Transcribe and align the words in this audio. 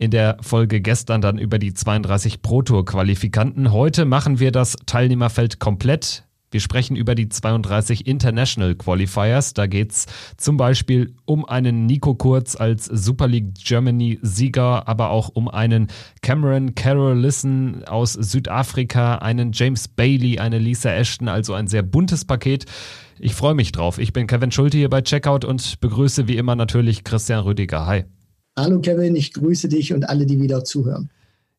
in 0.00 0.10
der 0.10 0.38
Folge 0.40 0.80
gestern 0.80 1.20
dann 1.20 1.38
über 1.38 1.58
die 1.58 1.74
32 1.74 2.40
Pro 2.40 2.62
Tour 2.62 2.86
Qualifikanten. 2.86 3.70
Heute 3.70 4.06
machen 4.06 4.40
wir 4.40 4.50
das 4.50 4.76
Teilnehmerfeld 4.86 5.60
komplett. 5.60 6.24
Wir 6.50 6.60
sprechen 6.60 6.96
über 6.96 7.14
die 7.14 7.28
32 7.28 8.06
International 8.06 8.74
Qualifiers. 8.74 9.52
Da 9.52 9.66
geht's 9.66 10.06
zum 10.38 10.56
Beispiel 10.56 11.14
um 11.26 11.44
einen 11.44 11.84
Nico 11.84 12.14
Kurz 12.14 12.56
als 12.56 12.86
Super 12.86 13.28
League 13.28 13.52
Germany 13.62 14.18
Sieger, 14.22 14.88
aber 14.88 15.10
auch 15.10 15.28
um 15.28 15.48
einen 15.48 15.88
Cameron 16.22 16.74
Carolissen 16.74 17.84
aus 17.84 18.14
Südafrika, 18.14 19.16
einen 19.16 19.52
James 19.52 19.86
Bailey, 19.86 20.38
eine 20.38 20.58
Lisa 20.58 20.90
Ashton, 20.90 21.28
also 21.28 21.52
ein 21.52 21.68
sehr 21.68 21.82
buntes 21.82 22.24
Paket. 22.24 22.64
Ich 23.18 23.34
freue 23.34 23.54
mich 23.54 23.70
drauf. 23.70 23.98
Ich 23.98 24.14
bin 24.14 24.26
Kevin 24.26 24.50
Schulte 24.50 24.78
hier 24.78 24.88
bei 24.88 25.02
Checkout 25.02 25.44
und 25.44 25.78
begrüße 25.80 26.26
wie 26.26 26.38
immer 26.38 26.56
natürlich 26.56 27.04
Christian 27.04 27.40
Rüdiger. 27.40 27.84
Hi. 27.84 28.04
Hallo 28.60 28.78
Kevin, 28.78 29.16
ich 29.16 29.32
grüße 29.32 29.70
dich 29.70 29.94
und 29.94 30.06
alle, 30.06 30.26
die 30.26 30.38
wieder 30.38 30.64
zuhören. 30.64 31.08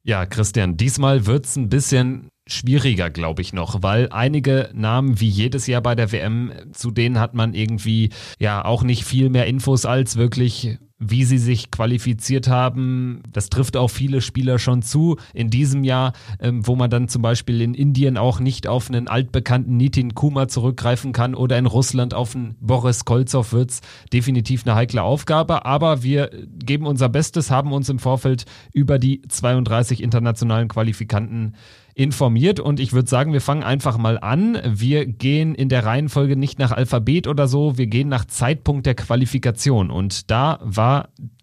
Ja, 0.03 0.27
Christian, 0.27 0.77
diesmal 0.77 1.25
wird 1.25 1.45
es 1.45 1.55
ein 1.55 1.67
bisschen 1.67 2.27
schwieriger, 2.47 3.09
glaube 3.09 3.41
ich 3.41 3.53
noch, 3.53 3.81
weil 3.81 4.09
einige 4.11 4.69
Namen 4.75 5.19
wie 5.19 5.27
jedes 5.27 5.65
Jahr 5.65 5.81
bei 5.81 5.95
der 5.95 6.11
WM, 6.11 6.51
zu 6.73 6.91
denen 6.91 7.19
hat 7.19 7.33
man 7.33 7.55
irgendwie 7.55 8.11
ja 8.39 8.63
auch 8.63 8.83
nicht 8.83 9.03
viel 9.03 9.31
mehr 9.31 9.47
Infos 9.47 9.85
als 9.85 10.15
wirklich 10.15 10.77
wie 11.01 11.25
sie 11.25 11.39
sich 11.39 11.71
qualifiziert 11.71 12.47
haben. 12.47 13.23
Das 13.33 13.49
trifft 13.49 13.75
auch 13.75 13.89
viele 13.89 14.21
Spieler 14.21 14.59
schon 14.59 14.83
zu 14.83 15.17
in 15.33 15.49
diesem 15.49 15.83
Jahr, 15.83 16.13
ähm, 16.39 16.65
wo 16.65 16.75
man 16.75 16.91
dann 16.91 17.07
zum 17.07 17.23
Beispiel 17.23 17.59
in 17.61 17.73
Indien 17.73 18.17
auch 18.17 18.39
nicht 18.39 18.67
auf 18.67 18.87
einen 18.87 19.07
altbekannten 19.07 19.75
Nitin 19.75 20.13
Kuma 20.13 20.47
zurückgreifen 20.47 21.11
kann 21.11 21.33
oder 21.33 21.57
in 21.57 21.65
Russland 21.65 22.13
auf 22.13 22.35
einen 22.35 22.55
Boris 22.61 23.03
Kolzow 23.03 23.51
wird's 23.51 23.81
definitiv 24.13 24.65
eine 24.65 24.75
heikle 24.75 25.01
Aufgabe. 25.01 25.65
Aber 25.65 26.03
wir 26.03 26.29
geben 26.63 26.85
unser 26.85 27.09
Bestes, 27.09 27.49
haben 27.49 27.73
uns 27.73 27.89
im 27.89 27.97
Vorfeld 27.97 28.45
über 28.71 28.99
die 28.99 29.23
32 29.27 30.03
internationalen 30.03 30.67
Qualifikanten 30.67 31.55
informiert 31.93 32.59
und 32.59 32.79
ich 32.79 32.93
würde 32.93 33.09
sagen, 33.09 33.33
wir 33.33 33.41
fangen 33.41 33.63
einfach 33.63 33.97
mal 33.97 34.17
an. 34.19 34.57
Wir 34.65 35.05
gehen 35.05 35.55
in 35.55 35.69
der 35.69 35.85
Reihenfolge 35.85 36.35
nicht 36.35 36.59
nach 36.59 36.71
Alphabet 36.71 37.27
oder 37.27 37.47
so, 37.47 37.77
wir 37.77 37.87
gehen 37.87 38.09
nach 38.09 38.25
Zeitpunkt 38.25 38.85
der 38.85 38.95
Qualifikation 38.95 39.89
und 39.89 40.31
da 40.31 40.59
war 40.61 40.90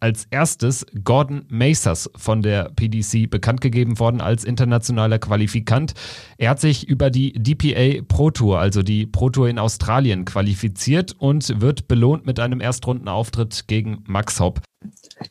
als 0.00 0.26
erstes 0.30 0.86
Gordon 1.04 1.44
Macers 1.48 2.10
von 2.16 2.42
der 2.42 2.70
PDC 2.74 3.28
bekannt 3.30 3.60
gegeben 3.60 3.98
worden 3.98 4.20
als 4.20 4.44
internationaler 4.44 5.18
Qualifikant. 5.18 5.94
Er 6.36 6.50
hat 6.50 6.60
sich 6.60 6.88
über 6.88 7.10
die 7.10 7.32
DPA 7.32 8.02
Pro 8.06 8.30
Tour, 8.30 8.58
also 8.58 8.82
die 8.82 9.06
Pro 9.06 9.30
Tour 9.30 9.48
in 9.48 9.58
Australien, 9.58 10.24
qualifiziert 10.24 11.14
und 11.18 11.60
wird 11.60 11.88
belohnt 11.88 12.26
mit 12.26 12.40
einem 12.40 12.60
Erstrundenauftritt 12.60 13.66
gegen 13.66 14.04
Max 14.06 14.40
Hopp. 14.40 14.60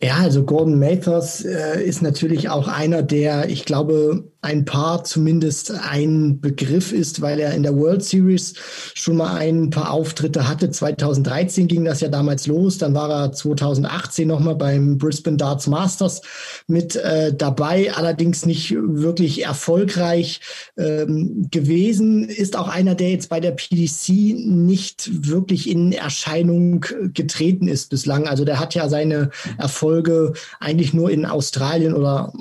Ja, 0.01 0.17
also 0.17 0.43
Gordon 0.43 0.77
Mathers 0.77 1.45
äh, 1.45 1.81
ist 1.81 2.01
natürlich 2.01 2.49
auch 2.49 2.67
einer, 2.67 3.01
der, 3.01 3.49
ich 3.49 3.63
glaube, 3.63 4.31
ein 4.47 4.63
paar 4.63 5.03
zumindest 5.03 5.71
ein 5.71 6.39
Begriff 6.39 6.93
ist, 6.93 7.19
weil 7.19 7.37
er 7.37 7.53
in 7.53 7.63
der 7.63 7.75
World 7.75 8.01
Series 8.01 8.53
schon 8.93 9.17
mal 9.17 9.35
ein 9.35 9.71
paar 9.71 9.91
Auftritte 9.91 10.47
hatte. 10.47 10.71
2013 10.71 11.67
ging 11.67 11.83
das 11.83 11.99
ja 11.99 12.07
damals 12.07 12.47
los, 12.47 12.77
dann 12.77 12.93
war 12.93 13.09
er 13.09 13.31
2018 13.33 14.25
nochmal 14.25 14.55
beim 14.55 14.97
Brisbane 14.97 15.35
Darts 15.35 15.67
Masters 15.67 16.21
mit 16.65 16.95
äh, 16.95 17.33
dabei, 17.35 17.93
allerdings 17.93 18.45
nicht 18.45 18.73
wirklich 18.73 19.43
erfolgreich 19.43 20.39
ähm, 20.77 21.49
gewesen. 21.51 22.29
Ist 22.29 22.55
auch 22.55 22.69
einer, 22.69 22.95
der 22.95 23.11
jetzt 23.11 23.27
bei 23.27 23.41
der 23.41 23.51
PDC 23.51 24.09
nicht 24.47 25.27
wirklich 25.27 25.69
in 25.69 25.91
Erscheinung 25.91 26.85
getreten 27.13 27.67
ist 27.67 27.89
bislang. 27.89 28.29
Also 28.29 28.45
der 28.45 28.61
hat 28.61 28.75
ja 28.75 28.87
seine 28.87 29.29
Erfolge 29.57 30.31
eigentlich 30.61 30.93
nur 30.93 31.11
in 31.11 31.25
Australien 31.25 31.93
oder 31.93 32.31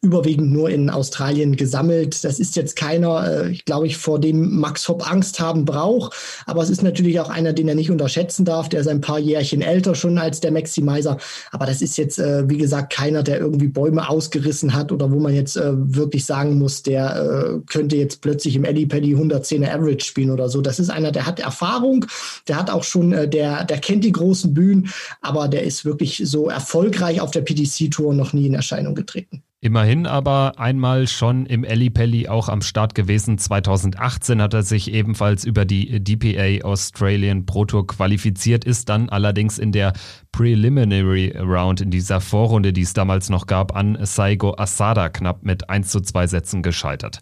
überwiegend 0.00 0.52
nur 0.52 0.70
in 0.70 0.90
Australien 0.90 1.56
gesammelt. 1.56 2.22
Das 2.22 2.38
ist 2.38 2.54
jetzt 2.54 2.76
keiner, 2.76 3.46
äh, 3.46 3.52
glaube 3.64 3.88
ich, 3.88 3.96
vor 3.96 4.20
dem 4.20 4.60
Max 4.60 4.88
Hopp 4.88 5.10
Angst 5.10 5.40
haben 5.40 5.64
braucht. 5.64 6.14
Aber 6.46 6.62
es 6.62 6.70
ist 6.70 6.84
natürlich 6.84 7.18
auch 7.18 7.30
einer, 7.30 7.52
den 7.52 7.66
er 7.66 7.74
nicht 7.74 7.90
unterschätzen 7.90 8.44
darf. 8.44 8.68
Der 8.68 8.80
ist 8.80 8.86
ein 8.86 9.00
paar 9.00 9.18
Jährchen 9.18 9.60
älter 9.60 9.96
schon 9.96 10.18
als 10.18 10.38
der 10.38 10.52
Maximizer. 10.52 11.18
Aber 11.50 11.66
das 11.66 11.82
ist 11.82 11.98
jetzt, 11.98 12.20
äh, 12.20 12.48
wie 12.48 12.58
gesagt, 12.58 12.92
keiner, 12.92 13.24
der 13.24 13.40
irgendwie 13.40 13.66
Bäume 13.66 14.08
ausgerissen 14.08 14.72
hat 14.72 14.92
oder 14.92 15.10
wo 15.10 15.18
man 15.18 15.34
jetzt 15.34 15.56
äh, 15.56 15.72
wirklich 15.74 16.24
sagen 16.24 16.58
muss, 16.58 16.84
der 16.84 17.16
äh, 17.16 17.60
könnte 17.66 17.96
jetzt 17.96 18.20
plötzlich 18.20 18.54
im 18.54 18.64
Eddie 18.64 18.86
Paddy 18.86 19.16
110er 19.16 19.68
Average 19.68 20.04
spielen 20.04 20.30
oder 20.30 20.48
so. 20.48 20.60
Das 20.60 20.78
ist 20.78 20.90
einer, 20.90 21.10
der 21.10 21.26
hat 21.26 21.40
Erfahrung, 21.40 22.06
der 22.46 22.56
hat 22.56 22.70
auch 22.70 22.84
schon, 22.84 23.12
äh, 23.12 23.28
der, 23.28 23.64
der 23.64 23.78
kennt 23.78 24.04
die 24.04 24.12
großen 24.12 24.54
Bühnen, 24.54 24.90
aber 25.22 25.48
der 25.48 25.64
ist 25.64 25.84
wirklich 25.84 26.22
so 26.24 26.48
erfolgreich 26.48 27.20
auf 27.20 27.32
der 27.32 27.40
PDC-Tour 27.40 28.14
noch 28.14 28.32
nie 28.32 28.46
in 28.46 28.54
Erscheinung 28.54 28.94
getreten. 28.94 29.42
Immerhin 29.60 30.06
aber 30.06 30.52
einmal 30.56 31.08
schon 31.08 31.44
im 31.44 31.62
Pelli 31.92 32.28
auch 32.28 32.48
am 32.48 32.62
Start 32.62 32.94
gewesen. 32.94 33.38
2018 33.38 34.40
hat 34.40 34.54
er 34.54 34.62
sich 34.62 34.92
ebenfalls 34.92 35.42
über 35.42 35.64
die 35.64 35.98
DPA 35.98 36.64
Australian 36.64 37.44
Pro 37.44 37.64
Tour 37.64 37.84
qualifiziert, 37.84 38.64
ist 38.64 38.88
dann 38.88 39.08
allerdings 39.08 39.58
in 39.58 39.72
der 39.72 39.94
Preliminary 40.30 41.36
Round 41.36 41.80
in 41.80 41.90
dieser 41.90 42.20
Vorrunde, 42.20 42.72
die 42.72 42.82
es 42.82 42.92
damals 42.92 43.30
noch 43.30 43.46
gab, 43.46 43.74
an 43.74 43.98
Saigo 44.02 44.56
Asada 44.56 45.08
knapp 45.08 45.42
mit 45.42 45.68
1 45.68 45.90
zu 45.90 46.02
2 46.02 46.28
Sätzen 46.28 46.62
gescheitert. 46.62 47.18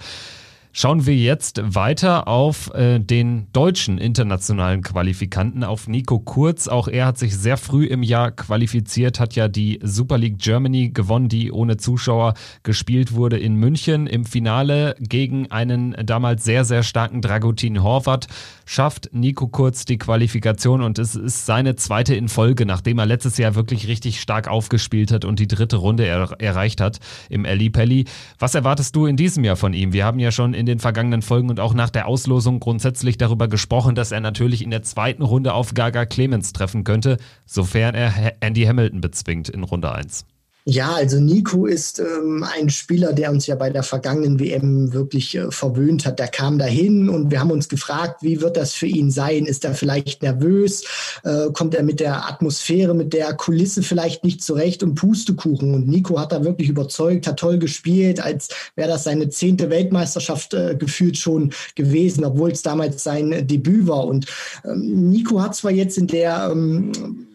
Schauen 0.78 1.06
wir 1.06 1.16
jetzt 1.16 1.58
weiter 1.64 2.28
auf 2.28 2.70
äh, 2.74 2.98
den 2.98 3.46
deutschen 3.54 3.96
internationalen 3.96 4.82
Qualifikanten, 4.82 5.64
auf 5.64 5.88
Nico 5.88 6.18
Kurz. 6.18 6.68
Auch 6.68 6.86
er 6.86 7.06
hat 7.06 7.16
sich 7.16 7.34
sehr 7.34 7.56
früh 7.56 7.86
im 7.86 8.02
Jahr 8.02 8.30
qualifiziert, 8.30 9.18
hat 9.18 9.34
ja 9.34 9.48
die 9.48 9.80
Super 9.82 10.18
League 10.18 10.36
Germany 10.36 10.90
gewonnen, 10.90 11.30
die 11.30 11.50
ohne 11.50 11.78
Zuschauer 11.78 12.34
gespielt 12.62 13.14
wurde 13.14 13.38
in 13.38 13.54
München. 13.54 14.06
Im 14.06 14.26
Finale 14.26 14.96
gegen 14.98 15.50
einen 15.50 15.96
damals 16.04 16.44
sehr, 16.44 16.66
sehr 16.66 16.82
starken 16.82 17.22
Dragutin 17.22 17.82
Horvath 17.82 18.26
schafft 18.66 19.08
Nico 19.12 19.48
Kurz 19.48 19.86
die 19.86 19.96
Qualifikation 19.96 20.82
und 20.82 20.98
es 20.98 21.14
ist 21.14 21.46
seine 21.46 21.76
zweite 21.76 22.14
in 22.14 22.28
Folge, 22.28 22.66
nachdem 22.66 22.98
er 22.98 23.06
letztes 23.06 23.38
Jahr 23.38 23.54
wirklich 23.54 23.88
richtig 23.88 24.20
stark 24.20 24.46
aufgespielt 24.46 25.10
hat 25.10 25.24
und 25.24 25.38
die 25.38 25.48
dritte 25.48 25.76
Runde 25.76 26.04
er 26.04 26.38
erreicht 26.38 26.82
hat 26.82 26.98
im 27.30 27.46
Eli 27.46 27.70
Pelli. 27.70 28.04
Was 28.38 28.54
erwartest 28.54 28.94
du 28.94 29.06
in 29.06 29.16
diesem 29.16 29.42
Jahr 29.42 29.56
von 29.56 29.72
ihm? 29.72 29.94
Wir 29.94 30.04
haben 30.04 30.18
ja 30.18 30.30
schon 30.30 30.52
in 30.52 30.65
in 30.66 30.78
den 30.78 30.80
vergangenen 30.80 31.22
Folgen 31.22 31.48
und 31.48 31.60
auch 31.60 31.74
nach 31.74 31.90
der 31.90 32.08
Auslosung 32.08 32.58
grundsätzlich 32.58 33.16
darüber 33.16 33.46
gesprochen, 33.46 33.94
dass 33.94 34.10
er 34.10 34.20
natürlich 34.20 34.62
in 34.62 34.70
der 34.70 34.82
zweiten 34.82 35.22
Runde 35.22 35.54
auf 35.54 35.74
Gaga 35.74 36.06
Clemens 36.06 36.52
treffen 36.52 36.82
könnte, 36.82 37.18
sofern 37.44 37.94
er 37.94 38.34
Andy 38.40 38.64
Hamilton 38.64 39.00
bezwingt 39.00 39.48
in 39.48 39.62
Runde 39.62 39.92
1. 39.92 40.26
Ja, 40.68 40.94
also 40.94 41.20
Nico 41.20 41.66
ist 41.66 42.00
ähm, 42.00 42.44
ein 42.56 42.70
Spieler, 42.70 43.12
der 43.12 43.30
uns 43.30 43.46
ja 43.46 43.54
bei 43.54 43.70
der 43.70 43.84
vergangenen 43.84 44.40
WM 44.40 44.92
wirklich 44.92 45.36
äh, 45.36 45.48
verwöhnt 45.52 46.04
hat. 46.04 46.18
Der 46.18 46.26
kam 46.26 46.58
dahin 46.58 47.08
und 47.08 47.30
wir 47.30 47.38
haben 47.38 47.52
uns 47.52 47.68
gefragt, 47.68 48.24
wie 48.24 48.40
wird 48.40 48.56
das 48.56 48.72
für 48.74 48.88
ihn 48.88 49.12
sein? 49.12 49.46
Ist 49.46 49.64
er 49.64 49.74
vielleicht 49.74 50.24
nervös? 50.24 50.82
Äh, 51.22 51.52
kommt 51.52 51.76
er 51.76 51.84
mit 51.84 52.00
der 52.00 52.28
Atmosphäre, 52.28 52.94
mit 52.94 53.12
der 53.12 53.32
Kulisse 53.34 53.84
vielleicht 53.84 54.24
nicht 54.24 54.42
zurecht 54.42 54.82
und 54.82 54.96
Pustekuchen? 54.96 55.72
Und 55.72 55.86
Nico 55.86 56.18
hat 56.18 56.32
da 56.32 56.42
wirklich 56.42 56.68
überzeugt, 56.68 57.28
hat 57.28 57.38
toll 57.38 57.60
gespielt, 57.60 58.18
als 58.18 58.48
wäre 58.74 58.88
das 58.88 59.04
seine 59.04 59.28
zehnte 59.28 59.70
Weltmeisterschaft 59.70 60.52
äh, 60.52 60.74
gefühlt 60.76 61.16
schon 61.16 61.52
gewesen, 61.76 62.24
obwohl 62.24 62.50
es 62.50 62.62
damals 62.62 63.04
sein 63.04 63.46
Debüt 63.46 63.86
war. 63.86 64.04
Und 64.04 64.26
ähm, 64.64 65.10
Nico 65.10 65.40
hat 65.40 65.54
zwar 65.54 65.70
jetzt 65.70 65.96
in 65.96 66.08
der 66.08 66.48
ähm, 66.50 66.90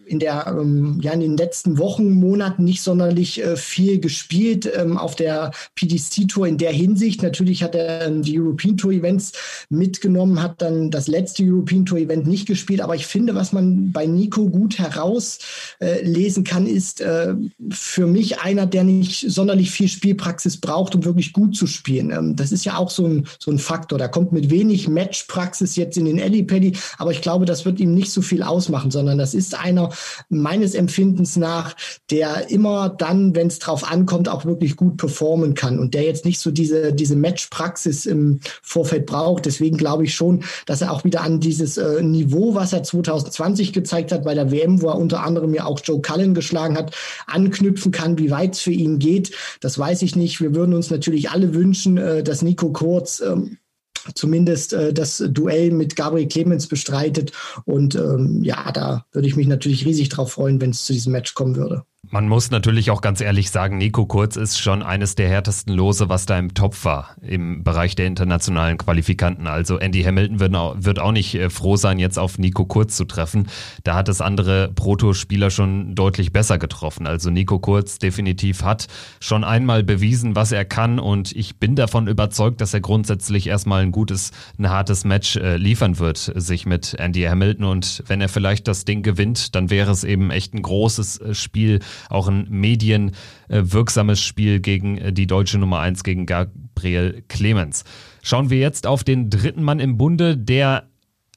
in 0.06 0.18
der 0.18 0.46
ähm, 0.46 0.98
ja 1.02 1.12
in 1.12 1.20
den 1.20 1.36
letzten 1.36 1.78
Wochen, 1.78 2.10
Monaten 2.10 2.64
nicht 2.64 2.82
sonderlich 2.82 3.42
äh, 3.42 3.56
viel 3.56 4.00
gespielt 4.00 4.70
ähm, 4.74 4.98
auf 4.98 5.16
der 5.16 5.52
PDC 5.74 6.28
Tour 6.28 6.46
in 6.46 6.58
der 6.58 6.72
Hinsicht. 6.72 7.22
Natürlich 7.22 7.62
hat 7.62 7.74
er 7.74 8.06
ähm, 8.06 8.22
die 8.22 8.38
European 8.38 8.76
Tour 8.76 8.92
Events 8.92 9.32
mitgenommen, 9.68 10.42
hat 10.42 10.60
dann 10.62 10.90
das 10.90 11.08
letzte 11.08 11.44
European 11.44 11.86
Tour 11.86 11.98
Event 11.98 12.26
nicht 12.26 12.46
gespielt. 12.46 12.80
Aber 12.80 12.94
ich 12.94 13.06
finde, 13.06 13.34
was 13.34 13.52
man 13.52 13.92
bei 13.92 14.06
Nico 14.06 14.48
gut 14.48 14.78
herauslesen 14.78 16.44
äh, 16.44 16.48
kann, 16.48 16.66
ist 16.66 17.00
äh, 17.00 17.34
für 17.70 18.06
mich 18.06 18.40
einer, 18.40 18.66
der 18.66 18.84
nicht 18.84 19.30
sonderlich 19.30 19.70
viel 19.70 19.88
Spielpraxis 19.88 20.58
braucht, 20.58 20.94
um 20.94 21.04
wirklich 21.04 21.32
gut 21.32 21.56
zu 21.56 21.66
spielen. 21.66 22.10
Ähm, 22.10 22.36
das 22.36 22.52
ist 22.52 22.64
ja 22.64 22.76
auch 22.76 22.90
so 22.90 23.06
ein, 23.06 23.26
so 23.38 23.50
ein 23.50 23.58
Faktor. 23.58 23.98
Da 23.98 24.08
kommt 24.08 24.32
mit 24.32 24.50
wenig 24.50 24.88
Matchpraxis 24.88 25.76
jetzt 25.76 25.96
in 25.96 26.04
den 26.04 26.46
Paddy, 26.46 26.72
aber 26.98 27.12
ich 27.12 27.20
glaube, 27.20 27.44
das 27.44 27.64
wird 27.64 27.80
ihm 27.80 27.94
nicht 27.94 28.10
so 28.10 28.22
viel 28.22 28.42
ausmachen, 28.42 28.90
sondern 28.90 29.18
das 29.18 29.34
ist 29.34 29.58
einer, 29.58 29.91
meines 30.28 30.74
Empfindens 30.74 31.36
nach, 31.36 31.76
der 32.10 32.50
immer 32.50 32.88
dann, 32.88 33.34
wenn 33.34 33.46
es 33.46 33.58
drauf 33.58 33.90
ankommt, 33.90 34.28
auch 34.28 34.44
wirklich 34.44 34.76
gut 34.76 34.96
performen 34.96 35.54
kann 35.54 35.78
und 35.78 35.94
der 35.94 36.02
jetzt 36.02 36.24
nicht 36.24 36.40
so 36.40 36.50
diese, 36.50 36.92
diese 36.92 37.16
Matchpraxis 37.16 38.06
im 38.06 38.40
Vorfeld 38.62 39.06
braucht. 39.06 39.46
Deswegen 39.46 39.76
glaube 39.76 40.04
ich 40.04 40.14
schon, 40.14 40.44
dass 40.66 40.82
er 40.82 40.92
auch 40.92 41.04
wieder 41.04 41.22
an 41.22 41.40
dieses 41.40 41.76
äh, 41.76 42.02
Niveau, 42.02 42.54
was 42.54 42.72
er 42.72 42.82
2020 42.82 43.72
gezeigt 43.72 44.12
hat 44.12 44.24
bei 44.24 44.34
der 44.34 44.50
WM, 44.50 44.82
wo 44.82 44.88
er 44.88 44.98
unter 44.98 45.22
anderem 45.22 45.54
ja 45.54 45.64
auch 45.64 45.80
Joe 45.82 46.00
Cullen 46.00 46.34
geschlagen 46.34 46.76
hat, 46.76 46.94
anknüpfen 47.26 47.92
kann. 47.92 48.18
Wie 48.18 48.30
weit 48.30 48.54
es 48.54 48.60
für 48.60 48.72
ihn 48.72 48.98
geht, 48.98 49.32
das 49.60 49.78
weiß 49.78 50.02
ich 50.02 50.16
nicht. 50.16 50.40
Wir 50.40 50.54
würden 50.54 50.74
uns 50.74 50.90
natürlich 50.90 51.30
alle 51.30 51.54
wünschen, 51.54 51.96
äh, 51.96 52.22
dass 52.22 52.42
Nico 52.42 52.72
Kurz 52.72 53.20
ähm, 53.20 53.58
zumindest 54.14 54.72
äh, 54.72 54.92
das 54.92 55.22
Duell 55.28 55.70
mit 55.70 55.96
Gabriel 55.96 56.28
Clemens 56.28 56.66
bestreitet. 56.66 57.32
Und 57.64 57.94
ähm, 57.94 58.42
ja, 58.42 58.72
da 58.72 59.06
würde 59.12 59.28
ich 59.28 59.36
mich 59.36 59.46
natürlich 59.46 59.84
riesig 59.84 60.08
drauf 60.08 60.32
freuen, 60.32 60.60
wenn 60.60 60.70
es 60.70 60.84
zu 60.84 60.92
diesem 60.92 61.12
Match 61.12 61.34
kommen 61.34 61.56
würde. 61.56 61.84
Man 62.10 62.28
muss 62.28 62.50
natürlich 62.50 62.90
auch 62.90 63.00
ganz 63.00 63.20
ehrlich 63.20 63.50
sagen, 63.50 63.78
Nico 63.78 64.04
Kurz 64.04 64.36
ist 64.36 64.58
schon 64.58 64.82
eines 64.82 65.14
der 65.14 65.28
härtesten 65.28 65.72
Lose, 65.72 66.08
was 66.08 66.26
da 66.26 66.36
im 66.38 66.52
Topf 66.52 66.84
war 66.84 67.16
im 67.22 67.62
Bereich 67.62 67.94
der 67.94 68.06
internationalen 68.06 68.76
Qualifikanten. 68.76 69.46
Also 69.46 69.78
Andy 69.78 70.02
Hamilton 70.02 70.40
wird 70.40 70.54
auch, 70.54 70.76
wird 70.78 70.98
auch 70.98 71.12
nicht 71.12 71.34
äh, 71.36 71.48
froh 71.48 71.76
sein, 71.76 71.98
jetzt 71.98 72.18
auf 72.18 72.38
Nico 72.38 72.66
Kurz 72.66 72.96
zu 72.96 73.06
treffen. 73.06 73.48
Da 73.84 73.94
hat 73.94 74.10
es 74.10 74.20
andere 74.20 74.70
Proto-Spieler 74.74 75.50
schon 75.50 75.94
deutlich 75.94 76.32
besser 76.32 76.58
getroffen. 76.58 77.06
Also 77.06 77.30
Nico 77.30 77.60
Kurz 77.60 77.98
definitiv 77.98 78.62
hat 78.62 78.88
schon 79.20 79.44
einmal 79.44 79.84
bewiesen, 79.84 80.36
was 80.36 80.52
er 80.52 80.66
kann 80.66 80.98
und 80.98 81.32
ich 81.32 81.56
bin 81.56 81.76
davon 81.76 82.08
überzeugt, 82.08 82.60
dass 82.60 82.74
er 82.74 82.80
grundsätzlich 82.80 83.46
erstmal 83.46 83.82
ein 83.82 83.92
gutes, 83.92 84.32
ein 84.58 84.68
hartes 84.68 85.04
Match 85.04 85.36
äh, 85.36 85.56
liefern 85.56 85.98
wird, 85.98 86.18
sich 86.18 86.66
mit 86.66 86.94
Andy 86.98 87.22
Hamilton 87.22 87.64
und 87.64 88.02
wenn 88.08 88.20
er 88.20 88.28
vielleicht 88.28 88.68
das 88.68 88.84
Ding 88.84 89.02
gewinnt, 89.02 89.54
dann 89.54 89.70
wäre 89.70 89.92
es 89.92 90.04
eben 90.04 90.30
echt 90.30 90.52
ein 90.52 90.62
großes 90.62 91.18
äh, 91.18 91.34
Spiel 91.34 91.78
auch 92.08 92.28
ein 92.28 92.46
medienwirksames 92.48 94.22
Spiel 94.22 94.60
gegen 94.60 94.98
äh, 94.98 95.12
die 95.12 95.26
deutsche 95.26 95.58
Nummer 95.58 95.80
1 95.80 96.04
gegen 96.04 96.26
Gabriel 96.26 97.22
Clemens. 97.28 97.84
Schauen 98.22 98.50
wir 98.50 98.58
jetzt 98.58 98.86
auf 98.86 99.04
den 99.04 99.30
dritten 99.30 99.62
Mann 99.62 99.80
im 99.80 99.96
Bunde, 99.96 100.36
der 100.36 100.88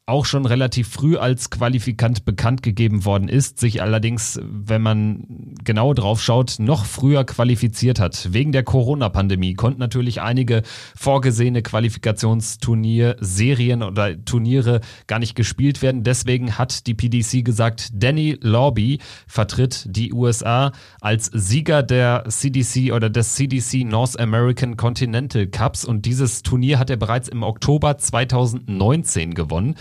auch 0.07 0.25
schon 0.25 0.45
relativ 0.45 0.87
früh 0.87 1.17
als 1.17 1.49
Qualifikant 1.49 2.25
bekannt 2.25 2.61
gegeben 2.61 3.05
worden 3.05 3.27
ist, 3.27 3.59
sich 3.59 3.81
allerdings, 3.81 4.39
wenn 4.43 4.83
man 4.83 5.55
genau 5.63 5.95
drauf 5.95 6.21
schaut, 6.21 6.57
noch 6.59 6.85
früher 6.85 7.23
qualifiziert 7.23 7.99
hat. 7.99 8.31
Wegen 8.31 8.51
der 8.51 8.61
Corona-Pandemie 8.61 9.55
konnten 9.55 9.79
natürlich 9.79 10.21
einige 10.21 10.61
vorgesehene 10.95 11.63
Qualifikationsturnier, 11.63 13.15
Serien 13.19 13.81
oder 13.81 14.23
Turniere 14.23 14.81
gar 15.07 15.17
nicht 15.17 15.33
gespielt 15.33 15.81
werden. 15.81 16.03
Deswegen 16.03 16.55
hat 16.59 16.85
die 16.85 16.93
PDC 16.93 17.43
gesagt, 17.43 17.89
Danny 17.93 18.37
Lobby 18.41 18.99
vertritt 19.25 19.87
die 19.89 20.13
USA 20.13 20.71
als 21.01 21.31
Sieger 21.33 21.81
der 21.81 22.25
CDC 22.27 22.91
oder 22.91 23.09
des 23.09 23.33
CDC 23.33 23.83
North 23.85 24.19
American 24.19 24.77
Continental 24.77 25.47
Cups 25.47 25.83
und 25.83 26.05
dieses 26.05 26.43
Turnier 26.43 26.77
hat 26.77 26.91
er 26.91 26.97
bereits 26.97 27.27
im 27.27 27.41
Oktober 27.41 27.97
2019 27.97 29.33
gewonnen. 29.33 29.75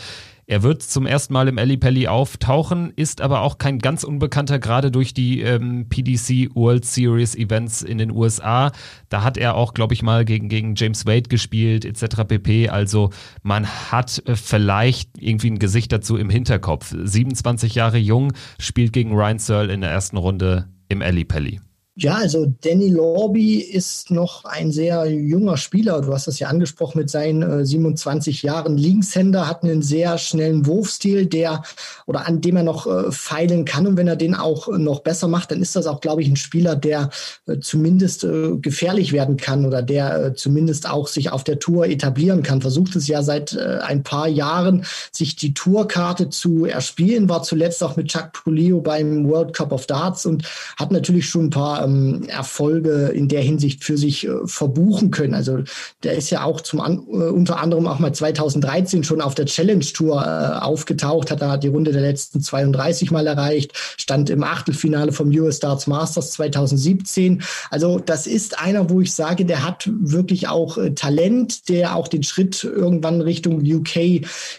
Er 0.47 0.63
wird 0.63 0.83
zum 0.83 1.07
ersten 1.07 1.33
Mal 1.33 1.49
im 1.49 1.59
Ali 1.59 1.79
Pelli 1.79 2.07
auftauchen, 2.07 2.93
ist 2.97 3.23
aber 3.23 3.41
auch 3.41 3.57
kein 3.57 3.79
ganz 3.79 4.05
unbekannter, 4.05 4.59
gerade 4.59 4.91
durch 4.91 5.15
die 5.15 5.41
ähm, 5.41 5.89
PDC 5.89 6.55
World 6.55 6.85
Series 6.85 7.35
Events 7.35 7.81
in 7.83 7.97
den 7.97 8.11
USA. 8.11 8.71
Da 9.09 9.23
hat 9.23 9.39
er 9.39 9.55
auch, 9.55 9.73
glaube 9.73 9.95
ich, 9.95 10.03
mal 10.03 10.25
gegen, 10.25 10.51
gegen 10.51 10.75
James 10.75 11.07
Wade 11.07 11.29
gespielt, 11.29 11.85
etc. 11.87 12.25
pp. 12.29 12.69
Also 12.69 13.11
man 13.43 13.67
hat 13.67 14.23
äh, 14.27 14.37
vielleicht 14.37 15.11
irgendwie 15.19 15.51
ein 15.51 15.59
Gesicht 15.59 15.93
dazu 15.93 16.17
im 16.17 16.29
Hinterkopf. 16.29 16.95
27 16.95 17.75
Jahre 17.75 17.99
jung, 17.99 18.33
spielt 18.59 18.93
gegen 18.93 19.15
Ryan 19.15 19.39
Searle 19.39 19.73
in 19.73 19.81
der 19.81 19.91
ersten 19.91 20.19
Runde 20.19 20.69
im 20.89 21.01
Ali 21.01 21.25
Pelli. 21.25 21.61
Ja, 21.97 22.15
also 22.15 22.53
Danny 22.63 22.89
Lorby 22.89 23.61
ist 23.61 24.11
noch 24.11 24.45
ein 24.45 24.73
sehr 24.73 25.07
junger 25.07 25.57
Spieler. 25.57 26.01
Du 26.01 26.13
hast 26.13 26.27
das 26.27 26.41
ja 26.41 26.49
angesprochen 26.49 26.99
mit 26.99 27.09
seinen 27.09 27.43
äh, 27.43 27.65
27 27.65 28.43
Jahren. 28.43 28.77
Linkshänder 28.77 29.47
hat 29.47 29.63
einen 29.63 29.81
sehr 29.81 30.19
schnellen 30.19 30.67
Wurfstil, 30.67 31.27
der 31.27 31.63
oder 32.07 32.27
an 32.27 32.41
dem 32.41 32.57
er 32.57 32.65
noch 32.65 32.89
äh, 32.89 33.13
feilen 33.13 33.65
kann. 33.65 33.87
Und 33.87 33.97
wenn 33.97 34.09
er 34.09 34.17
den 34.17 34.35
auch 34.35 34.67
äh, 34.67 34.77
noch 34.77 35.01
besser 35.01 35.29
macht, 35.29 35.53
dann 35.53 35.63
ist 35.63 35.77
das 35.77 35.87
auch, 35.87 36.01
glaube 36.01 36.21
ich, 36.23 36.29
ein 36.29 36.35
Spieler, 36.35 36.75
der 36.75 37.11
äh, 37.47 37.61
zumindest 37.61 38.25
äh, 38.25 38.57
gefährlich 38.57 39.13
werden 39.13 39.37
kann 39.37 39.65
oder 39.65 39.81
der 39.81 40.17
äh, 40.17 40.35
zumindest 40.35 40.91
auch 40.91 41.07
sich 41.07 41.31
auf 41.31 41.45
der 41.45 41.61
Tour 41.61 41.87
etablieren 41.87 42.43
kann. 42.43 42.61
Versucht 42.61 42.97
es 42.97 43.07
ja 43.07 43.23
seit 43.23 43.57
ein 43.57 44.03
paar 44.03 44.27
Jahren, 44.27 44.85
sich 45.13 45.37
die 45.37 45.55
Tourkarte 45.55 46.29
zu 46.29 46.65
erspielen, 46.65 47.29
war 47.29 47.45
zuletzt 47.45 47.85
auch 47.85 47.97
mit 47.97 48.09
Chuck 48.09 48.33
Pulio 48.33 48.81
beim 48.81 49.29
World 49.29 49.55
Cup 49.55 49.71
of 49.71 49.87
Darts 49.87 50.27
und 50.27 50.45
hat 50.77 50.91
natürlich 50.91 51.29
schon 51.29 51.47
ein 51.47 51.51
paar 51.51 51.84
ähm, 51.85 52.25
Erfolge 52.29 53.11
in 53.15 53.29
der 53.29 53.43
Hinsicht 53.43 53.85
für 53.85 53.97
sich 53.97 54.27
äh, 54.27 54.31
verbuchen 54.47 55.11
können. 55.11 55.35
Also 55.35 55.59
der 56.03 56.15
ist 56.15 56.31
ja 56.31 56.45
auch 56.45 56.61
zum 56.61 56.81
an, 56.81 56.99
äh, 57.09 57.29
unter 57.29 57.61
anderem 57.61 57.87
auch 57.87 57.99
mal 57.99 58.13
2013 58.13 59.05
schon 59.05 59.21
auf 59.21 59.35
der 59.35 59.47
Challenge 59.47 59.85
Tour 59.85 60.23
äh, 60.23 60.65
aufgetaucht, 60.65 61.31
hat 61.31 61.43
da 61.43 61.57
die 61.57 61.69
Runde 61.69 61.93
der 61.93 62.03
letzten 62.03 62.41
32 62.41 63.11
mal 63.11 63.27
erreicht, 63.27 63.73
stand 63.97 64.31
im 64.31 64.43
Achtelfinale 64.43 65.13
vom 65.13 65.31
Eurostars 65.35 65.87
Masters 65.87 66.33
2017. 66.33 67.43
Also 67.71 67.99
das 67.99 68.27
ist 68.27 68.59
einer, 68.59 68.91
wo 68.91 69.01
ich 69.01 69.13
sage, 69.15 69.45
der 69.45 69.65
hat 69.65 69.89
wirklich 69.93 70.49
auch 70.49 70.79
äh, 70.79 70.93
Talent, 70.93 71.69
der 71.69 71.97
auch 71.97 72.09
den 72.09 72.23
Schritt 72.23 72.65
irgendwann 72.65 73.21
Richtung 73.21 73.61
UK 73.61 73.97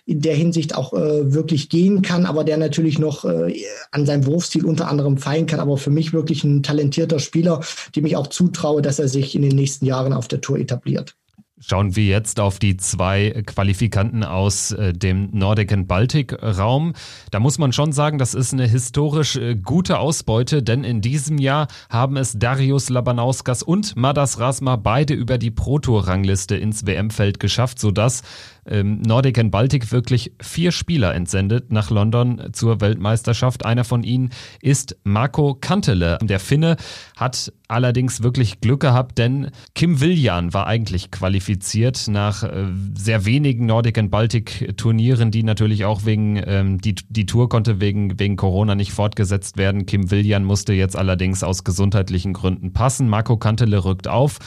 in 0.05 0.21
der 0.21 0.35
Hinsicht 0.35 0.75
auch 0.75 0.93
äh, 0.93 1.33
wirklich 1.33 1.69
gehen 1.69 2.01
kann, 2.01 2.25
aber 2.25 2.43
der 2.43 2.57
natürlich 2.57 2.99
noch 2.99 3.25
äh, 3.25 3.63
an 3.91 4.05
seinem 4.05 4.25
Wurfstil 4.25 4.65
unter 4.65 4.87
anderem 4.87 5.17
feilen 5.17 5.45
kann, 5.45 5.59
aber 5.59 5.77
für 5.77 5.89
mich 5.89 6.13
wirklich 6.13 6.43
ein 6.43 6.63
talentierter 6.63 7.14
guter 7.15 7.19
Spieler, 7.19 7.61
dem 7.95 8.05
ich 8.05 8.15
auch 8.15 8.27
zutraue, 8.27 8.81
dass 8.81 8.99
er 8.99 9.07
sich 9.07 9.35
in 9.35 9.41
den 9.41 9.55
nächsten 9.55 9.85
Jahren 9.85 10.13
auf 10.13 10.27
der 10.27 10.41
Tour 10.41 10.59
etabliert. 10.59 11.15
Schauen 11.57 11.95
wir 11.95 12.03
jetzt 12.03 12.41
auf 12.41 12.59
die 12.59 12.75
zwei 12.75 13.41
Qualifikanten 13.45 14.25
aus 14.25 14.73
äh, 14.73 14.91
dem 14.91 15.29
Nordic 15.31 15.71
and 15.71 15.87
Baltic 15.87 16.33
Raum. 16.43 16.93
Da 17.31 17.39
muss 17.39 17.57
man 17.57 17.71
schon 17.71 17.93
sagen, 17.93 18.17
das 18.17 18.33
ist 18.33 18.51
eine 18.51 18.67
historisch 18.67 19.37
äh, 19.37 19.55
gute 19.55 19.99
Ausbeute, 19.99 20.61
denn 20.61 20.83
in 20.83 20.99
diesem 20.99 21.37
Jahr 21.37 21.67
haben 21.89 22.17
es 22.17 22.37
Darius 22.37 22.89
Labanauskas 22.89 23.63
und 23.63 23.95
Madas 23.95 24.37
Rasma 24.37 24.75
beide 24.75 25.13
über 25.13 25.37
die 25.37 25.49
Pro-Tour-Rangliste 25.49 26.57
ins 26.57 26.85
WM-Feld 26.85 27.39
geschafft, 27.39 27.79
sodass 27.79 28.23
ähm, 28.67 29.01
Nordic 29.01 29.37
and 29.37 29.51
Baltic 29.51 29.91
wirklich 29.91 30.31
vier 30.41 30.71
Spieler 30.71 31.13
entsendet 31.13 31.71
nach 31.71 31.89
London 31.89 32.49
zur 32.53 32.81
Weltmeisterschaft. 32.81 33.65
Einer 33.65 33.83
von 33.83 34.03
ihnen 34.03 34.31
ist 34.61 34.97
Marco 35.03 35.55
Kantele. 35.55 36.17
Der 36.21 36.39
Finne 36.39 36.77
hat 37.17 37.53
allerdings 37.67 38.21
wirklich 38.21 38.61
Glück 38.61 38.81
gehabt, 38.81 39.17
denn 39.17 39.49
Kim 39.73 40.01
Viljan 40.01 40.53
war 40.53 40.67
eigentlich 40.67 41.11
qualifiziert 41.11 42.07
nach 42.07 42.43
äh, 42.43 42.67
sehr 42.95 43.25
wenigen 43.25 43.65
Nordic 43.65 43.97
and 43.97 44.11
Baltic 44.11 44.77
Turnieren, 44.77 45.31
die 45.31 45.43
natürlich 45.43 45.85
auch 45.85 46.05
wegen, 46.05 46.41
ähm, 46.45 46.79
die, 46.79 46.95
die 47.09 47.25
Tour 47.25 47.49
konnte 47.49 47.79
wegen, 47.79 48.19
wegen 48.19 48.35
Corona 48.35 48.75
nicht 48.75 48.91
fortgesetzt 48.91 49.57
werden. 49.57 49.85
Kim 49.85 50.11
Viljan 50.11 50.43
musste 50.43 50.73
jetzt 50.73 50.95
allerdings 50.95 51.43
aus 51.43 51.63
gesundheitlichen 51.63 52.33
Gründen 52.33 52.73
passen. 52.73 53.09
Marco 53.09 53.37
Kantele 53.37 53.83
rückt 53.83 54.07
auf. 54.07 54.39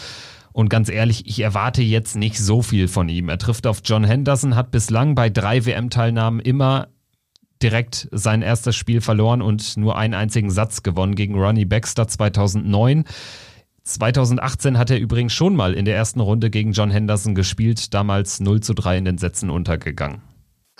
Und 0.52 0.70
ganz 0.70 0.88
ehrlich, 0.88 1.26
ich 1.26 1.40
erwarte 1.40 1.82
jetzt 1.82 2.16
nicht 2.16 2.38
so 2.38 2.62
viel 2.62 2.88
von 2.88 3.08
ihm. 3.08 3.28
Er 3.28 3.38
trifft 3.38 3.66
auf 3.66 3.82
John 3.84 4.04
Henderson, 4.04 4.56
hat 4.56 4.70
bislang 4.70 5.14
bei 5.14 5.30
drei 5.30 5.64
WM-Teilnahmen 5.64 6.40
immer 6.40 6.88
direkt 7.62 8.08
sein 8.12 8.42
erstes 8.42 8.76
Spiel 8.76 9.00
verloren 9.00 9.42
und 9.42 9.76
nur 9.76 9.98
einen 9.98 10.14
einzigen 10.14 10.50
Satz 10.50 10.82
gewonnen 10.82 11.14
gegen 11.14 11.34
Ronnie 11.34 11.64
Baxter 11.64 12.06
2009. 12.06 13.04
2018 13.82 14.78
hat 14.78 14.90
er 14.90 15.00
übrigens 15.00 15.32
schon 15.32 15.56
mal 15.56 15.74
in 15.74 15.84
der 15.84 15.96
ersten 15.96 16.20
Runde 16.20 16.50
gegen 16.50 16.72
John 16.72 16.90
Henderson 16.90 17.34
gespielt, 17.34 17.94
damals 17.94 18.38
0 18.38 18.60
zu 18.60 18.74
3 18.74 18.98
in 18.98 19.04
den 19.06 19.18
Sätzen 19.18 19.50
untergegangen 19.50 20.27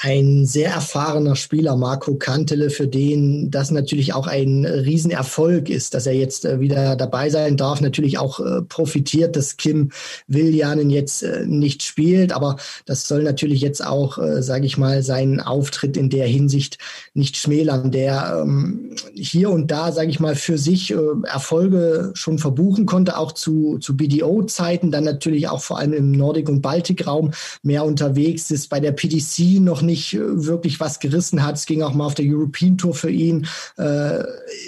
ein 0.01 0.47
sehr 0.47 0.71
erfahrener 0.71 1.35
Spieler, 1.35 1.77
Marco 1.77 2.15
Kantele, 2.15 2.71
für 2.71 2.87
den 2.87 3.51
das 3.51 3.73
natürlich 3.73 4.15
auch 4.15 4.29
ein 4.29 4.65
Riesenerfolg 4.65 5.69
ist, 5.69 5.95
dass 5.95 6.07
er 6.07 6.13
jetzt 6.13 6.45
äh, 6.45 6.61
wieder 6.61 6.95
dabei 6.95 7.31
sein 7.31 7.57
darf. 7.57 7.81
Natürlich 7.81 8.17
auch 8.19 8.39
äh, 8.39 8.63
profitiert, 8.63 9.35
dass 9.35 9.57
Kim 9.57 9.91
Viljanen 10.29 10.91
jetzt 10.91 11.25
äh, 11.25 11.45
nicht 11.47 11.83
spielt, 11.83 12.33
aber 12.33 12.59
das 12.87 13.09
soll 13.09 13.25
natürlich 13.25 13.61
jetzt 13.61 13.85
auch, 13.85 14.19
sage 14.41 14.67
ich 14.67 14.79
mal, 14.79 15.03
seinen 15.03 15.41
Auftritt 15.41 15.97
in 15.97 16.11
der 16.11 16.27
Hinsicht 16.27 16.79
nicht 17.15 17.37
schmälern, 17.37 17.91
der 17.91 18.43
ähm, 18.43 18.95
hier 19.15 19.51
und 19.51 19.71
da, 19.71 19.93
sage 19.93 20.11
ich 20.11 20.21
mal, 20.21 20.35
für 20.35 20.59
sich 20.59 20.95
Erfolge 21.25 22.13
schon 22.15 22.39
verbuchen 22.39 22.87
konnte, 22.87 23.17
auch 23.17 23.33
zu, 23.33 23.79
zu 23.79 23.97
BDO-Zeiten, 23.97 24.91
dann 24.91 25.05
natürlich 25.05 25.49
auch 25.49 25.61
vor 25.61 25.79
allem 25.79 25.93
im 25.93 26.13
Nordik- 26.13 26.49
und 26.49 26.63
Baltikraum 26.63 27.33
mehr 27.63 27.85
unterwegs 27.85 28.51
ist, 28.51 28.69
bei 28.69 28.81
der 28.81 28.93
PDC 28.93 29.61
noch 29.61 29.83
nicht 29.89 30.15
äh, 30.15 30.47
wirklich 30.47 30.79
was 30.79 31.01
gerissen 31.01 31.45
hat. 31.45 31.57
Es 31.57 31.67
ging 31.67 31.83
auch 31.83 31.93
mal 31.93 32.07
auf 32.07 32.15
der 32.15 32.27
European 32.29 32.79
Tour 32.79 32.95
für 32.95 33.11
ihn. 33.11 33.47
Äh, 33.77 34.23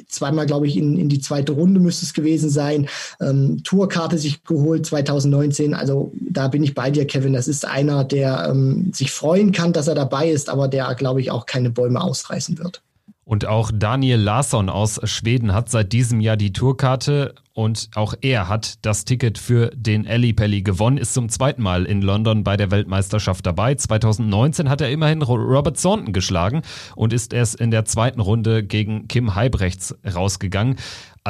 zweimal, 0.08 0.46
glaube 0.46 0.66
ich, 0.66 0.76
in, 0.76 0.98
in 0.98 1.08
die 1.08 1.20
zweite 1.20 1.52
Runde 1.52 1.78
müsste 1.78 2.04
es 2.04 2.12
gewesen 2.12 2.50
sein. 2.50 2.88
Ähm, 3.20 3.62
Tourkarte 3.62 4.18
sich 4.18 4.42
geholt 4.42 4.86
2019. 4.86 5.74
Also 5.74 6.12
da 6.14 6.48
bin 6.48 6.64
ich 6.64 6.74
bei 6.74 6.90
dir, 6.90 7.06
Kevin. 7.06 7.32
Das 7.32 7.46
ist 7.46 7.64
einer, 7.64 8.02
der 8.02 8.48
ähm, 8.50 8.90
sich 8.92 9.12
freuen 9.12 9.52
kann, 9.52 9.72
dass 9.72 9.86
er 9.86 9.94
dabei 9.94 10.30
ist, 10.30 10.48
aber 10.48 10.66
der, 10.66 10.92
glaube 10.96 11.20
ich, 11.20 11.30
auch 11.30 11.46
keine 11.46 11.70
Bäume 11.70 12.00
ausreißen 12.00 12.58
wird. 12.58 12.82
Und 13.24 13.46
auch 13.46 13.70
Daniel 13.72 14.18
Larsson 14.18 14.68
aus 14.68 14.98
Schweden 15.04 15.54
hat 15.54 15.70
seit 15.70 15.92
diesem 15.92 16.20
Jahr 16.20 16.36
die 16.36 16.52
Tourkarte 16.52 17.36
und 17.60 17.90
auch 17.94 18.14
er 18.22 18.48
hat 18.48 18.78
das 18.86 19.04
Ticket 19.04 19.36
für 19.36 19.70
den 19.74 20.08
Ali 20.08 20.32
Pelli 20.32 20.62
gewonnen, 20.62 20.96
ist 20.96 21.12
zum 21.12 21.28
zweiten 21.28 21.60
Mal 21.60 21.84
in 21.84 22.00
London 22.00 22.42
bei 22.42 22.56
der 22.56 22.70
Weltmeisterschaft 22.70 23.44
dabei. 23.44 23.74
2019 23.74 24.70
hat 24.70 24.80
er 24.80 24.90
immerhin 24.90 25.20
Robert 25.20 25.78
Thornton 25.78 26.14
geschlagen 26.14 26.62
und 26.96 27.12
ist 27.12 27.34
erst 27.34 27.56
in 27.56 27.70
der 27.70 27.84
zweiten 27.84 28.20
Runde 28.20 28.64
gegen 28.64 29.08
Kim 29.08 29.34
Heibrechts 29.34 29.94
rausgegangen. 30.06 30.76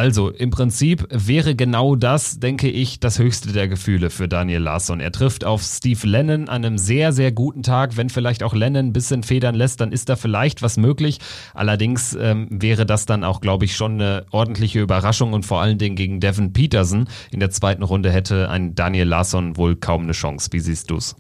Also 0.01 0.31
im 0.31 0.49
Prinzip 0.49 1.07
wäre 1.11 1.55
genau 1.55 1.95
das, 1.95 2.41
denke 2.41 2.71
ich, 2.71 3.01
das 3.01 3.19
höchste 3.19 3.53
der 3.53 3.69
Gefühle 3.69 4.09
für 4.09 4.29
Daniel 4.29 4.63
Larsson. 4.63 4.99
Er 4.99 5.13
trifft 5.13 5.45
auf 5.45 5.63
Steve 5.63 6.07
Lennon 6.07 6.49
an 6.49 6.65
einem 6.65 6.79
sehr, 6.79 7.13
sehr 7.13 7.33
guten 7.33 7.63
Tag. 7.63 7.99
Wenn 7.99 8.09
vielleicht 8.09 8.43
auch 8.43 8.55
Lennon 8.55 8.87
ein 8.87 8.93
bisschen 8.95 9.23
federn 9.23 9.55
lässt, 9.55 9.83
dann 9.83 9.93
ist 9.93 10.09
da 10.09 10.17
vielleicht 10.17 10.63
was 10.63 10.79
möglich. 10.79 11.19
Allerdings 11.53 12.17
ähm, 12.19 12.49
wäre 12.51 12.87
das 12.87 13.05
dann 13.05 13.25
auch, 13.25 13.43
glaube 13.43 13.67
ich, 13.67 13.77
schon 13.77 14.01
eine 14.01 14.25
ordentliche 14.31 14.81
Überraschung 14.81 15.35
und 15.35 15.45
vor 15.45 15.61
allen 15.61 15.77
Dingen 15.77 15.97
gegen 15.97 16.19
Devin 16.19 16.55
Peterson 16.55 17.07
in 17.31 17.41
der 17.41 17.51
zweiten 17.51 17.83
Runde 17.83 18.11
hätte 18.11 18.49
ein 18.49 18.75
Daniel 18.75 19.07
Larsson 19.07 19.59
wohl 19.59 19.77
kaum 19.77 20.05
eine 20.05 20.13
Chance. 20.13 20.49
Wie 20.53 20.61
siehst 20.61 20.89
du 20.91 20.97
es? 20.97 21.15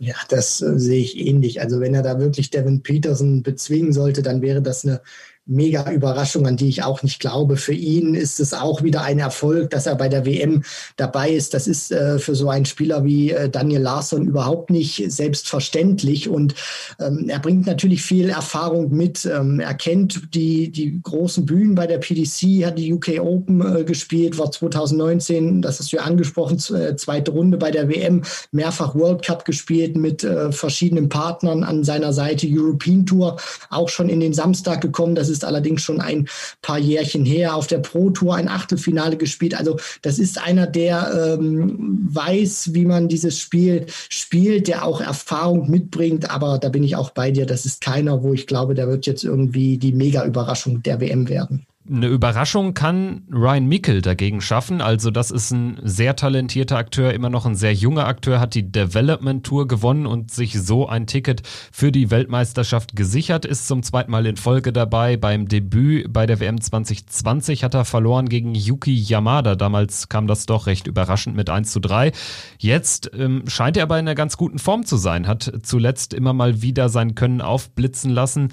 Ja, 0.00 0.14
das 0.28 0.60
äh, 0.60 0.78
sehe 0.78 1.00
ich 1.00 1.18
ähnlich. 1.18 1.62
Also 1.62 1.80
wenn 1.80 1.94
er 1.94 2.02
da 2.02 2.20
wirklich 2.20 2.50
Devin 2.50 2.82
Peterson 2.82 3.42
bezwingen 3.42 3.94
sollte, 3.94 4.20
dann 4.20 4.42
wäre 4.42 4.60
das 4.60 4.84
eine 4.84 5.00
mega 5.48 5.90
Überraschung, 5.90 6.46
an 6.46 6.56
die 6.56 6.68
ich 6.68 6.82
auch 6.82 7.02
nicht 7.02 7.20
glaube. 7.20 7.56
Für 7.56 7.72
ihn 7.72 8.14
ist 8.14 8.38
es 8.38 8.54
auch 8.54 8.82
wieder 8.82 9.02
ein 9.02 9.18
Erfolg, 9.18 9.70
dass 9.70 9.86
er 9.86 9.96
bei 9.96 10.08
der 10.08 10.26
WM 10.26 10.62
dabei 10.96 11.30
ist. 11.30 11.54
Das 11.54 11.66
ist 11.66 11.90
äh, 11.90 12.18
für 12.18 12.34
so 12.34 12.50
einen 12.50 12.66
Spieler 12.66 13.04
wie 13.04 13.32
äh, 13.32 13.48
Daniel 13.48 13.82
Larsson 13.82 14.26
überhaupt 14.26 14.70
nicht 14.70 15.10
selbstverständlich. 15.10 16.28
Und 16.28 16.54
ähm, 17.00 17.26
er 17.28 17.38
bringt 17.38 17.66
natürlich 17.66 18.02
viel 18.02 18.28
Erfahrung 18.28 18.94
mit. 18.94 19.24
Ähm, 19.24 19.60
er 19.60 19.74
kennt 19.74 20.34
die, 20.34 20.70
die 20.70 21.00
großen 21.02 21.46
Bühnen 21.46 21.74
bei 21.74 21.86
der 21.86 21.98
PDC, 21.98 22.66
hat 22.66 22.78
die 22.78 22.92
UK 22.92 23.20
Open 23.20 23.60
äh, 23.60 23.84
gespielt, 23.84 24.38
war 24.38 24.50
2019, 24.50 25.62
das 25.62 25.78
hast 25.78 25.92
du 25.92 25.96
ja 25.96 26.02
angesprochen, 26.02 26.58
äh, 26.74 26.96
zweite 26.96 27.30
Runde 27.30 27.56
bei 27.56 27.70
der 27.70 27.88
WM, 27.88 28.22
mehrfach 28.52 28.94
World 28.94 29.24
Cup 29.24 29.44
gespielt 29.44 29.96
mit 29.96 30.24
äh, 30.24 30.52
verschiedenen 30.52 31.08
Partnern 31.08 31.64
an 31.64 31.84
seiner 31.84 32.12
Seite, 32.12 32.46
European 32.48 33.06
Tour, 33.06 33.36
auch 33.70 33.88
schon 33.88 34.08
in 34.08 34.20
den 34.20 34.34
Samstag 34.34 34.80
gekommen. 34.80 35.14
Das 35.14 35.28
ist 35.28 35.37
ist 35.38 35.44
allerdings 35.44 35.82
schon 35.82 36.00
ein 36.00 36.28
paar 36.62 36.78
Jährchen 36.78 37.24
her, 37.24 37.54
auf 37.54 37.66
der 37.66 37.78
Pro 37.78 38.10
Tour 38.10 38.34
ein 38.34 38.48
Achtelfinale 38.48 39.16
gespielt. 39.16 39.54
Also 39.54 39.76
das 40.02 40.18
ist 40.18 40.40
einer, 40.40 40.66
der 40.66 41.36
ähm, 41.38 42.08
weiß, 42.10 42.74
wie 42.74 42.84
man 42.84 43.08
dieses 43.08 43.38
Spiel 43.38 43.86
spielt, 44.08 44.68
der 44.68 44.84
auch 44.84 45.00
Erfahrung 45.00 45.70
mitbringt. 45.70 46.30
Aber 46.30 46.58
da 46.58 46.68
bin 46.68 46.82
ich 46.82 46.96
auch 46.96 47.10
bei 47.10 47.30
dir. 47.30 47.46
Das 47.46 47.64
ist 47.64 47.80
keiner, 47.80 48.22
wo 48.22 48.34
ich 48.34 48.46
glaube, 48.46 48.74
der 48.74 48.88
wird 48.88 49.06
jetzt 49.06 49.24
irgendwie 49.24 49.78
die 49.78 49.92
Mega-Überraschung 49.92 50.82
der 50.82 51.00
WM 51.00 51.28
werden. 51.28 51.66
Eine 51.90 52.08
Überraschung 52.08 52.74
kann 52.74 53.22
Ryan 53.32 53.66
Mickel 53.66 54.02
dagegen 54.02 54.42
schaffen. 54.42 54.82
Also 54.82 55.10
das 55.10 55.30
ist 55.30 55.52
ein 55.52 55.80
sehr 55.82 56.16
talentierter 56.16 56.76
Akteur, 56.76 57.14
immer 57.14 57.30
noch 57.30 57.46
ein 57.46 57.54
sehr 57.54 57.72
junger 57.72 58.06
Akteur, 58.06 58.40
hat 58.40 58.54
die 58.54 58.70
Development 58.70 59.42
Tour 59.42 59.66
gewonnen 59.66 60.04
und 60.04 60.30
sich 60.30 60.60
so 60.60 60.86
ein 60.86 61.06
Ticket 61.06 61.40
für 61.72 61.90
die 61.90 62.10
Weltmeisterschaft 62.10 62.94
gesichert, 62.94 63.46
ist 63.46 63.66
zum 63.66 63.82
zweiten 63.82 64.10
Mal 64.10 64.26
in 64.26 64.36
Folge 64.36 64.70
dabei. 64.70 65.16
Beim 65.16 65.48
Debüt 65.48 66.12
bei 66.12 66.26
der 66.26 66.40
WM 66.40 66.60
2020 66.60 67.64
hat 67.64 67.72
er 67.72 67.86
verloren 67.86 68.28
gegen 68.28 68.54
Yuki 68.54 68.94
Yamada. 68.94 69.54
Damals 69.54 70.10
kam 70.10 70.26
das 70.26 70.44
doch 70.44 70.66
recht 70.66 70.88
überraschend 70.88 71.36
mit 71.36 71.48
1 71.48 71.72
zu 71.72 71.80
3. 71.80 72.12
Jetzt 72.58 73.10
ähm, 73.14 73.44
scheint 73.46 73.78
er 73.78 73.84
aber 73.84 73.98
in 73.98 74.06
einer 74.06 74.14
ganz 74.14 74.36
guten 74.36 74.58
Form 74.58 74.84
zu 74.84 74.98
sein, 74.98 75.26
hat 75.26 75.50
zuletzt 75.62 76.12
immer 76.12 76.34
mal 76.34 76.60
wieder 76.60 76.90
sein 76.90 77.14
Können 77.14 77.40
aufblitzen 77.40 78.10
lassen. 78.10 78.50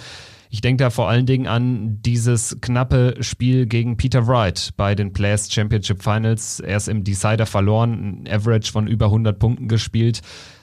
Ich 0.55 0.61
denke 0.61 0.85
da 0.85 0.89
vor 0.89 1.09
allen 1.09 1.25
Dingen 1.25 1.47
an 1.47 2.01
dieses 2.01 2.61
knappe 2.61 3.17
Spiel 3.19 3.65
gegen 3.65 3.97
Peter 3.97 4.25
Wright 4.25 4.69
bei 4.77 4.95
den 4.95 5.11
Players 5.11 5.51
Championship 5.51 6.01
Finals. 6.01 6.61
Er 6.61 6.77
ist 6.77 6.87
im 6.87 7.03
Decider 7.03 7.45
verloren, 7.45 8.23
ein 8.23 8.27
Average 8.31 8.71
von 8.71 8.87
über 8.87 9.07
100 9.07 9.37
Punkten 9.37 9.67
gespielt. 9.67 10.21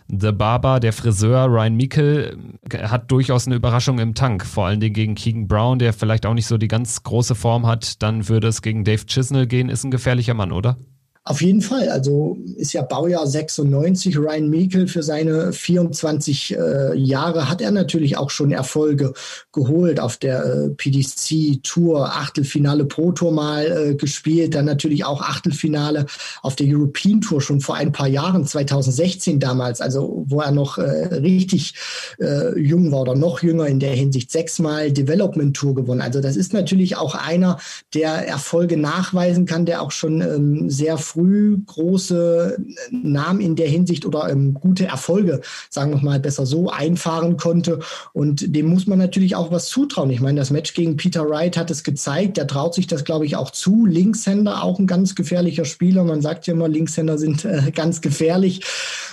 The 0.08 0.32
Barber, 0.32 0.80
der 0.80 0.94
Friseur 0.94 1.44
Ryan 1.44 1.76
Meikle, 1.76 2.38
hat 2.74 3.10
durchaus 3.10 3.46
eine 3.46 3.56
Überraschung 3.56 3.98
im 3.98 4.14
Tank. 4.14 4.46
Vor 4.46 4.64
allen 4.64 4.80
Dingen 4.80 4.94
gegen 4.94 5.14
Keegan 5.14 5.46
Brown, 5.46 5.78
der 5.78 5.92
vielleicht 5.92 6.24
auch 6.24 6.32
nicht 6.32 6.46
so 6.46 6.56
die 6.56 6.68
ganz 6.68 7.02
große 7.02 7.34
Form 7.34 7.66
hat. 7.66 8.02
Dann 8.02 8.30
würde 8.30 8.48
es 8.48 8.62
gegen 8.62 8.84
Dave 8.84 9.04
Chisnell 9.04 9.46
gehen. 9.46 9.68
Ist 9.68 9.84
ein 9.84 9.90
gefährlicher 9.90 10.32
Mann, 10.32 10.52
oder? 10.52 10.78
Auf 11.24 11.40
jeden 11.40 11.62
Fall. 11.62 11.88
Also 11.88 12.36
ist 12.56 12.72
ja 12.72 12.82
Baujahr 12.82 13.28
96. 13.28 14.18
Ryan 14.18 14.50
Meikle 14.50 14.88
für 14.88 15.04
seine 15.04 15.52
24 15.52 16.56
äh, 16.56 16.96
Jahre 16.96 17.48
hat 17.48 17.60
er 17.60 17.70
natürlich 17.70 18.16
auch 18.16 18.30
schon 18.30 18.50
Erfolge 18.50 19.12
geholt 19.52 20.00
auf 20.00 20.16
der 20.16 20.44
äh, 20.44 20.68
PDC 20.70 21.62
Tour, 21.62 22.08
Achtelfinale 22.08 22.86
Pro 22.86 23.12
Tour 23.12 23.30
mal 23.30 23.66
äh, 23.66 23.94
gespielt, 23.94 24.56
dann 24.56 24.64
natürlich 24.64 25.04
auch 25.04 25.22
Achtelfinale 25.22 26.06
auf 26.42 26.56
der 26.56 26.66
European 26.68 27.20
Tour 27.20 27.40
schon 27.40 27.60
vor 27.60 27.76
ein 27.76 27.92
paar 27.92 28.08
Jahren, 28.08 28.44
2016 28.44 29.38
damals, 29.38 29.80
also 29.80 30.24
wo 30.26 30.40
er 30.40 30.50
noch 30.50 30.78
äh, 30.78 31.14
richtig 31.14 31.74
äh, 32.18 32.58
jung 32.58 32.90
war 32.90 33.02
oder 33.02 33.14
noch 33.14 33.44
jünger 33.44 33.68
in 33.68 33.78
der 33.78 33.92
Hinsicht, 33.92 34.32
sechsmal 34.32 34.90
Development 34.90 35.54
Tour 35.56 35.76
gewonnen. 35.76 36.00
Also 36.00 36.20
das 36.20 36.34
ist 36.34 36.52
natürlich 36.52 36.96
auch 36.96 37.14
einer, 37.14 37.60
der 37.94 38.26
Erfolge 38.26 38.76
nachweisen 38.76 39.46
kann, 39.46 39.66
der 39.66 39.82
auch 39.82 39.92
schon 39.92 40.20
ähm, 40.20 40.68
sehr 40.68 40.98
früh 41.12 41.58
große 41.66 42.58
Namen 42.90 43.40
in 43.40 43.56
der 43.56 43.68
Hinsicht 43.68 44.06
oder 44.06 44.30
ähm, 44.30 44.54
gute 44.54 44.86
Erfolge, 44.86 45.40
sagen 45.68 45.92
wir 45.92 46.02
mal 46.02 46.20
besser 46.20 46.46
so, 46.46 46.70
einfahren 46.70 47.36
konnte. 47.36 47.80
Und 48.12 48.54
dem 48.54 48.66
muss 48.66 48.86
man 48.86 48.98
natürlich 48.98 49.36
auch 49.36 49.50
was 49.50 49.66
zutrauen. 49.66 50.10
Ich 50.10 50.20
meine, 50.20 50.40
das 50.40 50.50
Match 50.50 50.74
gegen 50.74 50.96
Peter 50.96 51.28
Wright 51.28 51.56
hat 51.56 51.70
es 51.70 51.84
gezeigt. 51.84 52.36
Der 52.36 52.46
traut 52.46 52.74
sich 52.74 52.86
das, 52.86 53.04
glaube 53.04 53.26
ich, 53.26 53.36
auch 53.36 53.50
zu. 53.50 53.86
Linkshänder, 53.86 54.62
auch 54.62 54.78
ein 54.78 54.86
ganz 54.86 55.14
gefährlicher 55.14 55.64
Spieler. 55.64 56.04
Man 56.04 56.22
sagt 56.22 56.46
ja 56.46 56.54
immer, 56.54 56.68
Linkshänder 56.68 57.18
sind 57.18 57.44
äh, 57.44 57.70
ganz 57.74 58.00
gefährlich. 58.00 58.62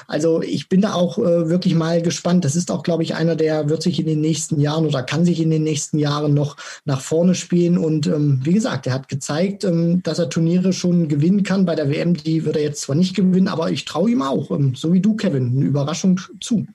Also 0.08 0.42
ich 0.42 0.70
bin 0.70 0.82
da 0.82 0.94
auch 0.94 1.20
äh, 1.20 1.50
wirklich 1.50 1.76
mal 1.76 2.02
gespannt. 2.02 2.44
Das 2.44 2.56
ist 2.56 2.72
auch, 2.72 2.82
glaube 2.82 3.04
ich, 3.04 3.14
einer, 3.14 3.36
der 3.36 3.70
wird 3.70 3.84
sich 3.84 4.00
in 4.00 4.08
den 4.08 4.22
nächsten 4.22 4.60
Jahren 4.60 4.86
oder 4.86 5.04
kann 5.04 5.24
sich 5.24 5.40
in 5.40 5.52
den 5.52 5.64
nächsten 5.64 6.00
Jahren 6.00 6.34
noch 6.34 6.58
nach 6.86 7.02
vorne 7.02 7.36
spielen. 7.36 7.78
Und 7.78 8.08
ähm, 8.08 8.40
wie 8.44 8.54
gesagt, 8.54 8.88
er 8.88 8.94
hat 8.94 9.08
gezeigt, 9.08 9.64
ähm, 9.66 10.02
dass 10.02 10.18
er 10.18 10.30
Turniere 10.30 10.74
schon 10.74 11.08
gewinnen 11.10 11.44
kann. 11.44 11.66
Bei 11.66 11.76
der 11.76 11.89
WM, 11.90 12.14
die 12.14 12.46
wird 12.46 12.56
er 12.56 12.64
jetzt 12.64 12.82
zwar 12.82 12.96
nicht 12.96 13.16
gewinnen, 13.16 13.48
aber 13.48 13.72
ich 13.72 13.86
traue 13.86 14.12
ihm 14.12 14.22
auch, 14.22 14.52
ähm, 14.52 14.76
so 14.76 14.94
wie 14.94 15.02
du, 15.02 15.16
Kevin, 15.16 15.52
eine 15.58 15.66
Überraschung 15.66 16.20
zu. 16.40 16.66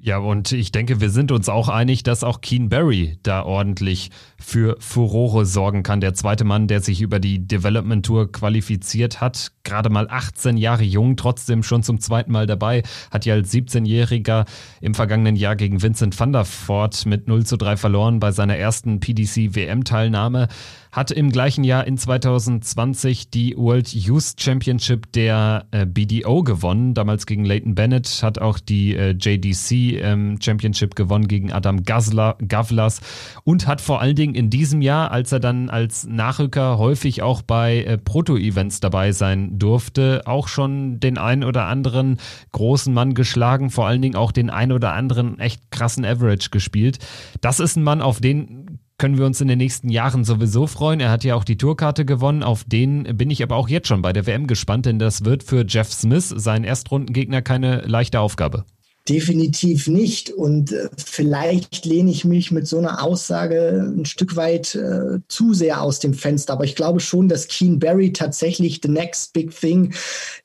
Ja, 0.00 0.18
und 0.18 0.52
ich 0.52 0.70
denke, 0.70 1.00
wir 1.00 1.10
sind 1.10 1.32
uns 1.32 1.48
auch 1.48 1.68
einig, 1.68 2.04
dass 2.04 2.22
auch 2.22 2.40
Keen 2.40 2.68
Barry 2.68 3.18
da 3.24 3.42
ordentlich 3.42 4.10
für 4.38 4.76
Furore 4.78 5.44
sorgen 5.44 5.82
kann. 5.82 6.00
Der 6.00 6.14
zweite 6.14 6.44
Mann, 6.44 6.68
der 6.68 6.80
sich 6.80 7.00
über 7.00 7.18
die 7.18 7.44
Development 7.44 8.06
Tour 8.06 8.30
qualifiziert 8.30 9.20
hat, 9.20 9.50
gerade 9.64 9.90
mal 9.90 10.06
18 10.08 10.56
Jahre 10.56 10.84
jung, 10.84 11.16
trotzdem 11.16 11.64
schon 11.64 11.82
zum 11.82 11.98
zweiten 11.98 12.30
Mal 12.30 12.46
dabei, 12.46 12.84
hat 13.10 13.26
ja 13.26 13.34
als 13.34 13.52
17-Jähriger 13.52 14.46
im 14.80 14.94
vergangenen 14.94 15.34
Jahr 15.34 15.56
gegen 15.56 15.82
Vincent 15.82 16.18
van 16.18 16.32
der 16.32 16.44
Voort 16.44 17.04
mit 17.04 17.26
0 17.26 17.44
zu 17.44 17.56
3 17.56 17.76
verloren 17.76 18.20
bei 18.20 18.30
seiner 18.30 18.56
ersten 18.56 19.00
PDC 19.00 19.56
WM-Teilnahme 19.56 20.46
hat 20.92 21.10
im 21.10 21.30
gleichen 21.30 21.64
Jahr 21.64 21.86
in 21.86 21.98
2020 21.98 23.30
die 23.30 23.56
World 23.56 23.92
Youth 23.92 24.34
Championship 24.38 25.12
der 25.12 25.66
äh, 25.70 25.86
BDO 25.86 26.42
gewonnen, 26.42 26.94
damals 26.94 27.26
gegen 27.26 27.44
Leighton 27.44 27.74
Bennett, 27.74 28.22
hat 28.22 28.38
auch 28.38 28.58
die 28.58 28.94
äh, 28.94 29.10
JDC 29.10 30.02
ähm, 30.02 30.38
Championship 30.40 30.94
gewonnen 30.94 31.28
gegen 31.28 31.52
Adam 31.52 31.82
Gavlas 31.84 33.00
und 33.44 33.66
hat 33.66 33.80
vor 33.80 34.00
allen 34.00 34.16
Dingen 34.16 34.34
in 34.34 34.50
diesem 34.50 34.82
Jahr, 34.82 35.10
als 35.10 35.32
er 35.32 35.40
dann 35.40 35.70
als 35.70 36.06
Nachrücker 36.06 36.78
häufig 36.78 37.22
auch 37.22 37.42
bei 37.42 37.82
äh, 37.82 37.98
Proto-Events 37.98 38.80
dabei 38.80 39.12
sein 39.12 39.58
durfte, 39.58 40.22
auch 40.26 40.48
schon 40.48 41.00
den 41.00 41.18
ein 41.18 41.44
oder 41.44 41.66
anderen 41.66 42.18
großen 42.52 42.92
Mann 42.92 43.14
geschlagen, 43.14 43.70
vor 43.70 43.86
allen 43.86 44.02
Dingen 44.02 44.16
auch 44.16 44.32
den 44.32 44.50
ein 44.50 44.72
oder 44.72 44.94
anderen 44.94 45.38
echt 45.38 45.70
krassen 45.70 46.04
Average 46.04 46.50
gespielt. 46.50 46.98
Das 47.40 47.60
ist 47.60 47.76
ein 47.76 47.82
Mann, 47.82 48.02
auf 48.02 48.20
den 48.20 48.78
können 48.98 49.16
wir 49.16 49.26
uns 49.26 49.40
in 49.40 49.48
den 49.48 49.58
nächsten 49.58 49.88
Jahren 49.88 50.24
sowieso 50.24 50.66
freuen. 50.66 50.98
Er 50.98 51.10
hat 51.10 51.22
ja 51.22 51.36
auch 51.36 51.44
die 51.44 51.56
Tourkarte 51.56 52.04
gewonnen. 52.04 52.42
Auf 52.42 52.64
den 52.64 53.04
bin 53.16 53.30
ich 53.30 53.42
aber 53.44 53.56
auch 53.56 53.68
jetzt 53.68 53.86
schon 53.86 54.02
bei 54.02 54.12
der 54.12 54.26
WM 54.26 54.48
gespannt, 54.48 54.86
denn 54.86 54.98
das 54.98 55.24
wird 55.24 55.44
für 55.44 55.64
Jeff 55.66 55.92
Smith, 55.92 56.28
sein 56.36 56.64
Erstrundengegner, 56.64 57.40
keine 57.40 57.82
leichte 57.82 58.18
Aufgabe. 58.18 58.64
Definitiv 59.08 59.86
nicht. 59.86 60.30
Und 60.30 60.72
äh, 60.72 60.88
vielleicht 60.96 61.86
lehne 61.86 62.10
ich 62.10 62.24
mich 62.24 62.50
mit 62.50 62.66
so 62.66 62.78
einer 62.78 63.02
Aussage 63.02 63.90
ein 63.96 64.04
Stück 64.04 64.36
weit 64.36 64.74
äh, 64.74 65.20
zu 65.28 65.54
sehr 65.54 65.82
aus 65.82 65.98
dem 65.98 66.12
Fenster. 66.12 66.52
Aber 66.52 66.64
ich 66.64 66.76
glaube 66.76 67.00
schon, 67.00 67.28
dass 67.28 67.48
Keen 67.48 67.78
Barry 67.78 68.12
tatsächlich 68.12 68.80
the 68.82 68.90
next 68.90 69.32
big 69.32 69.58
thing 69.58 69.94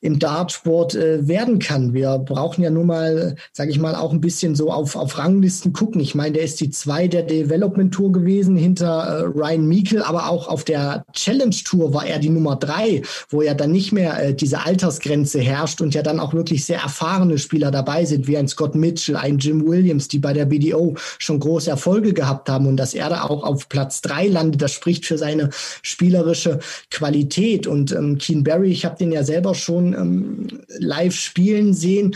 im 0.00 0.18
Dartsport 0.18 0.94
äh, 0.94 1.28
werden 1.28 1.58
kann. 1.58 1.92
Wir 1.92 2.18
brauchen 2.18 2.62
ja 2.62 2.70
nur 2.70 2.84
mal, 2.84 3.36
sage 3.52 3.70
ich 3.70 3.78
mal, 3.78 3.94
auch 3.94 4.12
ein 4.12 4.20
bisschen 4.20 4.54
so 4.54 4.70
auf, 4.70 4.96
auf 4.96 5.18
Ranglisten 5.18 5.74
gucken. 5.74 6.00
Ich 6.00 6.14
meine, 6.14 6.32
der 6.32 6.44
ist 6.44 6.60
die 6.60 6.70
zwei 6.70 7.06
der 7.06 7.24
Development 7.24 7.92
Tour 7.92 8.12
gewesen 8.12 8.56
hinter 8.56 9.02
äh, 9.02 9.22
Ryan 9.24 9.68
Meikle, 9.68 10.06
aber 10.06 10.30
auch 10.30 10.48
auf 10.48 10.64
der 10.64 11.04
Challenge 11.12 11.56
Tour 11.64 11.92
war 11.92 12.06
er 12.06 12.18
die 12.18 12.30
Nummer 12.30 12.56
drei, 12.56 13.02
wo 13.28 13.42
ja 13.42 13.52
dann 13.52 13.72
nicht 13.72 13.92
mehr 13.92 14.22
äh, 14.22 14.34
diese 14.34 14.64
Altersgrenze 14.64 15.40
herrscht 15.40 15.82
und 15.82 15.94
ja 15.94 16.02
dann 16.02 16.18
auch 16.18 16.32
wirklich 16.32 16.64
sehr 16.64 16.80
erfahrene 16.80 17.36
Spieler 17.36 17.70
dabei 17.70 18.06
sind, 18.06 18.26
wie 18.26 18.38
ein 18.38 18.48
Scott 18.54 18.76
Mitchell, 18.76 19.16
ein 19.16 19.38
Jim 19.38 19.66
Williams, 19.66 20.06
die 20.06 20.20
bei 20.20 20.32
der 20.32 20.46
BDO 20.46 20.94
schon 21.18 21.40
große 21.40 21.68
Erfolge 21.68 22.12
gehabt 22.12 22.48
haben 22.48 22.66
und 22.66 22.76
dass 22.76 22.94
er 22.94 23.08
da 23.08 23.24
auch 23.24 23.42
auf 23.42 23.68
Platz 23.68 24.00
drei 24.00 24.28
landet, 24.28 24.62
das 24.62 24.72
spricht 24.72 25.06
für 25.06 25.18
seine 25.18 25.50
spielerische 25.82 26.60
Qualität. 26.90 27.66
Und 27.66 27.90
ähm, 27.90 28.18
Keen 28.18 28.44
Barry, 28.44 28.70
ich 28.70 28.84
habe 28.84 28.96
den 28.96 29.10
ja 29.10 29.24
selber 29.24 29.54
schon 29.54 29.92
ähm, 29.92 30.60
live 30.78 31.14
spielen 31.14 31.74
sehen 31.74 32.14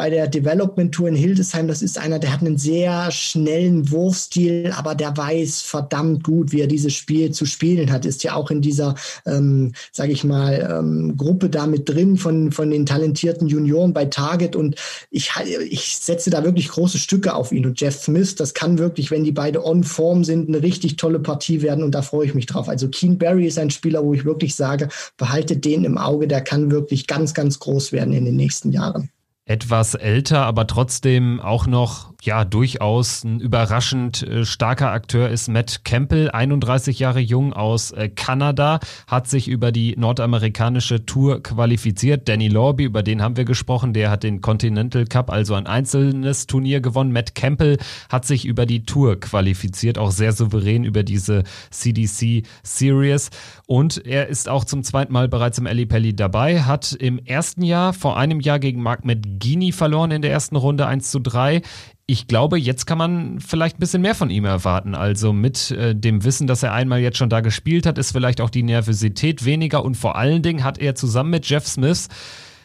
bei 0.00 0.08
der 0.08 0.28
Development 0.28 0.94
Tour 0.94 1.08
in 1.08 1.14
Hildesheim. 1.14 1.68
Das 1.68 1.82
ist 1.82 1.98
einer, 1.98 2.18
der 2.18 2.32
hat 2.32 2.40
einen 2.40 2.56
sehr 2.56 3.10
schnellen 3.10 3.90
Wurfstil, 3.90 4.72
aber 4.74 4.94
der 4.94 5.14
weiß 5.14 5.60
verdammt 5.60 6.24
gut, 6.24 6.52
wie 6.52 6.62
er 6.62 6.66
dieses 6.66 6.94
Spiel 6.94 7.32
zu 7.32 7.44
spielen 7.44 7.92
hat. 7.92 8.06
Ist 8.06 8.24
ja 8.24 8.32
auch 8.32 8.50
in 8.50 8.62
dieser, 8.62 8.94
ähm, 9.26 9.74
sage 9.92 10.12
ich 10.12 10.24
mal, 10.24 10.78
ähm, 10.78 11.18
Gruppe 11.18 11.50
da 11.50 11.66
mit 11.66 11.86
drin 11.86 12.16
von, 12.16 12.50
von 12.50 12.70
den 12.70 12.86
talentierten 12.86 13.46
Junioren 13.46 13.92
bei 13.92 14.06
Target. 14.06 14.56
Und 14.56 14.76
ich, 15.10 15.32
ich 15.68 15.98
setze 15.98 16.30
da 16.30 16.44
wirklich 16.44 16.68
große 16.68 16.96
Stücke 16.96 17.34
auf 17.34 17.52
ihn. 17.52 17.66
Und 17.66 17.78
Jeff 17.78 18.00
Smith, 18.00 18.36
das 18.36 18.54
kann 18.54 18.78
wirklich, 18.78 19.10
wenn 19.10 19.24
die 19.24 19.32
beide 19.32 19.66
on 19.66 19.84
Form 19.84 20.24
sind, 20.24 20.48
eine 20.48 20.62
richtig 20.62 20.96
tolle 20.96 21.18
Partie 21.18 21.60
werden. 21.60 21.84
Und 21.84 21.94
da 21.94 22.00
freue 22.00 22.24
ich 22.24 22.34
mich 22.34 22.46
drauf. 22.46 22.70
Also 22.70 22.88
Keen 22.88 23.18
Barry 23.18 23.46
ist 23.46 23.58
ein 23.58 23.68
Spieler, 23.68 24.02
wo 24.02 24.14
ich 24.14 24.24
wirklich 24.24 24.54
sage, 24.54 24.88
behaltet 25.18 25.66
den 25.66 25.84
im 25.84 25.98
Auge. 25.98 26.26
Der 26.26 26.40
kann 26.40 26.70
wirklich 26.70 27.06
ganz, 27.06 27.34
ganz 27.34 27.58
groß 27.58 27.92
werden 27.92 28.14
in 28.14 28.24
den 28.24 28.36
nächsten 28.36 28.72
Jahren 28.72 29.10
etwas 29.50 29.94
älter, 29.94 30.46
aber 30.46 30.68
trotzdem 30.68 31.40
auch 31.40 31.66
noch 31.66 32.10
ja 32.22 32.44
durchaus 32.44 33.24
ein 33.24 33.40
überraschend 33.40 34.22
äh, 34.22 34.44
starker 34.44 34.92
Akteur 34.92 35.28
ist 35.28 35.48
Matt 35.48 35.84
Campbell, 35.84 36.30
31 36.30 37.00
Jahre 37.00 37.18
jung 37.18 37.52
aus 37.52 37.90
äh, 37.90 38.08
Kanada, 38.08 38.78
hat 39.08 39.26
sich 39.26 39.48
über 39.48 39.72
die 39.72 39.96
nordamerikanische 39.96 41.04
Tour 41.04 41.42
qualifiziert. 41.42 42.28
Danny 42.28 42.46
Lorby, 42.46 42.84
über 42.84 43.02
den 43.02 43.22
haben 43.22 43.36
wir 43.36 43.44
gesprochen, 43.44 43.92
der 43.92 44.10
hat 44.10 44.22
den 44.22 44.40
Continental 44.40 45.04
Cup, 45.06 45.30
also 45.30 45.54
ein 45.54 45.66
einzelnes 45.66 46.46
Turnier 46.46 46.80
gewonnen. 46.80 47.10
Matt 47.10 47.34
Campbell 47.34 47.78
hat 48.08 48.26
sich 48.26 48.44
über 48.44 48.66
die 48.66 48.84
Tour 48.84 49.18
qualifiziert, 49.18 49.98
auch 49.98 50.12
sehr 50.12 50.32
souverän 50.32 50.84
über 50.84 51.02
diese 51.02 51.42
CDC 51.70 52.44
Series. 52.62 53.30
Und 53.70 54.04
er 54.04 54.26
ist 54.26 54.48
auch 54.48 54.64
zum 54.64 54.82
zweiten 54.82 55.12
Mal 55.12 55.28
bereits 55.28 55.58
im 55.58 55.68
Ali 55.68 55.86
Pelli 55.86 56.12
dabei, 56.12 56.62
hat 56.62 56.92
im 56.92 57.20
ersten 57.24 57.62
Jahr 57.62 57.92
vor 57.92 58.18
einem 58.18 58.40
Jahr 58.40 58.58
gegen 58.58 58.82
Mark 58.82 59.04
McGeaney 59.04 59.70
verloren 59.70 60.10
in 60.10 60.22
der 60.22 60.32
ersten 60.32 60.56
Runde 60.56 60.88
1 60.88 61.12
zu 61.12 61.20
3 61.20 61.62
ich 62.06 62.26
glaube, 62.26 62.58
jetzt 62.58 62.86
kann 62.86 62.98
man 62.98 63.38
vielleicht 63.38 63.76
ein 63.76 63.78
bisschen 63.78 64.02
mehr 64.02 64.16
von 64.16 64.30
ihm 64.30 64.44
erwarten. 64.44 64.96
Also 64.96 65.32
mit 65.32 65.70
äh, 65.70 65.94
dem 65.94 66.24
Wissen, 66.24 66.48
dass 66.48 66.64
er 66.64 66.72
einmal 66.72 66.98
jetzt 66.98 67.18
schon 67.18 67.30
da 67.30 67.40
gespielt 67.40 67.86
hat, 67.86 67.98
ist 67.98 68.10
vielleicht 68.10 68.40
auch 68.40 68.50
die 68.50 68.64
Nervosität 68.64 69.44
weniger 69.44 69.84
und 69.84 69.96
vor 69.96 70.16
allen 70.16 70.42
Dingen 70.42 70.64
hat 70.64 70.78
er 70.78 70.96
zusammen 70.96 71.30
mit 71.30 71.48
Jeff 71.48 71.68
Smith 71.68 72.08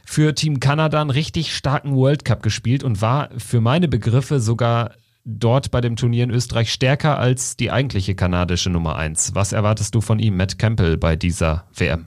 für 0.04 0.34
Team 0.34 0.60
Kanada 0.60 1.00
einen 1.00 1.12
richtig 1.12 1.56
starken 1.56 1.96
World 1.96 2.26
Cup 2.26 2.42
gespielt 2.42 2.84
und 2.84 3.04
war 3.04 3.30
für 3.38 3.62
meine 3.62 3.88
Begriffe 3.88 4.40
sogar 4.40 4.94
dort 5.26 5.72
bei 5.72 5.82
dem 5.82 5.96
Turnier 5.96 6.24
in 6.24 6.32
Österreich 6.32 6.72
stärker 6.72 7.18
als 7.18 7.58
die 7.58 7.72
eigentliche 7.72 8.16
kanadische 8.16 8.70
Nummer 8.70 8.96
1. 8.96 9.36
Was 9.36 9.52
erwartest 9.52 9.94
du 9.96 10.02
von 10.02 10.20
ihm, 10.20 10.38
Matt 10.38 10.58
Campbell, 10.58 10.98
bei 10.98 11.16
dieser 11.16 11.66
WM? 11.76 12.06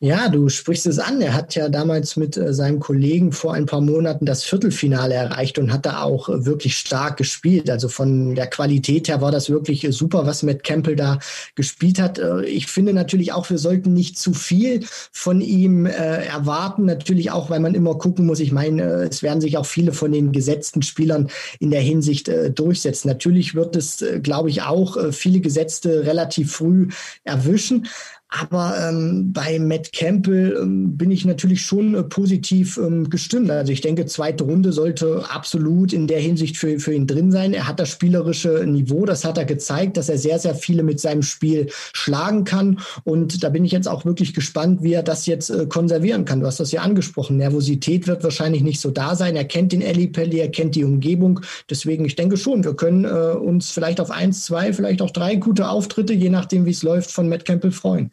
Ja, 0.00 0.28
du 0.28 0.48
sprichst 0.48 0.86
es 0.86 1.00
an. 1.00 1.20
Er 1.20 1.34
hat 1.34 1.56
ja 1.56 1.68
damals 1.68 2.14
mit 2.14 2.36
äh, 2.36 2.54
seinem 2.54 2.78
Kollegen 2.78 3.32
vor 3.32 3.54
ein 3.54 3.66
paar 3.66 3.80
Monaten 3.80 4.26
das 4.26 4.44
Viertelfinale 4.44 5.14
erreicht 5.14 5.58
und 5.58 5.72
hat 5.72 5.86
da 5.86 6.02
auch 6.02 6.28
äh, 6.28 6.46
wirklich 6.46 6.76
stark 6.78 7.16
gespielt. 7.16 7.68
Also 7.68 7.88
von 7.88 8.36
der 8.36 8.46
Qualität 8.46 9.08
her 9.08 9.20
war 9.20 9.32
das 9.32 9.50
wirklich 9.50 9.82
äh, 9.82 9.90
super, 9.90 10.24
was 10.24 10.44
Matt 10.44 10.62
Campbell 10.62 10.94
da 10.94 11.18
gespielt 11.56 11.98
hat. 11.98 12.20
Ich 12.46 12.68
finde 12.68 12.92
natürlich 12.92 13.32
auch, 13.32 13.50
wir 13.50 13.58
sollten 13.58 13.92
nicht 13.92 14.16
zu 14.18 14.34
viel 14.34 14.84
von 15.10 15.40
ihm 15.40 15.86
erwarten. 15.86 16.84
Natürlich 16.84 17.32
auch, 17.32 17.50
weil 17.50 17.60
man 17.60 17.74
immer 17.74 17.96
gucken 17.96 18.26
muss. 18.26 18.38
Ich 18.38 18.52
meine, 18.52 18.82
es 19.10 19.22
werden 19.22 19.40
sich 19.40 19.56
auch 19.56 19.66
viele 19.66 19.92
von 19.92 20.12
den 20.12 20.30
gesetzten 20.30 20.82
Spielern 20.82 21.28
in 21.58 21.70
der 21.70 21.80
Hinsicht 21.80 22.30
durchsetzen. 22.54 23.08
Natürlich 23.08 23.54
wird 23.54 23.74
es, 23.74 24.04
glaube 24.22 24.50
ich, 24.50 24.62
auch 24.62 24.96
viele 25.12 25.40
Gesetzte 25.40 26.06
relativ 26.06 26.52
früh 26.52 26.88
erwischen. 27.24 27.88
Aber 28.30 28.76
ähm, 28.78 29.32
bei 29.32 29.58
Matt 29.58 29.90
Campbell 29.94 30.58
ähm, 30.60 30.98
bin 30.98 31.10
ich 31.10 31.24
natürlich 31.24 31.62
schon 31.62 31.94
äh, 31.94 32.02
positiv 32.02 32.76
ähm, 32.76 33.08
gestimmt. 33.08 33.50
Also 33.50 33.72
ich 33.72 33.80
denke, 33.80 34.04
zweite 34.04 34.44
Runde 34.44 34.70
sollte 34.72 35.24
absolut 35.30 35.94
in 35.94 36.06
der 36.06 36.20
Hinsicht 36.20 36.58
für, 36.58 36.78
für 36.78 36.92
ihn 36.92 37.06
drin 37.06 37.32
sein. 37.32 37.54
Er 37.54 37.66
hat 37.66 37.80
das 37.80 37.88
spielerische 37.88 38.66
Niveau, 38.66 39.06
das 39.06 39.24
hat 39.24 39.38
er 39.38 39.46
gezeigt, 39.46 39.96
dass 39.96 40.10
er 40.10 40.18
sehr, 40.18 40.38
sehr 40.38 40.54
viele 40.54 40.82
mit 40.82 41.00
seinem 41.00 41.22
Spiel 41.22 41.68
schlagen 41.94 42.44
kann. 42.44 42.80
Und 43.02 43.42
da 43.42 43.48
bin 43.48 43.64
ich 43.64 43.72
jetzt 43.72 43.88
auch 43.88 44.04
wirklich 44.04 44.34
gespannt, 44.34 44.82
wie 44.82 44.92
er 44.92 45.02
das 45.02 45.24
jetzt 45.24 45.48
äh, 45.48 45.64
konservieren 45.64 46.26
kann. 46.26 46.40
Du 46.40 46.46
hast 46.46 46.60
das 46.60 46.70
ja 46.70 46.82
angesprochen. 46.82 47.38
Nervosität 47.38 48.06
wird 48.06 48.24
wahrscheinlich 48.24 48.62
nicht 48.62 48.80
so 48.80 48.90
da 48.90 49.16
sein. 49.16 49.36
Er 49.36 49.46
kennt 49.46 49.72
den 49.72 49.80
Ellie 49.80 50.08
Pelli, 50.08 50.38
er 50.38 50.50
kennt 50.50 50.74
die 50.74 50.84
Umgebung. 50.84 51.40
Deswegen, 51.70 52.04
ich 52.04 52.14
denke 52.14 52.36
schon, 52.36 52.62
wir 52.62 52.74
können 52.74 53.06
äh, 53.06 53.38
uns 53.38 53.70
vielleicht 53.70 54.02
auf 54.02 54.10
eins, 54.10 54.44
zwei, 54.44 54.74
vielleicht 54.74 55.00
auch 55.00 55.12
drei 55.12 55.36
gute 55.36 55.70
Auftritte, 55.70 56.12
je 56.12 56.28
nachdem, 56.28 56.66
wie 56.66 56.72
es 56.72 56.82
läuft, 56.82 57.10
von 57.10 57.30
Matt 57.30 57.46
Campbell 57.46 57.72
freuen. 57.72 58.10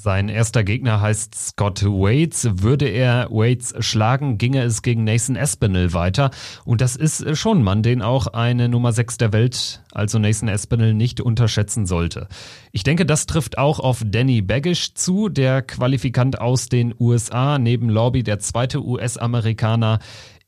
Sein 0.00 0.28
erster 0.28 0.62
Gegner 0.62 1.00
heißt 1.00 1.34
Scott 1.34 1.82
Waits. 1.82 2.62
Würde 2.62 2.86
er 2.86 3.26
Waits 3.32 3.74
schlagen, 3.84 4.38
ginge 4.38 4.62
es 4.62 4.82
gegen 4.82 5.02
Nathan 5.02 5.34
Espinel 5.34 5.92
weiter. 5.92 6.30
Und 6.64 6.80
das 6.80 6.94
ist 6.94 7.36
schon 7.36 7.58
ein 7.58 7.64
Mann, 7.64 7.82
den 7.82 8.00
auch 8.00 8.28
eine 8.28 8.68
Nummer 8.68 8.92
6 8.92 9.16
der 9.16 9.32
Welt, 9.32 9.82
also 9.90 10.20
Nathan 10.20 10.48
Espinel, 10.48 10.94
nicht 10.94 11.20
unterschätzen 11.20 11.84
sollte. 11.84 12.28
Ich 12.70 12.84
denke, 12.84 13.06
das 13.06 13.26
trifft 13.26 13.58
auch 13.58 13.80
auf 13.80 14.04
Danny 14.06 14.40
Baggish 14.40 14.94
zu, 14.94 15.28
der 15.28 15.62
Qualifikant 15.62 16.40
aus 16.40 16.68
den 16.68 16.94
USA, 17.00 17.58
neben 17.58 17.88
Lobby 17.88 18.22
der 18.22 18.38
zweite 18.38 18.80
US-Amerikaner 18.80 19.98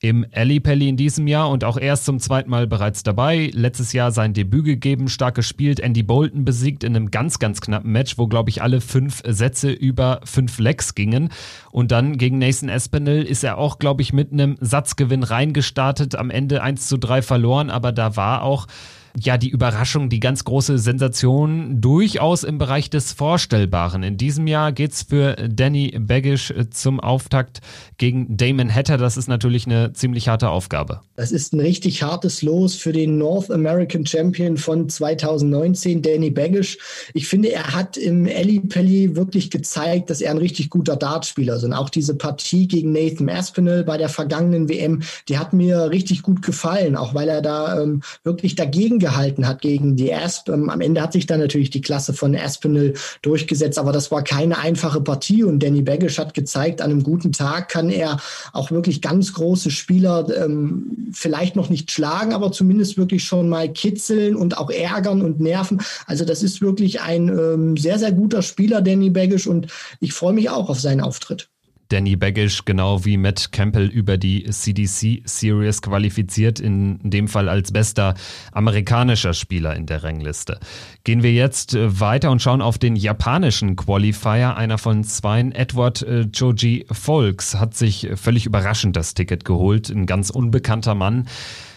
im 0.03 0.27
Ali 0.35 0.61
Pelli 0.61 0.89
in 0.89 0.97
diesem 0.97 1.27
Jahr 1.27 1.51
und 1.51 1.63
auch 1.63 1.77
erst 1.77 2.07
zum 2.07 2.21
zweiten 2.21 2.49
Mal 2.49 2.67
bereits 2.67 3.03
dabei. 3.03 3.51
Letztes 3.53 3.93
Jahr 3.93 4.13
sein 4.13 4.33
Debüt 4.33 4.65
gegeben, 4.65 5.09
stark 5.09 5.35
gespielt, 5.35 5.79
Andy 5.79 6.03
Bolton 6.03 6.47
besiegt 6.47 6.85
in 6.85 6.97
einem 6.97 7.11
ganz, 7.11 7.39
ganz 7.39 7.61
knappen 7.61 7.93
Match, 7.93 8.17
wo, 8.17 8.27
glaube 8.27 8.49
ich, 8.49 8.63
alle 8.63 8.81
fünf 8.81 9.23
Sätze 9.27 9.71
über 9.71 10.23
fünf 10.25 10.59
Lecks 10.59 10.95
gingen. 10.95 11.29
Und 11.71 11.93
dann 11.93 12.17
gegen 12.17 12.39
Nathan 12.39 12.71
Espinel 12.71 13.25
ist 13.25 13.45
er 13.45 13.59
auch, 13.59 13.79
glaube 13.79 14.01
ich, 14.01 14.15
mit 14.15 14.33
einem 14.33 14.57
Satzgewinn 14.61 15.23
reingestartet, 15.23 16.15
am 16.17 16.31
Ende 16.31 16.63
1 16.63 16.89
zu 16.89 16.97
3 16.97 17.21
verloren, 17.21 17.69
aber 17.69 17.93
da 17.93 18.17
war 18.17 18.43
auch 18.43 18.69
ja 19.19 19.39
die 19.39 19.49
Überraschung, 19.49 20.09
die 20.09 20.21
ganz 20.21 20.45
große 20.45 20.79
Sensation 20.79 21.81
durchaus 21.81 22.45
im 22.45 22.59
Bereich 22.59 22.91
des 22.91 23.13
Vorstellbaren. 23.13 24.03
In 24.03 24.17
diesem 24.17 24.47
Jahr 24.47 24.73
geht's 24.73 25.03
für 25.03 25.35
Danny 25.35 25.99
Baggish 25.99 26.51
äh, 26.51 26.71
zum 26.71 27.01
Auftakt 27.01 27.61
gegen 27.99 28.37
Damon 28.37 28.73
Hatter. 28.73 28.97
Das 28.97 29.17
ist 29.17 29.29
natürlich 29.29 29.67
eine 29.67 29.93
ziemlich 29.93 30.29
harte 30.29 30.51
Aufgabe. 30.51 31.01
Das 31.17 31.33
ist 31.33 31.53
ein 31.53 31.61
richtig 31.61 32.03
hartes 32.03 32.43
Los 32.43 32.77
für 32.77 32.93
den 32.93 33.19
North 33.19 33.51
American 33.51 34.07
Champion 34.07 34.57
von 34.57 34.89
2019, 34.89 36.03
Danny 36.03 36.31
Baggish. 36.31 36.79
Ich 37.15 37.27
finde, 37.27 37.53
er 37.53 37.75
hat 37.75 37.97
im 37.97 38.27
Ali 38.27 38.61
Pelli 38.61 39.17
wirklich 39.17 39.51
gezeigt, 39.51 40.11
dass 40.11 40.21
er 40.21 40.31
ein 40.31 40.39
richtig 40.39 40.71
guter 40.71 40.97
Dartspieler 40.97 41.57
ist. 41.57 41.65
Und 41.65 41.73
auch 41.73 41.91
diese 41.91 42.15
Partie 42.15 42.69
gegen 42.69 42.93
Nathan 42.93 43.29
Aspinall 43.29 43.85
bei 43.85 43.99
der 43.99 44.09
vergangenen 44.09 44.69
WM, 44.69 45.03
die 45.29 45.39
hat 45.39 45.53
mir 45.53 45.91
richtig 45.91 46.23
gut 46.23 46.43
gefallen, 46.43 46.97
auch 46.97 47.15
weil 47.15 47.29
er 47.29 47.43
da 47.43 47.83
ähm, 47.83 48.03
wirklich 48.23 48.55
dagegen 48.55 49.00
gehalten 49.01 49.49
hat 49.49 49.61
gegen 49.61 49.97
die 49.97 50.15
Asp. 50.15 50.49
Ähm, 50.49 50.71
am 50.71 50.81
Ende 50.81 51.03
hat 51.03 51.13
sich 51.13 51.27
dann 51.27 51.41
natürlich 51.41 51.71
die 51.71 51.81
Klasse 51.81 52.13
von 52.13 52.37
Aspinall 52.37 52.95
durchgesetzt, 53.23 53.79
aber 53.79 53.91
das 53.91 54.13
war 54.13 54.23
keine 54.23 54.59
einfache 54.59 55.01
Partie 55.01 55.43
und 55.43 55.61
Danny 55.61 55.83
Baggish 55.83 56.19
hat 56.19 56.35
gezeigt, 56.35 56.81
an 56.81 56.91
einem 56.91 57.03
guten 57.03 57.33
Tag 57.33 57.69
kann 57.69 57.91
er 57.91 58.19
auch 58.53 58.71
wirklich 58.71 59.03
ganz 59.03 59.33
große 59.33 59.71
Spieler 59.71 60.27
ähm, 60.45 61.11
vielleicht 61.13 61.57
noch 61.57 61.69
nicht 61.69 61.91
schlagen, 61.91 62.33
aber 62.33 62.53
zumindest 62.53 62.97
wirklich 62.97 63.25
schon 63.25 63.49
mal 63.49 63.69
kitzeln 63.73 64.37
und 64.37 64.57
auch 64.57 64.71
ärgern 64.71 65.23
und 65.23 65.41
nerven. 65.41 65.81
Also 66.07 66.25
das 66.25 66.43
ist 66.43 66.61
wirklich 66.61 67.01
ein 67.01 67.29
ähm, 67.29 67.77
sehr, 67.77 67.99
sehr 67.99 68.13
guter 68.13 68.43
Spieler, 68.43 68.83
Danny 68.83 69.11
Baggish 69.11 69.47
und 69.47 69.67
ich 70.01 70.13
freue 70.13 70.33
mich 70.33 70.51
auch 70.51 70.69
auf 70.69 70.79
seinen 70.79 71.01
Auftritt. 71.01 71.49
Danny 71.91 72.15
Baggish 72.15 72.65
genau 72.65 73.05
wie 73.05 73.17
Matt 73.17 73.51
Campbell 73.51 73.87
über 73.87 74.17
die 74.17 74.45
CDC 74.45 75.23
Series 75.25 75.83
qualifiziert, 75.83 76.61
in 76.61 76.99
dem 77.03 77.27
Fall 77.27 77.49
als 77.49 77.73
bester 77.73 78.15
amerikanischer 78.53 79.35
Spieler 79.35 79.75
in 79.75 79.87
der 79.87 80.05
Rangliste. 80.05 80.61
Gehen 81.03 81.25
wir 81.25 81.33
jetzt 81.33 81.75
äh, 81.75 82.01
weiter 82.01 82.31
und 82.31 82.41
schauen 82.41 82.63
auf 82.63 82.79
den 82.79 82.95
japanischen 82.95 83.75
Qualifier. 83.75 84.57
Einer 84.57 84.79
von 84.79 85.03
zweien, 85.03 85.51
Edward 85.53 86.03
äh, 86.03 86.21
Joji 86.33 86.87
Folks, 86.93 87.57
hat 87.57 87.75
sich 87.75 88.09
völlig 88.15 88.47
überraschend 88.47 88.95
das 88.95 89.15
Ticket 89.15 89.45
geholt. 89.45 89.91
Ein 89.91 90.07
ganz 90.07 90.31
unbekannter 90.31 90.95
Mann. 90.95 91.27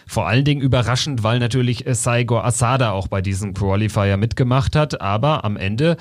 Vor 0.05 0.27
allen 0.27 0.45
Dingen 0.45 0.61
überraschend, 0.61 1.23
weil 1.23 1.39
natürlich 1.39 1.85
Saigo 1.87 2.39
Asada 2.39 2.91
auch 2.91 3.07
bei 3.07 3.21
diesem 3.21 3.55
Qualifier 3.55 4.17
mitgemacht 4.17 4.75
hat, 4.75 5.01
aber 5.01 5.43
am 5.43 5.57
Ende 5.57 5.97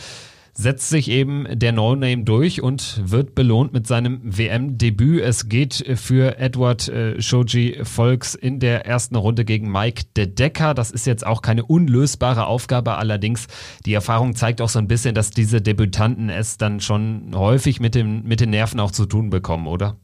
setzt 0.54 0.90
sich 0.90 1.10
eben 1.10 1.46
der 1.50 1.72
No-Name 1.72 2.24
durch 2.24 2.62
und 2.62 3.00
wird 3.10 3.34
belohnt 3.34 3.72
mit 3.72 3.86
seinem 3.86 4.20
WM-Debüt. 4.22 5.22
Es 5.22 5.48
geht 5.48 5.84
für 5.96 6.38
Edward 6.38 6.88
äh, 6.88 7.20
Shoji 7.20 7.80
Volks 7.84 8.34
in 8.34 8.60
der 8.60 8.86
ersten 8.86 9.16
Runde 9.16 9.44
gegen 9.44 9.70
Mike 9.70 10.04
De 10.16 10.26
Decker. 10.26 10.74
Das 10.74 10.90
ist 10.90 11.06
jetzt 11.06 11.26
auch 11.26 11.40
keine 11.40 11.64
unlösbare 11.64 12.46
Aufgabe. 12.46 12.96
Allerdings, 12.96 13.46
die 13.86 13.94
Erfahrung 13.94 14.34
zeigt 14.34 14.60
auch 14.60 14.68
so 14.68 14.78
ein 14.78 14.88
bisschen, 14.88 15.14
dass 15.14 15.30
diese 15.30 15.62
Debütanten 15.62 16.28
es 16.28 16.58
dann 16.58 16.80
schon 16.80 17.32
häufig 17.34 17.80
mit, 17.80 17.94
dem, 17.94 18.22
mit 18.24 18.40
den 18.40 18.50
Nerven 18.50 18.80
auch 18.80 18.90
zu 18.90 19.06
tun 19.06 19.30
bekommen, 19.30 19.66
oder? 19.66 19.96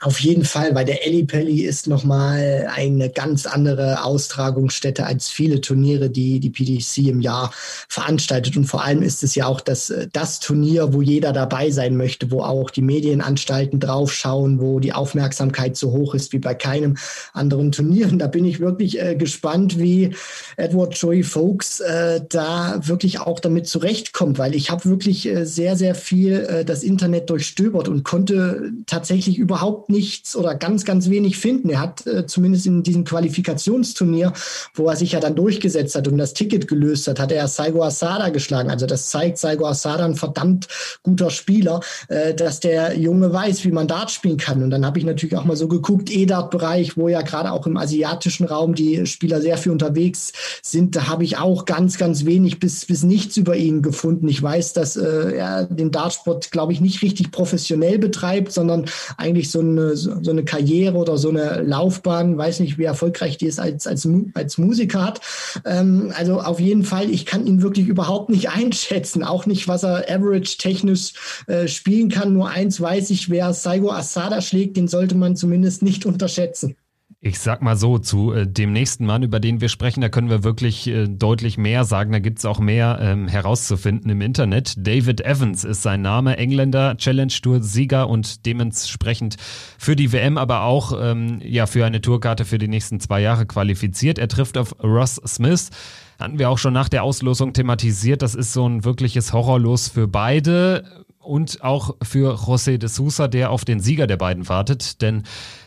Auf 0.00 0.20
jeden 0.20 0.44
Fall, 0.44 0.74
weil 0.74 0.84
der 0.84 1.06
Eli 1.06 1.24
Pelli 1.24 1.62
ist 1.62 1.86
nochmal 1.86 2.68
eine 2.70 3.08
ganz 3.08 3.46
andere 3.46 4.04
Austragungsstätte 4.04 5.06
als 5.06 5.30
viele 5.30 5.62
Turniere, 5.62 6.10
die 6.10 6.38
die 6.38 6.50
PDC 6.50 7.08
im 7.08 7.22
Jahr 7.22 7.50
veranstaltet. 7.88 8.58
Und 8.58 8.66
vor 8.66 8.84
allem 8.84 9.00
ist 9.00 9.24
es 9.24 9.34
ja 9.34 9.46
auch 9.46 9.62
das, 9.62 9.90
das 10.12 10.40
Turnier, 10.40 10.92
wo 10.92 11.00
jeder 11.00 11.32
dabei 11.32 11.70
sein 11.70 11.96
möchte, 11.96 12.30
wo 12.30 12.42
auch 12.42 12.68
die 12.68 12.82
Medienanstalten 12.82 13.80
draufschauen, 13.80 14.60
wo 14.60 14.80
die 14.80 14.92
Aufmerksamkeit 14.92 15.78
so 15.78 15.92
hoch 15.92 16.14
ist 16.14 16.34
wie 16.34 16.40
bei 16.40 16.54
keinem 16.54 16.98
anderen 17.32 17.72
Turnier. 17.72 18.08
Und 18.08 18.18
da 18.18 18.26
bin 18.26 18.44
ich 18.44 18.60
wirklich 18.60 19.00
äh, 19.00 19.16
gespannt, 19.16 19.78
wie 19.78 20.14
Edward 20.58 20.94
Joy 20.94 21.22
Folks 21.22 21.80
äh, 21.80 22.20
da 22.28 22.86
wirklich 22.86 23.18
auch 23.18 23.40
damit 23.40 23.66
zurechtkommt, 23.66 24.36
weil 24.36 24.54
ich 24.54 24.70
habe 24.70 24.84
wirklich 24.84 25.26
äh, 25.26 25.46
sehr, 25.46 25.76
sehr 25.76 25.94
viel 25.94 26.34
äh, 26.34 26.64
das 26.66 26.82
Internet 26.82 27.30
durchstöbert 27.30 27.88
und 27.88 28.04
konnte 28.04 28.70
tatsächlich 28.84 29.38
überhaupt 29.38 29.53
überhaupt 29.54 29.88
nichts 29.88 30.34
oder 30.34 30.56
ganz, 30.56 30.84
ganz 30.84 31.08
wenig 31.10 31.38
finden. 31.38 31.70
Er 31.70 31.80
hat 31.80 32.04
äh, 32.08 32.26
zumindest 32.26 32.66
in 32.66 32.82
diesem 32.82 33.04
Qualifikationsturnier, 33.04 34.32
wo 34.74 34.88
er 34.88 34.96
sich 34.96 35.12
ja 35.12 35.20
dann 35.20 35.36
durchgesetzt 35.36 35.94
hat 35.94 36.08
und 36.08 36.18
das 36.18 36.34
Ticket 36.34 36.66
gelöst 36.66 37.06
hat, 37.06 37.20
hat 37.20 37.30
er 37.30 37.46
Saigo 37.46 37.84
Asada 37.84 38.30
geschlagen. 38.30 38.68
Also 38.68 38.86
das 38.86 39.10
zeigt 39.10 39.38
Saigo 39.38 39.64
Asada 39.66 40.04
ein 40.04 40.16
verdammt 40.16 40.66
guter 41.04 41.30
Spieler, 41.30 41.80
äh, 42.08 42.34
dass 42.34 42.58
der 42.58 42.98
Junge 42.98 43.32
weiß, 43.32 43.64
wie 43.64 43.70
man 43.70 43.86
Dart 43.86 44.10
spielen 44.10 44.38
kann. 44.38 44.60
Und 44.60 44.70
dann 44.70 44.84
habe 44.84 44.98
ich 44.98 45.04
natürlich 45.04 45.36
auch 45.36 45.44
mal 45.44 45.56
so 45.56 45.68
geguckt, 45.68 46.10
E-Dart-Bereich, 46.10 46.96
wo 46.96 47.08
ja 47.08 47.22
gerade 47.22 47.52
auch 47.52 47.68
im 47.68 47.76
asiatischen 47.76 48.46
Raum 48.46 48.74
die 48.74 49.06
Spieler 49.06 49.40
sehr 49.40 49.56
viel 49.56 49.70
unterwegs 49.70 50.32
sind. 50.62 50.96
Da 50.96 51.06
habe 51.06 51.22
ich 51.22 51.36
auch 51.36 51.64
ganz, 51.64 51.96
ganz 51.96 52.24
wenig 52.24 52.58
bis, 52.58 52.86
bis 52.86 53.04
nichts 53.04 53.36
über 53.36 53.54
ihn 53.54 53.82
gefunden. 53.82 54.26
Ich 54.26 54.42
weiß, 54.42 54.72
dass 54.72 54.96
äh, 54.96 55.36
er 55.36 55.64
den 55.66 55.92
Dartsport, 55.92 56.50
glaube 56.50 56.72
ich, 56.72 56.80
nicht 56.80 57.02
richtig 57.02 57.30
professionell 57.30 58.00
betreibt, 58.00 58.50
sondern 58.50 58.86
eigentlich 59.16 59.43
wirklich 59.44 59.50
so 59.50 59.60
eine, 59.60 59.96
so 59.96 60.30
eine 60.30 60.44
Karriere 60.44 60.96
oder 60.96 61.18
so 61.18 61.28
eine 61.28 61.62
Laufbahn, 61.62 62.36
weiß 62.36 62.60
nicht, 62.60 62.78
wie 62.78 62.84
erfolgreich 62.84 63.36
die 63.38 63.46
ist 63.46 63.60
als, 63.60 63.86
als, 63.86 64.08
als 64.34 64.58
Musiker 64.58 65.04
hat. 65.04 65.20
Ähm, 65.64 66.12
also 66.16 66.40
auf 66.40 66.60
jeden 66.60 66.84
Fall, 66.84 67.10
ich 67.10 67.26
kann 67.26 67.46
ihn 67.46 67.62
wirklich 67.62 67.86
überhaupt 67.86 68.30
nicht 68.30 68.50
einschätzen, 68.56 69.22
auch 69.22 69.46
nicht, 69.46 69.68
was 69.68 69.82
er 69.82 70.04
average 70.08 70.56
technisch 70.58 71.12
äh, 71.46 71.68
spielen 71.68 72.08
kann. 72.08 72.32
Nur 72.32 72.48
eins 72.48 72.80
weiß 72.80 73.10
ich, 73.10 73.30
wer 73.30 73.52
Saigo 73.52 73.90
Asada 73.90 74.40
schlägt, 74.40 74.76
den 74.76 74.88
sollte 74.88 75.14
man 75.14 75.36
zumindest 75.36 75.82
nicht 75.82 76.06
unterschätzen. 76.06 76.76
Ich 77.26 77.38
sag 77.38 77.62
mal 77.62 77.74
so, 77.74 77.98
zu 77.98 78.34
äh, 78.34 78.46
dem 78.46 78.74
nächsten 78.74 79.06
Mann, 79.06 79.22
über 79.22 79.40
den 79.40 79.62
wir 79.62 79.70
sprechen, 79.70 80.02
da 80.02 80.10
können 80.10 80.28
wir 80.28 80.44
wirklich 80.44 80.86
äh, 80.86 81.08
deutlich 81.08 81.56
mehr 81.56 81.84
sagen. 81.84 82.12
Da 82.12 82.18
gibt's 82.18 82.44
auch 82.44 82.58
mehr 82.58 82.98
ähm, 83.00 83.28
herauszufinden 83.28 84.10
im 84.10 84.20
Internet. 84.20 84.74
David 84.76 85.22
Evans 85.22 85.64
ist 85.64 85.80
sein 85.80 86.02
Name, 86.02 86.36
Engländer, 86.36 86.98
Challenge 86.98 87.32
Tour 87.32 87.62
Sieger 87.62 88.10
und 88.10 88.44
dementsprechend 88.44 89.36
für 89.78 89.96
die 89.96 90.12
WM, 90.12 90.36
aber 90.36 90.64
auch 90.64 90.92
ähm, 91.00 91.40
ja 91.42 91.64
für 91.64 91.86
eine 91.86 92.02
Tourkarte 92.02 92.44
für 92.44 92.58
die 92.58 92.68
nächsten 92.68 93.00
zwei 93.00 93.22
Jahre 93.22 93.46
qualifiziert. 93.46 94.18
Er 94.18 94.28
trifft 94.28 94.58
auf 94.58 94.76
Ross 94.82 95.18
Smith. 95.26 95.70
Hatten 96.18 96.38
wir 96.38 96.50
auch 96.50 96.58
schon 96.58 96.74
nach 96.74 96.90
der 96.90 97.04
Auslosung 97.04 97.54
thematisiert. 97.54 98.20
Das 98.20 98.34
ist 98.34 98.52
so 98.52 98.68
ein 98.68 98.84
wirkliches 98.84 99.32
Horrorlos 99.32 99.88
für 99.88 100.06
beide 100.06 101.03
und 101.24 101.62
auch 101.62 101.96
für 102.02 102.34
José 102.34 102.78
de 102.78 102.88
Sousa, 102.88 103.28
der 103.28 103.50
auf 103.50 103.64
den 103.64 103.80
Sieger 103.80 104.06
der 104.06 104.16
beiden 104.16 104.48
wartet. 104.48 105.02
Denn 105.02 105.24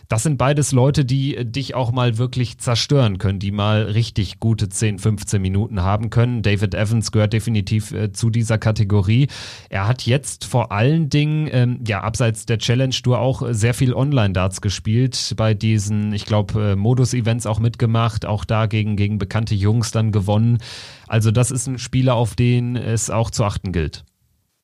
das 0.07 0.23
sind 0.23 0.37
beides 0.37 0.71
Leute, 0.71 1.03
die 1.03 1.35
dich 1.43 1.75
auch 1.75 1.91
mal 1.91 2.17
wirklich 2.17 2.59
zerstören 2.59 3.17
können, 3.17 3.39
die 3.39 3.51
mal 3.51 3.83
richtig 3.83 4.39
gute 4.39 4.69
10, 4.69 4.99
15 4.99 5.41
Minuten 5.41 5.81
haben 5.81 6.09
können. 6.09 6.41
David 6.41 6.75
Evans 6.75 7.11
gehört 7.11 7.33
definitiv 7.33 7.91
äh, 7.91 8.13
zu 8.13 8.29
dieser 8.29 8.57
Kategorie. 8.57 9.27
Er 9.69 9.85
hat 9.85 10.05
jetzt 10.05 10.45
vor 10.45 10.71
allen 10.71 11.09
Dingen, 11.09 11.49
ähm, 11.51 11.81
ja, 11.85 12.01
abseits 12.01 12.45
der 12.45 12.57
Challenge 12.57 12.95
Tour 13.03 13.19
auch 13.19 13.43
sehr 13.49 13.73
viel 13.73 13.93
Online-Darts 13.93 14.61
gespielt, 14.61 15.33
bei 15.35 15.53
diesen, 15.53 16.13
ich 16.13 16.25
glaube, 16.25 16.71
äh, 16.71 16.75
Modus-Events 16.77 17.45
auch 17.45 17.59
mitgemacht, 17.59 18.25
auch 18.25 18.45
da 18.45 18.65
gegen, 18.67 18.95
gegen 18.95 19.17
bekannte 19.17 19.55
Jungs 19.55 19.91
dann 19.91 20.13
gewonnen. 20.13 20.59
Also 21.07 21.31
das 21.31 21.51
ist 21.51 21.67
ein 21.67 21.79
Spieler, 21.79 22.15
auf 22.15 22.35
den 22.35 22.77
es 22.77 23.09
auch 23.09 23.29
zu 23.29 23.43
achten 23.43 23.73
gilt. 23.73 24.05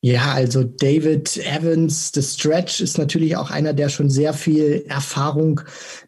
Ja, 0.05 0.33
also 0.33 0.65
David 0.65 1.37
Evans, 1.37 2.11
The 2.13 2.21
Stretch, 2.21 2.81
ist 2.81 2.97
natürlich 2.97 3.37
auch 3.37 3.51
einer, 3.51 3.71
der 3.71 3.87
schon 3.87 4.09
sehr 4.09 4.33
viel 4.33 4.83
Erfahrung 4.89 5.61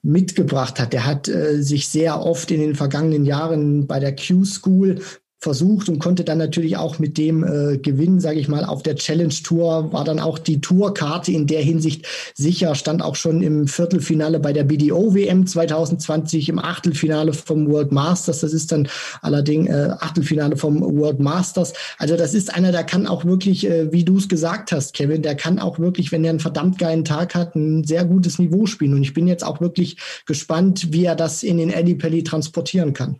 mitgebracht 0.03 0.81
hat. 0.81 0.91
Der 0.91 1.05
hat 1.05 1.29
äh, 1.29 1.63
sich 1.63 1.87
sehr 1.87 2.19
oft 2.19 2.51
in 2.51 2.59
den 2.59 2.75
vergangenen 2.75 3.23
Jahren 3.23 3.87
bei 3.87 4.01
der 4.01 4.13
Q-School 4.13 4.99
versucht 5.39 5.89
und 5.89 5.99
konnte 5.99 6.23
dann 6.23 6.37
natürlich 6.37 6.77
auch 6.77 6.97
mit 6.97 7.17
dem 7.17 7.43
äh, 7.43 7.77
Gewinn, 7.77 8.19
sage 8.19 8.39
ich 8.39 8.47
mal, 8.47 8.65
auf 8.65 8.83
der 8.83 8.95
Challenge 8.95 9.33
Tour 9.43 9.91
war 9.91 10.03
dann 10.03 10.19
auch 10.19 10.39
die 10.39 10.61
Tourkarte 10.61 11.31
in 11.31 11.45
der 11.45 11.61
Hinsicht 11.61 12.07
sicher, 12.33 12.73
stand 12.73 13.03
auch 13.03 13.15
schon 13.15 13.43
im 13.43 13.67
Viertelfinale 13.67 14.39
bei 14.39 14.53
der 14.53 14.63
BDO 14.63 15.13
WM 15.13 15.45
2020, 15.45 16.49
im 16.49 16.59
Achtelfinale 16.59 17.33
vom 17.33 17.69
World 17.69 17.91
Masters, 17.91 18.39
das 18.39 18.53
ist 18.53 18.71
dann 18.71 18.87
allerdings 19.21 19.69
äh, 19.69 19.89
Achtelfinale 19.99 20.57
vom 20.57 20.81
World 20.81 21.19
Masters. 21.19 21.73
Also 21.97 22.15
das 22.17 22.33
ist 22.33 22.53
einer, 22.55 22.71
der 22.71 22.83
kann 22.83 23.05
auch 23.05 23.25
wirklich, 23.25 23.67
äh, 23.67 23.91
wie 23.91 24.03
du 24.03 24.17
es 24.17 24.27
gesagt 24.27 24.71
hast, 24.71 24.93
Kevin, 24.93 25.21
der 25.21 25.35
kann 25.35 25.59
auch 25.59 25.79
wirklich, 25.79 26.11
wenn 26.11 26.23
er 26.23 26.31
einen 26.31 26.39
verdammt 26.39 26.79
geilen 26.79 27.05
Tag 27.05 27.35
hat, 27.35 27.55
ein 27.55 27.83
sehr 27.83 28.05
gutes 28.05 28.39
Niveau 28.39 28.65
spielen. 28.65 28.93
Und 28.93 29.03
ich 29.03 29.13
bin 29.13 29.27
jetzt 29.27 29.43
auch 29.43 29.61
wirklich 29.61 29.97
gespannt, 30.25 30.91
wie 30.91 31.05
er 31.05 31.15
das 31.15 31.43
in 31.43 31.57
den 31.57 31.69
Eddie 31.69 31.95
Pelli 31.95 32.23
transportieren 32.23 32.93
kann. 32.93 33.19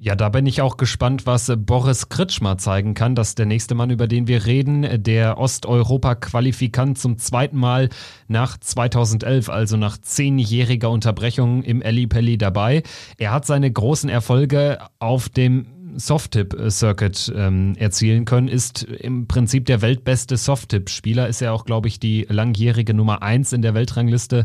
Ja, 0.00 0.14
da 0.14 0.28
bin 0.28 0.46
ich 0.46 0.62
auch 0.62 0.76
gespannt, 0.76 1.26
was 1.26 1.50
Boris 1.56 2.08
Kritschmer 2.08 2.56
zeigen 2.56 2.94
kann. 2.94 3.16
Das 3.16 3.30
ist 3.30 3.38
der 3.40 3.46
nächste 3.46 3.74
Mann, 3.74 3.90
über 3.90 4.06
den 4.06 4.28
wir 4.28 4.46
reden. 4.46 4.86
Der 5.02 5.38
Osteuropa-Qualifikant 5.38 6.96
zum 6.96 7.18
zweiten 7.18 7.56
Mal 7.56 7.88
nach 8.28 8.56
2011, 8.58 9.48
also 9.48 9.76
nach 9.76 9.98
zehnjähriger 9.98 10.88
Unterbrechung 10.88 11.64
im 11.64 11.82
Ellipelli 11.82 12.38
dabei. 12.38 12.84
Er 13.16 13.32
hat 13.32 13.44
seine 13.44 13.72
großen 13.72 14.08
Erfolge 14.08 14.78
auf 15.00 15.28
dem 15.28 15.66
Softtip-Circuit 15.96 17.32
ähm, 17.34 17.74
erzielen 17.76 18.24
können, 18.24 18.46
ist 18.46 18.84
im 18.84 19.26
Prinzip 19.26 19.66
der 19.66 19.82
weltbeste 19.82 20.36
Softtip-Spieler, 20.36 21.26
ist 21.26 21.40
ja 21.40 21.50
auch, 21.50 21.64
glaube 21.64 21.88
ich, 21.88 21.98
die 21.98 22.24
langjährige 22.28 22.94
Nummer 22.94 23.22
eins 23.22 23.52
in 23.52 23.62
der 23.62 23.74
Weltrangliste 23.74 24.44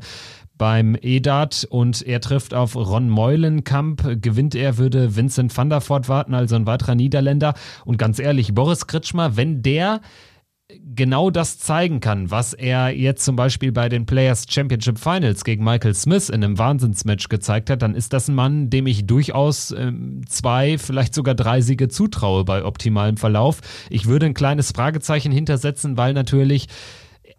beim 0.58 0.96
EDAT 1.02 1.68
und 1.70 2.02
er 2.02 2.22
trifft 2.22 2.54
auf 2.54 2.76
Ron 2.76 3.10
Meulenkamp. 3.10 4.22
Gewinnt 4.22 4.56
er, 4.56 4.78
würde 4.78 5.16
Vincent 5.16 5.56
van 5.56 5.70
der 5.70 5.82
Voort 5.82 6.10
warten, 6.10 6.34
also 6.34 6.56
ein 6.56 6.68
weiterer 6.68 6.96
Niederländer. 6.96 7.54
Und 7.86 7.98
ganz 7.98 8.20
ehrlich, 8.20 8.54
Boris 8.54 8.88
Kritschmer, 8.88 9.36
wenn 9.36 9.62
der 9.62 10.02
genau 10.96 11.30
das 11.30 11.60
zeigen 11.60 12.00
kann, 12.00 12.32
was 12.32 12.54
er 12.54 12.90
jetzt 12.96 13.26
zum 13.26 13.36
Beispiel 13.36 13.72
bei 13.72 13.90
den 13.90 14.06
Players 14.06 14.46
Championship 14.50 14.98
Finals 14.98 15.44
gegen 15.44 15.64
Michael 15.64 15.94
Smith 15.94 16.30
in 16.30 16.44
einem 16.44 16.58
Wahnsinnsmatch 16.58 17.30
gezeigt 17.30 17.70
hat, 17.70 17.82
dann 17.82 17.96
ist 17.96 18.14
das 18.14 18.28
ein 18.28 18.36
Mann, 18.36 18.70
dem 18.70 18.88
ich 18.88 19.06
durchaus 19.06 19.72
ähm, 19.72 20.22
zwei, 20.28 20.78
vielleicht 20.78 21.14
sogar 21.14 21.36
drei 21.36 21.62
Siege 21.62 21.90
zutraue 21.90 22.44
bei 22.46 22.64
optimalem 22.64 23.18
Verlauf. 23.18 23.60
Ich 23.90 24.06
würde 24.06 24.26
ein 24.26 24.34
kleines 24.34 24.72
Fragezeichen 24.72 25.32
hintersetzen, 25.32 25.98
weil 25.98 26.14
natürlich 26.14 26.68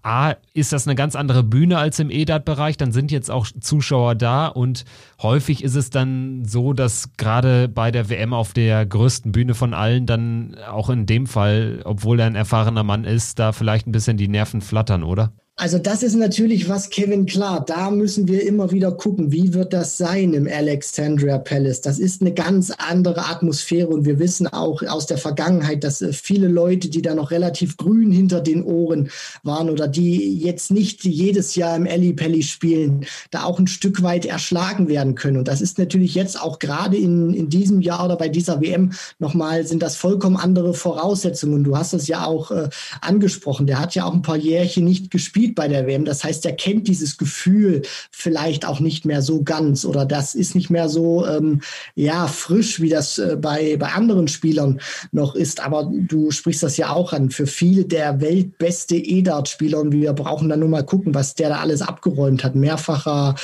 A, 0.04 0.34
ist 0.52 0.72
das 0.72 0.86
eine 0.86 0.94
ganz 0.94 1.16
andere 1.16 1.42
Bühne 1.42 1.78
als 1.78 1.98
im 1.98 2.10
EDAT-Bereich, 2.10 2.76
dann 2.76 2.92
sind 2.92 3.10
jetzt 3.10 3.30
auch 3.30 3.46
Zuschauer 3.46 4.14
da 4.14 4.46
und 4.48 4.84
häufig 5.22 5.64
ist 5.64 5.76
es 5.76 5.88
dann 5.88 6.44
so, 6.44 6.74
dass 6.74 7.16
gerade 7.16 7.68
bei 7.68 7.90
der 7.90 8.10
WM 8.10 8.34
auf 8.34 8.52
der 8.52 8.84
größten 8.84 9.32
Bühne 9.32 9.54
von 9.54 9.72
allen 9.72 10.04
dann 10.04 10.56
auch 10.70 10.90
in 10.90 11.06
dem 11.06 11.26
Fall, 11.26 11.80
obwohl 11.84 12.20
er 12.20 12.26
ein 12.26 12.34
erfahrener 12.34 12.84
Mann 12.84 13.04
ist, 13.04 13.38
da 13.38 13.52
vielleicht 13.52 13.86
ein 13.86 13.92
bisschen 13.92 14.18
die 14.18 14.28
Nerven 14.28 14.60
flattern, 14.60 15.04
oder? 15.04 15.32
Also 15.56 15.78
das 15.78 16.02
ist 16.02 16.16
natürlich 16.16 16.68
was, 16.68 16.90
Kevin, 16.90 17.26
klar, 17.26 17.64
da 17.64 17.88
müssen 17.88 18.26
wir 18.26 18.44
immer 18.44 18.72
wieder 18.72 18.90
gucken, 18.90 19.30
wie 19.30 19.54
wird 19.54 19.72
das 19.72 19.96
sein 19.96 20.34
im 20.34 20.48
Alexandria 20.48 21.38
Palace. 21.38 21.80
Das 21.80 22.00
ist 22.00 22.20
eine 22.20 22.34
ganz 22.34 22.72
andere 22.76 23.26
Atmosphäre 23.28 23.86
und 23.86 24.04
wir 24.04 24.18
wissen 24.18 24.48
auch 24.48 24.82
aus 24.82 25.06
der 25.06 25.16
Vergangenheit, 25.16 25.84
dass 25.84 26.02
äh, 26.02 26.12
viele 26.12 26.48
Leute, 26.48 26.88
die 26.88 27.02
da 27.02 27.14
noch 27.14 27.30
relativ 27.30 27.76
grün 27.76 28.10
hinter 28.10 28.40
den 28.40 28.64
Ohren 28.64 29.10
waren 29.44 29.70
oder 29.70 29.86
die 29.86 30.36
jetzt 30.38 30.72
nicht 30.72 31.04
jedes 31.04 31.54
Jahr 31.54 31.76
im 31.76 31.86
Alley 31.86 32.14
Pelli 32.14 32.42
spielen, 32.42 33.06
da 33.30 33.44
auch 33.44 33.60
ein 33.60 33.68
Stück 33.68 34.02
weit 34.02 34.26
erschlagen 34.26 34.88
werden 34.88 35.14
können. 35.14 35.36
Und 35.36 35.46
das 35.46 35.60
ist 35.60 35.78
natürlich 35.78 36.16
jetzt 36.16 36.40
auch 36.40 36.58
gerade 36.58 36.96
in, 36.96 37.32
in 37.32 37.48
diesem 37.48 37.80
Jahr 37.80 38.04
oder 38.04 38.16
bei 38.16 38.28
dieser 38.28 38.60
WM 38.60 38.90
nochmal, 39.20 39.64
sind 39.68 39.84
das 39.84 39.94
vollkommen 39.94 40.36
andere 40.36 40.74
Voraussetzungen. 40.74 41.62
Du 41.62 41.76
hast 41.76 41.94
es 41.94 42.08
ja 42.08 42.26
auch 42.26 42.50
äh, 42.50 42.68
angesprochen, 43.00 43.68
der 43.68 43.78
hat 43.78 43.94
ja 43.94 44.04
auch 44.04 44.14
ein 44.14 44.22
paar 44.22 44.36
Jährchen 44.36 44.84
nicht 44.84 45.12
gespielt 45.12 45.43
gespielt 45.44 45.54
bei 45.54 45.68
der 45.68 45.86
WM. 45.86 46.04
Das 46.04 46.24
heißt, 46.24 46.44
er 46.46 46.52
kennt 46.52 46.88
dieses 46.88 47.16
Gefühl 47.16 47.82
vielleicht 48.10 48.66
auch 48.66 48.80
nicht 48.80 49.04
mehr 49.04 49.22
so 49.22 49.42
ganz 49.42 49.84
oder 49.84 50.06
das 50.06 50.34
ist 50.34 50.54
nicht 50.54 50.70
mehr 50.70 50.88
so 50.88 51.26
ähm, 51.26 51.60
ja 51.94 52.26
frisch, 52.26 52.80
wie 52.80 52.88
das 52.88 53.18
äh, 53.18 53.36
bei, 53.40 53.76
bei 53.76 53.88
anderen 53.88 54.28
Spielern 54.28 54.80
noch 55.12 55.34
ist. 55.34 55.60
Aber 55.60 55.90
du 55.92 56.30
sprichst 56.30 56.62
das 56.62 56.76
ja 56.76 56.90
auch 56.90 57.12
an. 57.12 57.30
Für 57.30 57.46
viele 57.46 57.84
der 57.84 58.20
weltbeste 58.20 58.96
E-Dart-Spieler 58.96 59.80
und 59.80 59.92
wir 59.92 60.12
brauchen 60.12 60.48
dann 60.48 60.60
nur 60.60 60.68
mal 60.68 60.84
gucken, 60.84 61.14
was 61.14 61.34
der 61.34 61.50
da 61.50 61.58
alles 61.58 61.82
abgeräumt 61.82 62.44
hat. 62.44 62.54
Mehrfacher 62.54 63.34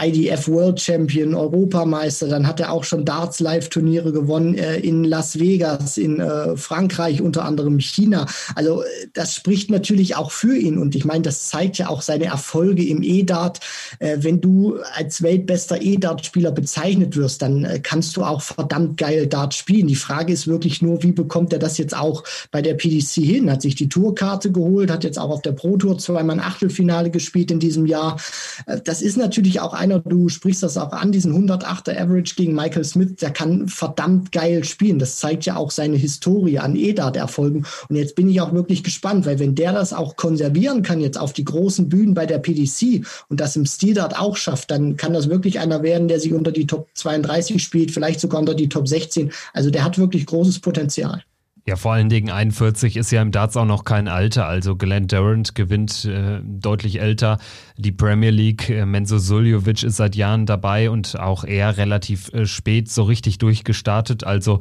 IDF 0.00 0.48
World 0.48 0.80
Champion, 0.80 1.34
Europameister, 1.34 2.28
dann 2.28 2.46
hat 2.46 2.60
er 2.60 2.72
auch 2.72 2.84
schon 2.84 3.04
Darts 3.04 3.40
Live-Turniere 3.40 4.12
gewonnen 4.12 4.54
äh, 4.54 4.78
in 4.78 5.04
Las 5.04 5.38
Vegas, 5.38 5.98
in 5.98 6.20
äh, 6.20 6.56
Frankreich, 6.56 7.22
unter 7.22 7.44
anderem 7.44 7.78
China. 7.78 8.26
Also 8.54 8.82
äh, 8.82 8.86
das 9.12 9.34
spricht 9.34 9.70
natürlich 9.70 10.16
auch 10.16 10.30
für 10.30 10.56
ihn 10.56 10.78
und 10.78 10.94
ich 10.94 11.04
meine, 11.04 11.22
das 11.22 11.43
zeigt 11.48 11.78
ja 11.78 11.88
auch 11.88 12.02
seine 12.02 12.26
Erfolge 12.26 12.86
im 12.86 13.02
E-Dart. 13.02 13.60
Äh, 13.98 14.18
wenn 14.20 14.40
du 14.40 14.78
als 14.94 15.22
weltbester 15.22 15.80
E-Dart-Spieler 15.80 16.52
bezeichnet 16.52 17.16
wirst, 17.16 17.42
dann 17.42 17.64
äh, 17.64 17.80
kannst 17.80 18.16
du 18.16 18.24
auch 18.24 18.42
verdammt 18.42 18.96
geil 18.96 19.26
Dart 19.26 19.54
spielen. 19.54 19.86
Die 19.86 19.96
Frage 19.96 20.32
ist 20.32 20.46
wirklich 20.46 20.82
nur, 20.82 21.02
wie 21.02 21.12
bekommt 21.12 21.52
er 21.52 21.58
das 21.58 21.78
jetzt 21.78 21.96
auch 21.96 22.24
bei 22.50 22.62
der 22.62 22.74
PDC 22.74 23.12
hin? 23.22 23.50
Hat 23.50 23.62
sich 23.62 23.74
die 23.74 23.88
Tourkarte 23.88 24.50
geholt, 24.50 24.90
hat 24.90 25.04
jetzt 25.04 25.18
auch 25.18 25.30
auf 25.30 25.42
der 25.42 25.52
Pro 25.52 25.76
Tour 25.76 25.98
zweimal 25.98 26.38
ein 26.38 26.44
Achtelfinale 26.44 27.10
gespielt 27.10 27.50
in 27.50 27.60
diesem 27.60 27.86
Jahr. 27.86 28.18
Äh, 28.66 28.80
das 28.82 29.02
ist 29.02 29.16
natürlich 29.16 29.60
auch 29.60 29.74
einer, 29.74 30.00
du 30.00 30.28
sprichst 30.28 30.62
das 30.62 30.76
auch 30.76 30.92
an, 30.92 31.12
diesen 31.12 31.32
108er 31.32 32.00
Average 32.00 32.34
gegen 32.36 32.54
Michael 32.54 32.84
Smith, 32.84 33.16
der 33.20 33.30
kann 33.30 33.68
verdammt 33.68 34.32
geil 34.32 34.64
spielen. 34.64 34.98
Das 34.98 35.18
zeigt 35.18 35.44
ja 35.46 35.56
auch 35.56 35.70
seine 35.70 35.96
Historie 35.96 36.58
an 36.58 36.76
E-Dart-Erfolgen. 36.76 37.66
Und 37.88 37.96
jetzt 37.96 38.14
bin 38.14 38.28
ich 38.28 38.40
auch 38.40 38.52
wirklich 38.52 38.82
gespannt, 38.82 39.26
weil 39.26 39.38
wenn 39.38 39.54
der 39.54 39.72
das 39.72 39.92
auch 39.92 40.16
konservieren 40.16 40.82
kann 40.82 41.00
jetzt 41.00 41.18
auf 41.18 41.32
die 41.34 41.44
großen 41.44 41.88
Bühnen 41.88 42.14
bei 42.14 42.26
der 42.26 42.38
PDC 42.38 43.06
und 43.28 43.40
das 43.40 43.56
im 43.56 43.66
Stil-Dart 43.66 44.18
auch 44.18 44.36
schafft, 44.36 44.70
dann 44.70 44.96
kann 44.96 45.12
das 45.12 45.28
wirklich 45.28 45.60
einer 45.60 45.82
werden, 45.82 46.08
der 46.08 46.20
sich 46.20 46.32
unter 46.32 46.52
die 46.52 46.66
Top 46.66 46.88
32 46.94 47.62
spielt, 47.62 47.90
vielleicht 47.90 48.20
sogar 48.20 48.40
unter 48.40 48.54
die 48.54 48.68
Top 48.68 48.88
16. 48.88 49.30
Also 49.52 49.70
der 49.70 49.84
hat 49.84 49.98
wirklich 49.98 50.26
großes 50.26 50.60
Potenzial. 50.60 51.22
Ja, 51.66 51.76
vor 51.76 51.94
allen 51.94 52.10
Dingen 52.10 52.28
41 52.28 52.98
ist 52.98 53.10
ja 53.10 53.22
im 53.22 53.32
Darts 53.32 53.56
auch 53.56 53.64
noch 53.64 53.84
kein 53.84 54.06
Alter. 54.06 54.46
Also 54.46 54.76
Glenn 54.76 55.06
Durant 55.06 55.54
gewinnt 55.54 56.04
äh, 56.04 56.40
deutlich 56.42 57.00
älter 57.00 57.38
die 57.78 57.92
Premier 57.92 58.28
League. 58.28 58.68
Äh, 58.68 58.84
Menzo 58.84 59.18
Suljovic 59.18 59.82
ist 59.82 59.96
seit 59.96 60.14
Jahren 60.14 60.44
dabei 60.44 60.90
und 60.90 61.18
auch 61.18 61.42
er 61.42 61.78
relativ 61.78 62.30
äh, 62.34 62.44
spät 62.44 62.90
so 62.90 63.04
richtig 63.04 63.38
durchgestartet. 63.38 64.24
Also 64.24 64.58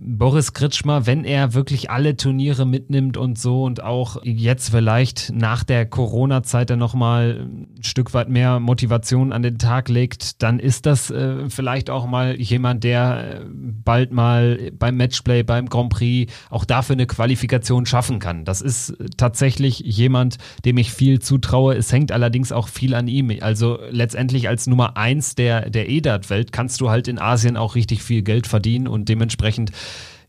Boris 0.00 0.52
Kritschmer, 0.52 1.06
wenn 1.06 1.24
er 1.24 1.54
wirklich 1.54 1.90
alle 1.90 2.16
Turniere 2.16 2.66
mitnimmt 2.66 3.16
und 3.16 3.38
so 3.38 3.64
und 3.64 3.82
auch 3.82 4.22
jetzt 4.22 4.70
vielleicht 4.70 5.32
nach 5.34 5.64
der 5.64 5.86
Corona-Zeit 5.86 6.70
dann 6.70 6.78
nochmal 6.78 7.48
ein 7.48 7.82
Stück 7.82 8.14
weit 8.14 8.28
mehr 8.28 8.60
Motivation 8.60 9.32
an 9.32 9.42
den 9.42 9.58
Tag 9.58 9.88
legt, 9.88 10.42
dann 10.42 10.60
ist 10.60 10.86
das 10.86 11.10
äh, 11.10 11.50
vielleicht 11.50 11.90
auch 11.90 12.06
mal 12.06 12.40
jemand, 12.40 12.84
der 12.84 13.40
äh, 13.40 13.44
bald 13.52 14.12
mal 14.12 14.70
beim 14.78 14.96
Matchplay, 14.96 15.42
beim 15.42 15.68
Grand 15.68 15.90
Prix 15.90 16.32
auch 16.48 16.64
dafür 16.64 16.94
eine 16.94 17.06
Qualifikation 17.06 17.84
schaffen 17.84 18.20
kann. 18.20 18.44
Das 18.44 18.60
ist 18.60 18.94
tatsächlich 19.16 19.80
jemand, 19.80 20.38
dem 20.64 20.78
ich 20.78 20.92
viel 20.92 21.18
zutraue. 21.18 21.74
Es 21.74 21.92
hängt 21.92 22.12
allerdings 22.12 22.52
auch 22.52 22.68
viel 22.68 22.94
an 22.94 23.08
ihm. 23.08 23.32
Also 23.40 23.78
letztendlich 23.90 24.48
als 24.48 24.66
Nummer 24.66 24.96
eins 24.96 25.34
der, 25.34 25.70
der 25.70 25.88
EDAT-Welt 25.88 26.52
kannst 26.52 26.80
du 26.80 26.90
halt 26.90 27.08
in 27.08 27.18
Asien 27.18 27.56
auch 27.56 27.74
richtig 27.74 28.02
viel 28.02 28.22
Geld 28.22 28.46
verdienen 28.46 28.86
und 28.86 29.08
dementsprechend 29.08 29.71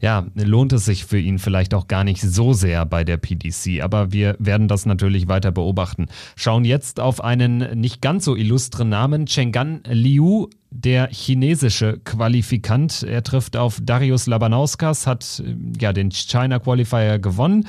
ja, 0.03 0.27
lohnt 0.35 0.73
es 0.73 0.83
sich 0.83 1.05
für 1.05 1.17
ihn 1.17 1.39
vielleicht 1.39 1.73
auch 1.73 1.87
gar 1.87 2.03
nicht 2.03 2.21
so 2.21 2.51
sehr 2.51 2.85
bei 2.85 3.05
der 3.05 3.15
PDC, 3.15 3.81
aber 3.81 4.11
wir 4.11 4.35
werden 4.37 4.67
das 4.67 4.85
natürlich 4.85 5.29
weiter 5.29 5.53
beobachten. 5.53 6.07
Schauen 6.35 6.65
jetzt 6.65 6.99
auf 6.99 7.23
einen 7.23 7.79
nicht 7.79 8.01
ganz 8.01 8.25
so 8.25 8.35
illustren 8.35 8.89
Namen, 8.89 9.27
Chenggan 9.27 9.81
Liu, 9.87 10.47
der 10.71 11.07
chinesische 11.09 12.01
Qualifikant. 12.03 13.03
Er 13.03 13.23
trifft 13.23 13.55
auf 13.55 13.79
Darius 13.81 14.27
Labanauskas, 14.27 15.07
hat 15.07 15.41
ja 15.79 15.93
den 15.93 16.11
China 16.11 16.59
Qualifier 16.59 17.19
gewonnen. 17.19 17.67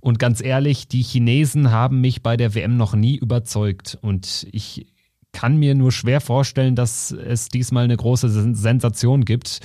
Und 0.00 0.18
ganz 0.18 0.42
ehrlich, 0.42 0.88
die 0.88 1.02
Chinesen 1.02 1.70
haben 1.70 2.00
mich 2.00 2.20
bei 2.20 2.36
der 2.36 2.56
WM 2.56 2.76
noch 2.76 2.96
nie 2.96 3.16
überzeugt. 3.16 3.96
Und 4.00 4.48
ich 4.50 4.88
kann 5.30 5.56
mir 5.56 5.76
nur 5.76 5.92
schwer 5.92 6.20
vorstellen, 6.20 6.74
dass 6.74 7.12
es 7.12 7.48
diesmal 7.48 7.84
eine 7.84 7.96
große 7.96 8.28
Sensation 8.54 9.24
gibt. 9.24 9.60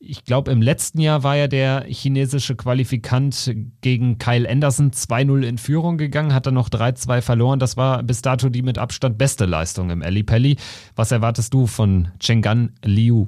Ich 0.00 0.24
glaube, 0.24 0.52
im 0.52 0.62
letzten 0.62 1.00
Jahr 1.00 1.24
war 1.24 1.36
ja 1.36 1.48
der 1.48 1.84
chinesische 1.88 2.54
Qualifikant 2.54 3.52
gegen 3.80 4.18
Kyle 4.18 4.48
Anderson 4.48 4.92
2-0 4.92 5.42
in 5.42 5.58
Führung 5.58 5.98
gegangen, 5.98 6.32
hat 6.32 6.46
dann 6.46 6.54
noch 6.54 6.68
3-2 6.68 7.20
verloren. 7.20 7.58
Das 7.58 7.76
war 7.76 8.04
bis 8.04 8.22
dato 8.22 8.48
die 8.48 8.62
mit 8.62 8.78
Abstand 8.78 9.18
beste 9.18 9.44
Leistung 9.44 9.90
im 9.90 10.02
Ali 10.02 10.22
Pelli. 10.22 10.56
Was 10.94 11.10
erwartest 11.10 11.52
du 11.52 11.66
von 11.66 12.12
Chenggan 12.20 12.74
Liu? 12.84 13.26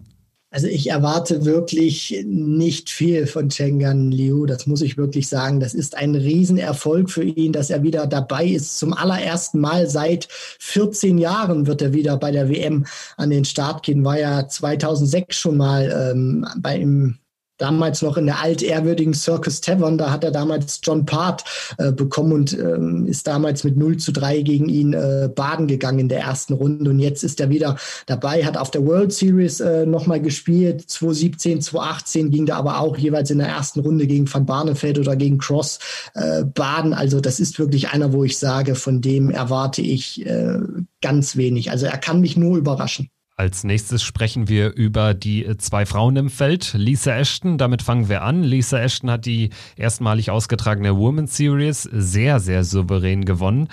Also 0.52 0.66
ich 0.66 0.90
erwarte 0.90 1.44
wirklich 1.44 2.24
nicht 2.26 2.90
viel 2.90 3.28
von 3.28 3.50
Chengan 3.50 4.10
Liu. 4.10 4.46
Das 4.46 4.66
muss 4.66 4.82
ich 4.82 4.96
wirklich 4.96 5.28
sagen. 5.28 5.60
Das 5.60 5.74
ist 5.74 5.96
ein 5.96 6.16
Riesenerfolg 6.16 7.08
für 7.08 7.22
ihn, 7.22 7.52
dass 7.52 7.70
er 7.70 7.84
wieder 7.84 8.08
dabei 8.08 8.46
ist. 8.46 8.76
Zum 8.76 8.92
allerersten 8.92 9.60
Mal 9.60 9.88
seit 9.88 10.26
14 10.58 11.18
Jahren 11.18 11.68
wird 11.68 11.82
er 11.82 11.92
wieder 11.92 12.16
bei 12.16 12.32
der 12.32 12.48
WM 12.48 12.84
an 13.16 13.30
den 13.30 13.44
Start 13.44 13.84
gehen. 13.84 14.04
War 14.04 14.18
ja 14.18 14.48
2006 14.48 15.36
schon 15.36 15.56
mal 15.56 16.12
ähm, 16.12 16.44
bei 16.58 16.78
ihm 16.78 17.18
damals 17.60 18.02
noch 18.02 18.16
in 18.16 18.26
der 18.26 18.40
altehrwürdigen 18.40 19.14
Circus 19.14 19.60
Tavern. 19.60 19.98
Da 19.98 20.10
hat 20.10 20.24
er 20.24 20.30
damals 20.30 20.80
John 20.82 21.04
Part 21.04 21.44
äh, 21.78 21.92
bekommen 21.92 22.32
und 22.32 22.52
ähm, 22.54 23.06
ist 23.06 23.26
damals 23.26 23.64
mit 23.64 23.76
0 23.76 23.98
zu 23.98 24.12
3 24.12 24.42
gegen 24.42 24.68
ihn 24.68 24.94
äh, 24.94 25.28
baden 25.34 25.66
gegangen 25.66 26.00
in 26.00 26.08
der 26.08 26.20
ersten 26.20 26.54
Runde. 26.54 26.90
Und 26.90 26.98
jetzt 27.00 27.22
ist 27.22 27.40
er 27.40 27.50
wieder 27.50 27.76
dabei, 28.06 28.44
hat 28.44 28.56
auf 28.56 28.70
der 28.70 28.84
World 28.86 29.12
Series 29.12 29.60
äh, 29.60 29.86
nochmal 29.86 30.20
gespielt. 30.20 30.88
2017, 30.90 31.60
2018 31.60 32.30
ging 32.30 32.46
da 32.46 32.56
aber 32.56 32.80
auch 32.80 32.96
jeweils 32.96 33.30
in 33.30 33.38
der 33.38 33.48
ersten 33.48 33.80
Runde 33.80 34.06
gegen 34.06 34.32
Van 34.32 34.46
Barneveld 34.46 34.98
oder 34.98 35.16
gegen 35.16 35.38
Cross 35.38 35.78
äh, 36.14 36.44
baden. 36.44 36.94
Also 36.94 37.20
das 37.20 37.40
ist 37.40 37.58
wirklich 37.58 37.90
einer, 37.90 38.12
wo 38.12 38.24
ich 38.24 38.38
sage, 38.38 38.74
von 38.74 39.00
dem 39.00 39.30
erwarte 39.30 39.82
ich 39.82 40.24
äh, 40.26 40.58
ganz 41.02 41.36
wenig. 41.36 41.70
Also 41.70 41.86
er 41.86 41.98
kann 41.98 42.20
mich 42.20 42.36
nur 42.36 42.56
überraschen. 42.56 43.10
Als 43.40 43.64
nächstes 43.64 44.02
sprechen 44.02 44.48
wir 44.48 44.74
über 44.74 45.14
die 45.14 45.56
zwei 45.56 45.86
Frauen 45.86 46.14
im 46.16 46.28
Feld. 46.28 46.74
Lisa 46.74 47.16
Ashton, 47.16 47.56
damit 47.56 47.80
fangen 47.80 48.10
wir 48.10 48.20
an. 48.20 48.42
Lisa 48.42 48.78
Ashton 48.78 49.10
hat 49.10 49.24
die 49.24 49.48
erstmalig 49.76 50.30
ausgetragene 50.30 50.90
Women's 50.90 51.38
Series 51.38 51.84
sehr, 51.84 52.38
sehr 52.38 52.64
souverän 52.64 53.24
gewonnen 53.24 53.70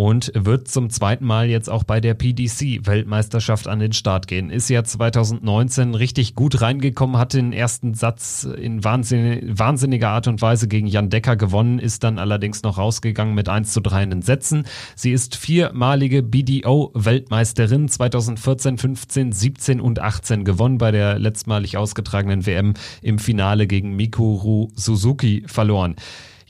und 0.00 0.32
wird 0.34 0.66
zum 0.66 0.88
zweiten 0.88 1.26
Mal 1.26 1.50
jetzt 1.50 1.68
auch 1.68 1.84
bei 1.84 2.00
der 2.00 2.14
PDC-Weltmeisterschaft 2.14 3.68
an 3.68 3.80
den 3.80 3.92
Start 3.92 4.28
gehen. 4.28 4.48
Ist 4.48 4.70
ja 4.70 4.82
2019 4.82 5.94
richtig 5.94 6.34
gut 6.34 6.62
reingekommen, 6.62 7.18
hat 7.18 7.34
den 7.34 7.52
ersten 7.52 7.92
Satz 7.92 8.44
in 8.44 8.82
wahnsinniger 8.82 10.08
Art 10.08 10.26
und 10.26 10.40
Weise 10.40 10.68
gegen 10.68 10.86
Jan 10.86 11.10
Decker 11.10 11.36
gewonnen, 11.36 11.78
ist 11.78 12.02
dann 12.02 12.18
allerdings 12.18 12.62
noch 12.62 12.78
rausgegangen 12.78 13.34
mit 13.34 13.50
1 13.50 13.74
zu 13.74 13.82
3 13.82 14.04
in 14.04 14.10
den 14.10 14.22
Sätzen. 14.22 14.64
Sie 14.96 15.12
ist 15.12 15.36
viermalige 15.36 16.22
BDO-Weltmeisterin, 16.22 17.90
2014, 17.90 18.78
15, 18.78 19.32
17 19.32 19.80
und 19.82 19.98
18 19.98 20.46
gewonnen 20.46 20.78
bei 20.78 20.92
der 20.92 21.18
letztmalig 21.18 21.76
ausgetragenen 21.76 22.46
WM 22.46 22.72
im 23.02 23.18
Finale 23.18 23.66
gegen 23.66 23.96
Mikuru 23.96 24.70
Suzuki 24.76 25.44
verloren. 25.46 25.96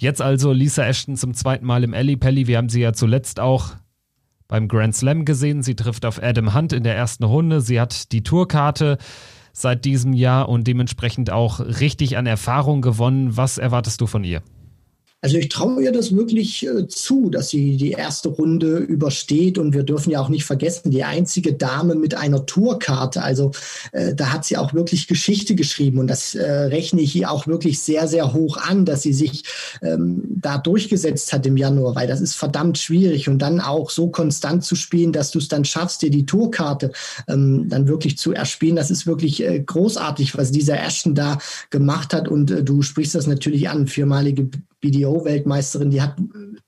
Jetzt 0.01 0.23
also 0.23 0.53
Lisa 0.53 0.87
Ashton 0.87 1.19
zum 1.19 1.35
zweiten 1.35 1.67
Mal 1.67 1.85
im 1.85 1.93
Alley 1.93 2.17
Pelli. 2.17 2.47
Wir 2.47 2.57
haben 2.57 2.71
sie 2.71 2.81
ja 2.81 2.95
zuletzt 2.95 3.39
auch 3.39 3.75
beim 4.49 4.67
Grand 4.67 4.97
Slam 4.97 5.27
gesehen. 5.27 5.63
Sie 5.63 5.77
trifft 5.77 6.07
auf 6.07 6.23
Adam 6.23 6.55
Hunt 6.55 6.73
in 6.73 6.85
der 6.85 6.97
ersten 6.97 7.23
Runde. 7.23 7.61
Sie 7.61 7.79
hat 7.79 8.11
die 8.11 8.23
Tourkarte 8.23 8.97
seit 9.53 9.85
diesem 9.85 10.15
Jahr 10.15 10.49
und 10.49 10.67
dementsprechend 10.67 11.31
auch 11.31 11.61
richtig 11.61 12.17
an 12.17 12.25
Erfahrung 12.25 12.81
gewonnen. 12.81 13.37
Was 13.37 13.59
erwartest 13.59 14.01
du 14.01 14.07
von 14.07 14.25
ihr? 14.25 14.41
Also 15.23 15.37
ich 15.37 15.51
traue 15.51 15.83
ihr 15.83 15.93
das 15.93 16.17
wirklich 16.17 16.67
äh, 16.67 16.89
zu, 16.89 17.29
dass 17.29 17.51
sie 17.51 17.77
die 17.77 17.91
erste 17.91 18.31
Runde 18.31 18.79
übersteht. 18.79 19.59
Und 19.59 19.75
wir 19.75 19.83
dürfen 19.83 20.11
ja 20.11 20.21
auch 20.21 20.31
nicht 20.31 20.45
vergessen, 20.45 20.91
die 20.91 21.05
einzige 21.05 21.53
Dame 21.53 21.95
mit 21.95 22.15
einer 22.15 22.47
Tourkarte. 22.47 23.23
Also 23.23 23.51
äh, 23.93 24.15
da 24.15 24.33
hat 24.33 24.47
sie 24.47 24.57
auch 24.57 24.73
wirklich 24.73 25.09
Geschichte 25.09 25.55
geschrieben. 25.55 25.99
Und 25.99 26.07
das 26.07 26.35
äh, 26.35 26.51
rechne 26.51 27.03
ich 27.03 27.15
ihr 27.15 27.31
auch 27.31 27.47
wirklich 27.47 27.81
sehr, 27.81 28.09
sehr 28.09 28.33
hoch 28.33 28.57
an, 28.57 28.87
dass 28.87 29.03
sie 29.03 29.13
sich 29.13 29.45
ähm, 29.83 30.23
da 30.31 30.57
durchgesetzt 30.57 31.35
hat 31.35 31.45
im 31.45 31.59
Januar, 31.59 31.95
weil 31.95 32.09
das 32.09 32.23
ist 32.23 32.35
verdammt 32.35 32.79
schwierig. 32.79 33.29
Und 33.29 33.41
dann 33.41 33.61
auch 33.61 33.91
so 33.91 34.09
konstant 34.09 34.65
zu 34.65 34.75
spielen, 34.75 35.13
dass 35.13 35.31
du 35.33 35.39
es 35.39 35.49
dann 35.49 35.67
schaffst, 35.67 36.01
dir 36.01 36.11
die 36.11 36.25
Tourkarte 36.25 36.93
ähm, 37.29 37.69
dann 37.69 37.89
wirklich 37.89 38.17
zu 38.17 38.33
erspielen. 38.33 38.77
Das 38.77 38.91
ist 38.91 39.07
wirklich 39.07 39.43
äh, 39.43 39.61
großartig, 39.61 40.39
was 40.39 40.51
dieser 40.51 40.83
Ashton 40.83 41.15
da 41.15 41.37
gemacht 41.69 42.15
hat. 42.15 42.27
Und 42.27 42.51
äh, 42.51 42.65
du 42.65 42.81
sprichst 42.81 43.15
das 43.15 43.27
natürlich 43.27 43.69
an, 43.69 43.87
viermalige 43.87 44.49
BDO-Weltmeisterin, 44.81 45.91
die 45.91 46.03
hat 46.03 46.17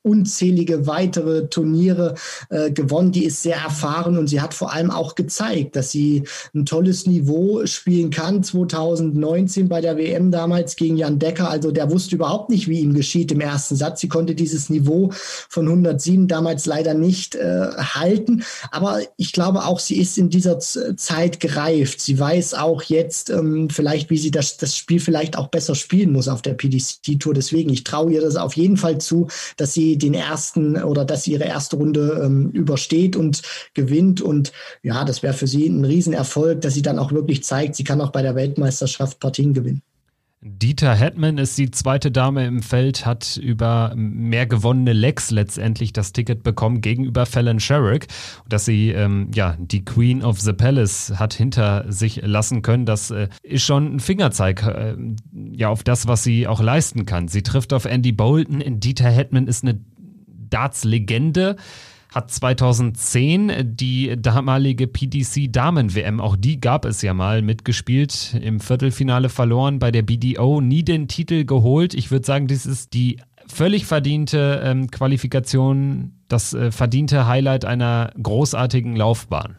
unzählige 0.02 0.86
weitere 0.86 1.48
Turniere 1.48 2.14
äh, 2.50 2.70
gewonnen. 2.70 3.12
Die 3.12 3.24
ist 3.24 3.42
sehr 3.42 3.56
erfahren 3.56 4.18
und 4.18 4.26
sie 4.26 4.40
hat 4.40 4.54
vor 4.54 4.72
allem 4.72 4.90
auch 4.90 5.14
gezeigt, 5.14 5.76
dass 5.76 5.90
sie 5.90 6.24
ein 6.54 6.66
tolles 6.66 7.06
Niveau 7.06 7.64
spielen 7.66 8.10
kann. 8.10 8.42
2019 8.42 9.68
bei 9.68 9.80
der 9.80 9.96
WM 9.96 10.30
damals 10.30 10.76
gegen 10.76 10.96
Jan 10.96 11.18
Decker. 11.18 11.50
Also 11.50 11.70
der 11.70 11.90
wusste 11.90 12.16
überhaupt 12.16 12.50
nicht, 12.50 12.68
wie 12.68 12.80
ihm 12.80 12.94
geschieht 12.94 13.30
im 13.32 13.40
ersten 13.40 13.76
Satz. 13.76 14.00
Sie 14.00 14.08
konnte 14.08 14.34
dieses 14.34 14.70
Niveau 14.70 15.10
von 15.48 15.68
107 15.68 16.26
damals 16.26 16.66
leider 16.66 16.94
nicht 16.94 17.36
äh, 17.36 17.68
halten. 17.76 18.42
Aber 18.70 19.00
ich 19.16 19.32
glaube 19.32 19.64
auch, 19.64 19.78
sie 19.78 19.98
ist 19.98 20.18
in 20.18 20.30
dieser 20.30 20.58
Z 20.58 20.98
Zeit 20.98 21.40
gereift. 21.40 22.00
Sie 22.00 22.18
weiß 22.18 22.54
auch 22.54 22.82
jetzt 22.82 23.30
ähm, 23.30 23.70
vielleicht, 23.70 24.10
wie 24.10 24.18
sie 24.18 24.30
das, 24.30 24.56
das 24.56 24.76
Spiel 24.76 25.00
vielleicht 25.00 25.38
auch 25.38 25.48
besser 25.48 25.74
spielen 25.74 26.12
muss 26.12 26.28
auf 26.28 26.42
der 26.42 26.54
PDC-Tour. 26.54 27.34
Deswegen, 27.34 27.70
ich 27.70 27.84
traue 27.84 28.01
ihr 28.08 28.20
das 28.20 28.36
auf 28.36 28.56
jeden 28.56 28.76
Fall 28.76 28.98
zu, 28.98 29.28
dass 29.56 29.72
sie 29.72 29.98
den 29.98 30.14
ersten 30.14 30.82
oder 30.82 31.04
dass 31.04 31.24
sie 31.24 31.32
ihre 31.32 31.44
erste 31.44 31.76
Runde 31.76 32.22
ähm, 32.24 32.50
übersteht 32.50 33.16
und 33.16 33.42
gewinnt. 33.74 34.20
Und 34.20 34.52
ja, 34.82 35.04
das 35.04 35.22
wäre 35.22 35.34
für 35.34 35.46
sie 35.46 35.66
ein 35.66 35.84
Riesenerfolg, 35.84 36.60
dass 36.60 36.74
sie 36.74 36.82
dann 36.82 36.98
auch 36.98 37.12
wirklich 37.12 37.44
zeigt, 37.44 37.76
sie 37.76 37.84
kann 37.84 38.00
auch 38.00 38.10
bei 38.10 38.22
der 38.22 38.34
Weltmeisterschaft 38.34 39.20
Partien 39.20 39.54
gewinnen. 39.54 39.82
Dieter 40.44 40.96
Hetman 40.96 41.38
ist 41.38 41.56
die 41.56 41.70
zweite 41.70 42.10
Dame 42.10 42.44
im 42.46 42.62
Feld, 42.62 43.06
hat 43.06 43.36
über 43.36 43.92
mehr 43.94 44.44
gewonnene 44.44 44.92
Lecks 44.92 45.30
letztendlich 45.30 45.92
das 45.92 46.12
Ticket 46.12 46.42
bekommen 46.42 46.80
gegenüber 46.80 47.26
Fallon 47.26 47.60
Sherrick. 47.60 48.08
Dass 48.48 48.64
sie 48.64 48.90
ähm, 48.90 49.30
ja 49.32 49.56
die 49.60 49.84
Queen 49.84 50.20
of 50.24 50.40
the 50.40 50.52
Palace 50.52 51.12
hat 51.16 51.32
hinter 51.32 51.84
sich 51.92 52.22
lassen 52.24 52.62
können, 52.62 52.86
das 52.86 53.12
äh, 53.12 53.28
ist 53.44 53.62
schon 53.62 53.94
ein 53.94 54.00
Fingerzeig 54.00 54.66
äh, 54.66 54.96
ja 55.52 55.68
auf 55.68 55.84
das, 55.84 56.08
was 56.08 56.24
sie 56.24 56.48
auch 56.48 56.60
leisten 56.60 57.06
kann. 57.06 57.28
Sie 57.28 57.44
trifft 57.44 57.72
auf 57.72 57.84
Andy 57.84 58.10
Bolton. 58.10 58.80
Dieter 58.80 59.10
Hetman 59.10 59.46
ist 59.46 59.62
eine 59.62 59.80
Darts-Legende 60.26 61.54
hat 62.12 62.30
2010 62.30 63.52
die 63.64 64.14
damalige 64.20 64.86
PDC 64.86 65.50
Damen-WM, 65.50 66.20
auch 66.20 66.36
die 66.36 66.60
gab 66.60 66.84
es 66.84 67.00
ja 67.02 67.14
mal, 67.14 67.42
mitgespielt, 67.42 68.38
im 68.40 68.60
Viertelfinale 68.60 69.28
verloren, 69.28 69.78
bei 69.78 69.90
der 69.90 70.02
BDO 70.02 70.60
nie 70.60 70.84
den 70.84 71.08
Titel 71.08 71.44
geholt. 71.44 71.94
Ich 71.94 72.10
würde 72.10 72.26
sagen, 72.26 72.48
das 72.48 72.66
ist 72.66 72.92
die 72.92 73.18
völlig 73.46 73.86
verdiente 73.86 74.60
ähm, 74.64 74.90
Qualifikation, 74.90 76.12
das 76.28 76.52
äh, 76.52 76.70
verdiente 76.70 77.26
Highlight 77.26 77.64
einer 77.64 78.12
großartigen 78.22 78.94
Laufbahn. 78.94 79.56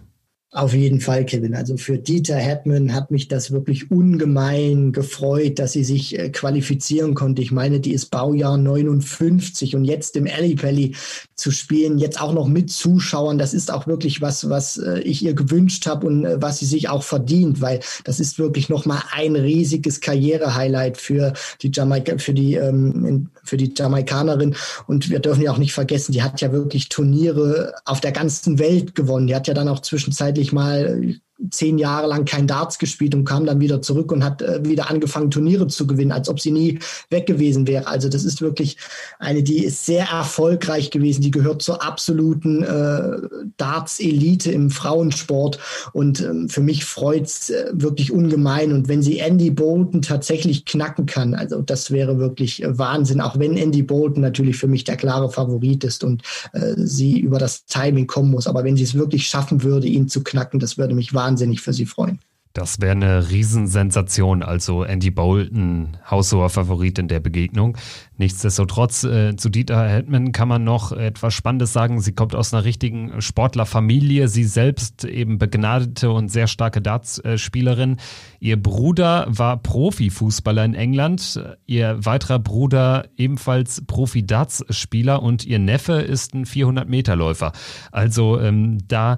Auf 0.53 0.75
jeden 0.75 1.01
Fall, 1.01 1.25
Kevin. 1.25 1.55
Also 1.55 1.77
für 1.77 1.97
Dieter 1.97 2.35
Hetman 2.35 2.93
hat 2.93 3.09
mich 3.09 3.27
das 3.27 3.49
wirklich 3.49 3.89
ungemein 3.89 4.91
gefreut, 4.91 5.57
dass 5.57 5.71
sie 5.71 5.83
sich 5.83 6.19
äh, 6.19 6.29
qualifizieren 6.29 7.15
konnte. 7.15 7.41
Ich 7.41 7.51
meine, 7.51 7.79
die 7.79 7.91
ist 7.91 8.11
Baujahr 8.11 8.57
59 8.57 9.75
und 9.75 9.83
jetzt 9.83 10.15
im 10.15 10.27
Alley 10.27 10.53
Pally 10.53 10.95
zu 11.33 11.49
spielen, 11.49 11.97
jetzt 11.97 12.21
auch 12.21 12.33
noch 12.33 12.47
mit 12.47 12.69
Zuschauern, 12.69 13.39
das 13.39 13.55
ist 13.55 13.71
auch 13.71 13.87
wirklich 13.87 14.21
was, 14.21 14.47
was 14.47 14.77
äh, 14.77 14.99
ich 14.99 15.23
ihr 15.23 15.33
gewünscht 15.33 15.87
habe 15.87 16.05
und 16.05 16.23
äh, 16.23 16.39
was 16.39 16.59
sie 16.59 16.67
sich 16.67 16.87
auch 16.87 17.01
verdient, 17.01 17.59
weil 17.59 17.79
das 18.03 18.19
ist 18.19 18.37
wirklich 18.37 18.69
nochmal 18.69 19.01
ein 19.11 19.35
riesiges 19.35 20.01
Karriere-Highlight 20.01 20.97
für 20.97 21.33
die 21.63 21.71
Jamaika, 21.73 22.19
für 22.19 22.35
die, 22.35 22.53
ähm, 22.53 23.29
für 23.43 23.57
die 23.57 23.73
Jamaikanerin. 23.75 24.55
Und 24.85 25.09
wir 25.09 25.19
dürfen 25.19 25.41
ja 25.41 25.51
auch 25.51 25.57
nicht 25.57 25.73
vergessen, 25.73 26.11
die 26.11 26.21
hat 26.21 26.41
ja 26.41 26.51
wirklich 26.51 26.89
Turniere 26.89 27.73
auf 27.85 28.01
der 28.01 28.11
ganzen 28.11 28.59
Welt 28.59 28.93
gewonnen. 28.93 29.25
Die 29.25 29.35
hat 29.35 29.47
ja 29.47 29.55
dann 29.55 29.67
auch 29.67 29.79
zwischenzeitlich 29.79 30.42
ich 30.43 30.53
mal 30.53 31.15
zehn 31.49 31.77
Jahre 31.77 32.07
lang 32.07 32.25
kein 32.25 32.47
Darts 32.47 32.77
gespielt 32.79 33.15
und 33.15 33.25
kam 33.25 33.45
dann 33.45 33.59
wieder 33.59 33.81
zurück 33.81 34.11
und 34.11 34.23
hat 34.23 34.41
äh, 34.41 34.63
wieder 34.63 34.89
angefangen, 34.89 35.31
Turniere 35.31 35.67
zu 35.67 35.87
gewinnen, 35.87 36.11
als 36.11 36.29
ob 36.29 36.39
sie 36.39 36.51
nie 36.51 36.79
weg 37.09 37.25
gewesen 37.25 37.67
wäre. 37.67 37.87
Also 37.87 38.09
das 38.09 38.23
ist 38.23 38.41
wirklich 38.41 38.77
eine, 39.19 39.43
die 39.43 39.63
ist 39.63 39.85
sehr 39.85 40.05
erfolgreich 40.05 40.91
gewesen. 40.91 41.21
Die 41.21 41.31
gehört 41.31 41.61
zur 41.61 41.83
absoluten 41.83 42.63
äh, 42.63 43.17
Darts-Elite 43.57 44.51
im 44.51 44.69
Frauensport. 44.69 45.59
Und 45.91 46.21
ähm, 46.21 46.49
für 46.49 46.61
mich 46.61 46.85
freut's 46.85 47.49
äh, 47.49 47.71
wirklich 47.73 48.11
ungemein. 48.11 48.71
Und 48.71 48.87
wenn 48.87 49.01
sie 49.01 49.19
Andy 49.19 49.49
Bolton 49.49 50.01
tatsächlich 50.01 50.65
knacken 50.65 51.05
kann, 51.05 51.33
also 51.33 51.61
das 51.61 51.91
wäre 51.91 52.19
wirklich 52.19 52.63
äh, 52.63 52.77
Wahnsinn. 52.77 53.21
Auch 53.21 53.37
wenn 53.37 53.57
Andy 53.57 53.83
Bolton 53.83 54.21
natürlich 54.21 54.57
für 54.57 54.67
mich 54.67 54.83
der 54.83 54.97
klare 54.97 55.29
Favorit 55.29 55.83
ist 55.83 56.03
und 56.03 56.21
äh, 56.53 56.73
sie 56.77 57.19
über 57.19 57.39
das 57.39 57.65
Timing 57.65 58.07
kommen 58.07 58.31
muss. 58.31 58.47
Aber 58.47 58.63
wenn 58.63 58.77
sie 58.77 58.83
es 58.83 58.95
wirklich 58.95 59.27
schaffen 59.27 59.63
würde, 59.63 59.87
ihn 59.87 60.07
zu 60.07 60.23
knacken, 60.23 60.59
das 60.59 60.77
würde 60.77 60.95
mich 60.95 61.13
wahnsinnig 61.13 61.32
wahnsinnig 61.33 61.61
für 61.61 61.73
sie 61.73 61.87
freuen. 61.87 62.19
Das 62.53 62.79
wäre 62.79 62.91
eine 62.91 63.31
Riesensensation, 63.31 64.43
also 64.43 64.83
Andy 64.83 65.09
Bolton, 65.09 65.97
haushoher 66.07 66.51
Favorit 66.51 66.99
in 66.99 67.07
der 67.07 67.19
Begegnung. 67.19 67.75
Nichtsdestotrotz, 68.17 69.03
äh, 69.05 69.35
zu 69.35 69.49
Dieter 69.49 69.89
Hetman 69.89 70.33
kann 70.33 70.49
man 70.49 70.63
noch 70.63 70.91
etwas 70.91 71.33
Spannendes 71.33 71.73
sagen. 71.73 71.99
Sie 71.99 72.11
kommt 72.11 72.35
aus 72.35 72.53
einer 72.53 72.63
richtigen 72.63 73.19
Sportlerfamilie. 73.23 74.27
Sie 74.27 74.43
selbst 74.43 75.03
eben 75.03 75.39
begnadete 75.39 76.11
und 76.11 76.29
sehr 76.29 76.45
starke 76.45 76.79
Dartspielerin. 76.79 77.97
Ihr 78.39 78.61
Bruder 78.61 79.25
war 79.29 79.57
Profifußballer 79.57 80.63
in 80.63 80.75
England. 80.75 81.43
Ihr 81.65 82.05
weiterer 82.05 82.37
Bruder 82.37 83.07
ebenfalls 83.17 83.83
Profi-Dartspieler 83.87 85.23
und 85.23 85.43
ihr 85.43 85.57
Neffe 85.57 85.93
ist 85.93 86.35
ein 86.35 86.45
400-Meter-Läufer. 86.45 87.51
Also 87.91 88.39
ähm, 88.39 88.77
da 88.87 89.17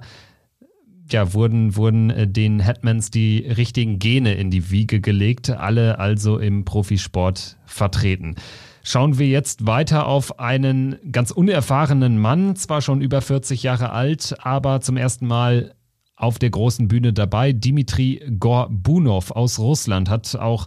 ja, 1.08 1.32
wurden, 1.32 1.76
wurden 1.76 2.10
äh, 2.10 2.26
den 2.28 2.60
Hetmans 2.60 3.10
die 3.10 3.38
richtigen 3.38 3.98
Gene 3.98 4.34
in 4.34 4.50
die 4.50 4.70
Wiege 4.70 5.00
gelegt, 5.00 5.50
alle 5.50 5.98
also 5.98 6.38
im 6.38 6.64
Profisport 6.64 7.56
vertreten. 7.64 8.36
Schauen 8.82 9.18
wir 9.18 9.26
jetzt 9.26 9.66
weiter 9.66 10.06
auf 10.06 10.38
einen 10.38 10.96
ganz 11.10 11.32
unerfahrenen 11.32 12.18
Mann, 12.18 12.54
zwar 12.54 12.82
schon 12.82 13.00
über 13.00 13.20
40 13.20 13.62
Jahre 13.64 13.90
alt, 13.90 14.36
aber 14.40 14.80
zum 14.80 14.96
ersten 14.96 15.26
Mal 15.26 15.74
auf 16.14 16.38
der 16.38 16.50
großen 16.50 16.88
Bühne 16.88 17.12
dabei. 17.12 17.52
Dimitri 17.52 18.22
Gorbunov 18.38 19.32
aus 19.32 19.58
Russland 19.58 20.08
hat 20.08 20.34
auch 20.36 20.66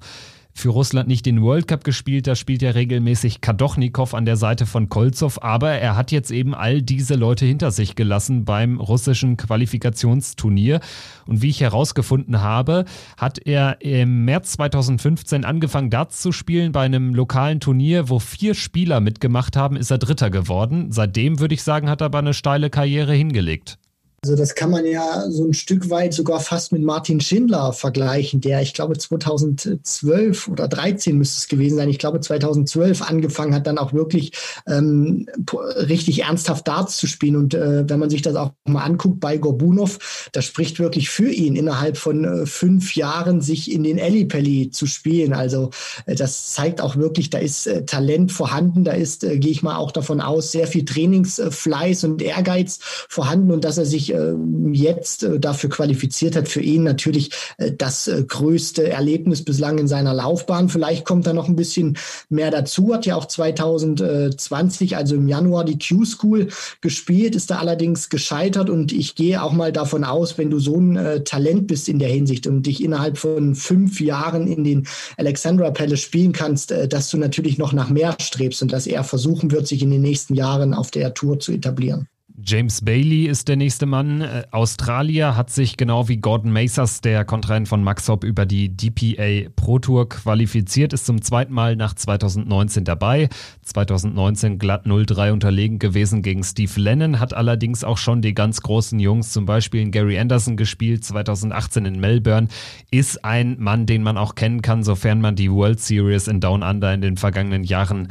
für 0.60 0.69
Russland 0.69 1.08
nicht 1.08 1.26
den 1.26 1.41
World 1.41 1.67
Cup 1.67 1.84
gespielt. 1.84 2.28
Da 2.28 2.36
spielt 2.36 2.62
ja 2.62 2.72
regelmäßig 2.72 3.41
Kadochnikov 3.41 4.13
an 4.13 4.26
der 4.26 4.38
Seite 4.38 4.65
von 4.65 4.89
Kolzow. 4.89 5.41
Aber 5.41 5.72
er 5.72 5.95
hat 5.95 6.12
jetzt 6.12 6.30
eben 6.30 6.54
all 6.54 6.82
diese 6.82 7.15
Leute 7.15 7.45
hinter 7.45 7.72
sich 7.72 7.95
gelassen 7.95 8.45
beim 8.45 8.80
russischen 8.80 9.38
Qualifikationsturnier. 9.38 10.82
Und 11.26 11.41
wie 11.41 11.50
ich 11.50 11.62
herausgefunden 11.62 12.41
habe, 12.41 12.86
hat 13.17 13.39
er 13.39 13.82
im 13.82 14.26
März 14.26 14.52
2015 14.52 15.45
angefangen, 15.45 15.89
Darts 15.89 16.22
zu 16.22 16.32
spielen 16.32 16.72
bei 16.72 16.82
einem 16.82 17.15
lokalen 17.15 17.60
Turnier, 17.60 18.10
wo 18.10 18.19
vier 18.19 18.54
Spieler 18.54 19.00
mitgemacht 19.00 19.56
haben, 19.56 19.78
ist 19.78 19.89
er 19.89 19.98
Dritter 19.98 20.30
geworden. 20.30 20.91
Seitdem 20.91 21.39
würde 21.39 21.56
ich 21.56 21.63
sagen, 21.63 21.89
hat 21.89 22.02
er 22.02 22.06
aber 22.06 22.19
eine 22.19 22.34
steile 22.34 22.69
Karriere 22.69 23.13
hingelegt. 23.13 23.79
Also 24.22 24.36
das 24.36 24.54
kann 24.54 24.70
man 24.70 24.86
ja 24.86 25.30
so 25.30 25.46
ein 25.46 25.54
Stück 25.54 25.90
weit 25.90 26.14
sogar 26.14 26.42
fast 26.42 26.74
mit 26.74 26.82
Martin 26.82 27.22
Schindler 27.22 27.72
vergleichen, 27.72 28.42
der 28.42 28.62
ich 28.62 28.74
glaube 28.74 28.98
2012 28.98 30.50
oder 30.50 30.68
13 30.68 31.18
müsste 31.18 31.40
es 31.40 31.48
gewesen 31.48 31.78
sein. 31.78 31.90
Ich 31.90 32.00
glaube 32.00 32.20
2012 32.20 33.02
angefangen 33.02 33.56
hat, 33.56 33.66
dann 33.66 33.78
auch 33.78 33.94
wirklich 33.94 34.34
ähm, 34.68 35.28
richtig 35.54 36.24
ernsthaft 36.24 36.68
Darts 36.68 36.98
zu 36.98 37.08
spielen. 37.08 37.38
Und 37.38 37.54
äh, 37.54 37.90
wenn 37.90 38.00
man 38.00 38.10
sich 38.10 38.22
das 38.22 38.36
auch 38.36 38.52
mal 38.66 38.84
anguckt 38.84 39.22
bei 39.22 39.38
Gorbunov, 39.38 40.30
das 40.34 40.44
spricht 40.44 40.80
wirklich 40.80 41.10
für 41.10 41.30
ihn, 41.30 41.56
innerhalb 41.56 41.98
von 41.98 42.26
äh, 42.26 42.46
fünf 42.46 42.96
Jahren 42.96 43.40
sich 43.40 43.72
in 43.72 43.84
den 43.84 43.98
Ellipelli 43.98 44.70
zu 44.70 44.86
spielen. 44.86 45.32
Also 45.32 45.70
äh, 46.06 46.16
das 46.16 46.52
zeigt 46.52 46.82
auch 46.82 46.98
wirklich, 46.98 47.30
da 47.30 47.38
ist 47.38 47.68
äh, 47.68 47.86
Talent 47.86 48.34
vorhanden, 48.34 48.84
da 48.84 48.92
ist, 48.92 49.24
äh, 49.24 49.38
gehe 49.38 49.52
ich 49.52 49.64
mal 49.64 49.78
auch 49.78 49.92
davon 49.92 50.20
aus, 50.20 50.52
sehr 50.52 50.68
viel 50.68 50.84
Trainingsfleiß 50.84 52.04
und 52.04 52.22
Ehrgeiz 52.22 52.80
vorhanden 53.08 53.52
und 53.52 53.64
dass 53.64 53.78
er 53.78 53.86
sich 53.86 54.09
äh, 54.13 54.34
jetzt 54.72 55.24
äh, 55.24 55.39
dafür 55.39 55.69
qualifiziert 55.69 56.36
hat, 56.36 56.48
für 56.48 56.62
ihn 56.62 56.84
natürlich 56.84 57.32
äh, 57.58 57.72
das 57.72 58.10
größte 58.28 58.89
Erlebnis 58.89 59.43
bislang 59.43 59.78
in 59.78 59.88
seiner 59.88 60.13
Laufbahn. 60.13 60.69
Vielleicht 60.69 61.06
kommt 61.06 61.28
da 61.28 61.34
noch 61.34 61.48
ein 61.48 61.56
bisschen 61.56 61.98
mehr 62.30 62.52
dazu. 62.52 62.93
Hat 62.93 63.06
ja 63.06 63.15
auch 63.15 63.26
2020, 63.26 64.98
also 64.98 65.15
im 65.15 65.28
Januar, 65.28 65.65
die 65.65 65.78
Q-School 65.78 66.50
gespielt, 66.82 67.36
ist 67.36 67.50
da 67.50 67.60
allerdings 67.60 68.10
gescheitert 68.10 68.69
und 68.69 68.91
ich 68.91 69.15
gehe 69.15 69.41
auch 69.41 69.54
mal 69.54 69.72
davon 69.72 70.04
aus, 70.04 70.38
wenn 70.38 70.50
du 70.50 70.60
so 70.60 70.78
ein 70.78 71.24
Talent 71.26 71.67
bist 71.67 71.89
in 71.89 72.00
der 72.00 72.10
Hinsicht 72.10 72.48
und 72.48 72.63
dich 72.63 72.84
innerhalb 72.84 73.17
von 73.17 73.56
fünf 73.56 74.02
Jahren 74.02 74.48
in 74.48 74.63
den 74.63 74.88
Alexandra 75.17 75.72
Palace 75.72 76.02
spielen 76.02 76.32
kannst, 76.32 76.72
dass 76.72 77.10
du 77.10 77.17
natürlich 77.17 77.58
noch 77.58 77.74
nach 77.74 77.89
mehr 77.89 78.15
strebst 78.19 78.62
und 78.62 78.72
dass 78.72 78.88
er 78.88 79.04
versuchen 79.04 79.52
wird, 79.52 79.67
sich 79.67 79.82
in 79.82 79.91
den 79.91 80.02
nächsten 80.02 80.36
Jahren 80.36 80.74
auf 80.74 80.91
der 80.91 81.13
Tour 81.13 81.39
zu 81.39 81.52
etablieren. 81.52 82.08
James 82.45 82.82
Bailey 82.82 83.25
ist 83.25 83.47
der 83.47 83.58
nächste 83.58 83.86
Mann. 83.86 84.21
Äh, 84.21 84.43
Australier 84.52 85.36
hat 85.36 85.49
sich 85.49 85.78
genau 85.78 86.08
wie 86.08 86.17
Gordon 86.17 86.54
Macers, 86.54 87.02
der 87.02 87.25
Kontrahent 87.25 87.67
von 87.67 87.84
Max 87.84 88.08
Hopp, 88.08 88.23
über 88.23 88.45
die 88.45 88.69
DPA 88.69 89.49
Pro 89.56 89.80
Tour 89.80 90.08
qualifiziert, 90.08 90.93
ist 90.93 91.06
zum 91.06 91.21
zweiten 91.21 91.54
Mal 91.54 91.75
nach 91.75 91.93
2019 91.93 92.86
dabei. 92.86 93.30
2019 93.63 94.58
glatt 94.58 94.86
0-3 94.86 95.32
unterlegen 95.32 95.80
gewesen 95.80 96.21
gegen 96.21 96.43
Steve 96.43 96.80
Lennon, 96.80 97.19
hat 97.19 97.34
allerdings 97.34 97.84
auch 97.84 97.97
schon 97.97 98.21
die 98.21 98.34
ganz 98.34 98.62
großen 98.62 98.99
Jungs, 98.99 99.34
zum 99.34 99.45
Beispiel 99.45 99.82
in 99.82 99.91
Gary 99.91 100.17
Anderson 100.17 100.56
gespielt, 100.56 101.04
2018 101.04 101.86
in 101.86 101.99
Melbourne, 101.99 102.47
ist 102.89 103.25
ein 103.25 103.58
Mann, 103.60 103.86
den 103.86 104.02
man 104.02 104.17
auch 104.17 104.36
kennen 104.36 104.62
kann, 104.62 104.84
sofern 104.84 105.19
man 105.19 105.36
die 105.36 105.52
World 105.52 105.80
Series 105.80 106.28
in 106.28 106.39
Down 106.39 106.63
Under 106.63 106.93
in 106.93 107.02
den 107.02 107.17
vergangenen 107.17 107.63
Jahren 107.63 108.08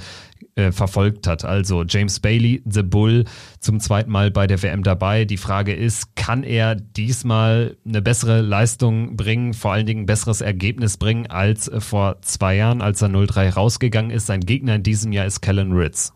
äh, 0.59 0.73
verfolgt 0.73 1.27
hat. 1.27 1.45
Also 1.45 1.85
James 1.85 2.19
Bailey, 2.19 2.63
The 2.69 2.83
Bull, 2.83 3.25
zum 3.61 3.79
zweiten 3.79 4.11
Mal 4.11 4.31
bei 4.33 4.49
der 4.49 4.61
WM 4.61 4.83
dabei. 4.83 5.25
Die 5.25 5.37
Frage 5.37 5.73
ist, 5.73 6.17
kann 6.17 6.43
er 6.43 6.75
diesmal 6.75 7.77
eine 7.87 8.03
bessere 8.03 8.41
Leistung 8.41 9.17
bringen, 9.17 9.55
vor 9.55 9.73
allen 9.73 9.87
Dingen 9.87 10.03
ein 10.03 10.07
besseres 10.07 10.41
Ergebnis 10.41 10.97
bringen 10.97 11.29
als 11.29 11.71
vor 11.79 12.21
zwei 12.23 12.57
Jahren, 12.57 12.83
als 12.83 13.01
er 13.03 13.09
0-3 13.09 13.55
rausgegangen 13.55 14.11
ist. 14.11 14.27
Sein 14.27 14.41
Gegner 14.41 14.75
in 14.75 14.83
diesem 14.83 15.13
Jahr 15.13 15.27
ist 15.27 15.41
Kellen 15.41 15.73
Ritz. 15.73 16.13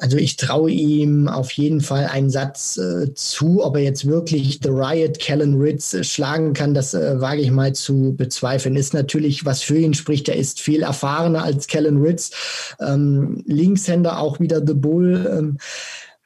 Also 0.00 0.16
ich 0.16 0.36
traue 0.36 0.72
ihm 0.72 1.28
auf 1.28 1.52
jeden 1.52 1.80
Fall 1.80 2.06
einen 2.06 2.30
Satz 2.30 2.76
äh, 2.78 3.14
zu, 3.14 3.64
ob 3.64 3.76
er 3.76 3.82
jetzt 3.82 4.06
wirklich 4.06 4.58
The 4.60 4.70
Riot 4.70 5.20
Kellen 5.20 5.54
Ritz 5.60 5.94
äh, 5.94 6.02
schlagen 6.02 6.52
kann, 6.52 6.74
das 6.74 6.94
äh, 6.94 7.20
wage 7.20 7.42
ich 7.42 7.52
mal 7.52 7.72
zu 7.72 8.14
bezweifeln. 8.16 8.74
Ist 8.74 8.92
natürlich, 8.92 9.44
was 9.44 9.62
für 9.62 9.78
ihn 9.78 9.94
spricht, 9.94 10.28
er 10.28 10.36
ist 10.36 10.60
viel 10.60 10.82
erfahrener 10.82 11.44
als 11.44 11.68
Kellen 11.68 12.02
Ritz. 12.02 12.32
Ähm, 12.80 13.44
Linkshänder 13.46 14.18
auch 14.18 14.40
wieder 14.40 14.66
The 14.66 14.74
Bull. 14.74 15.30
Ähm, 15.32 15.58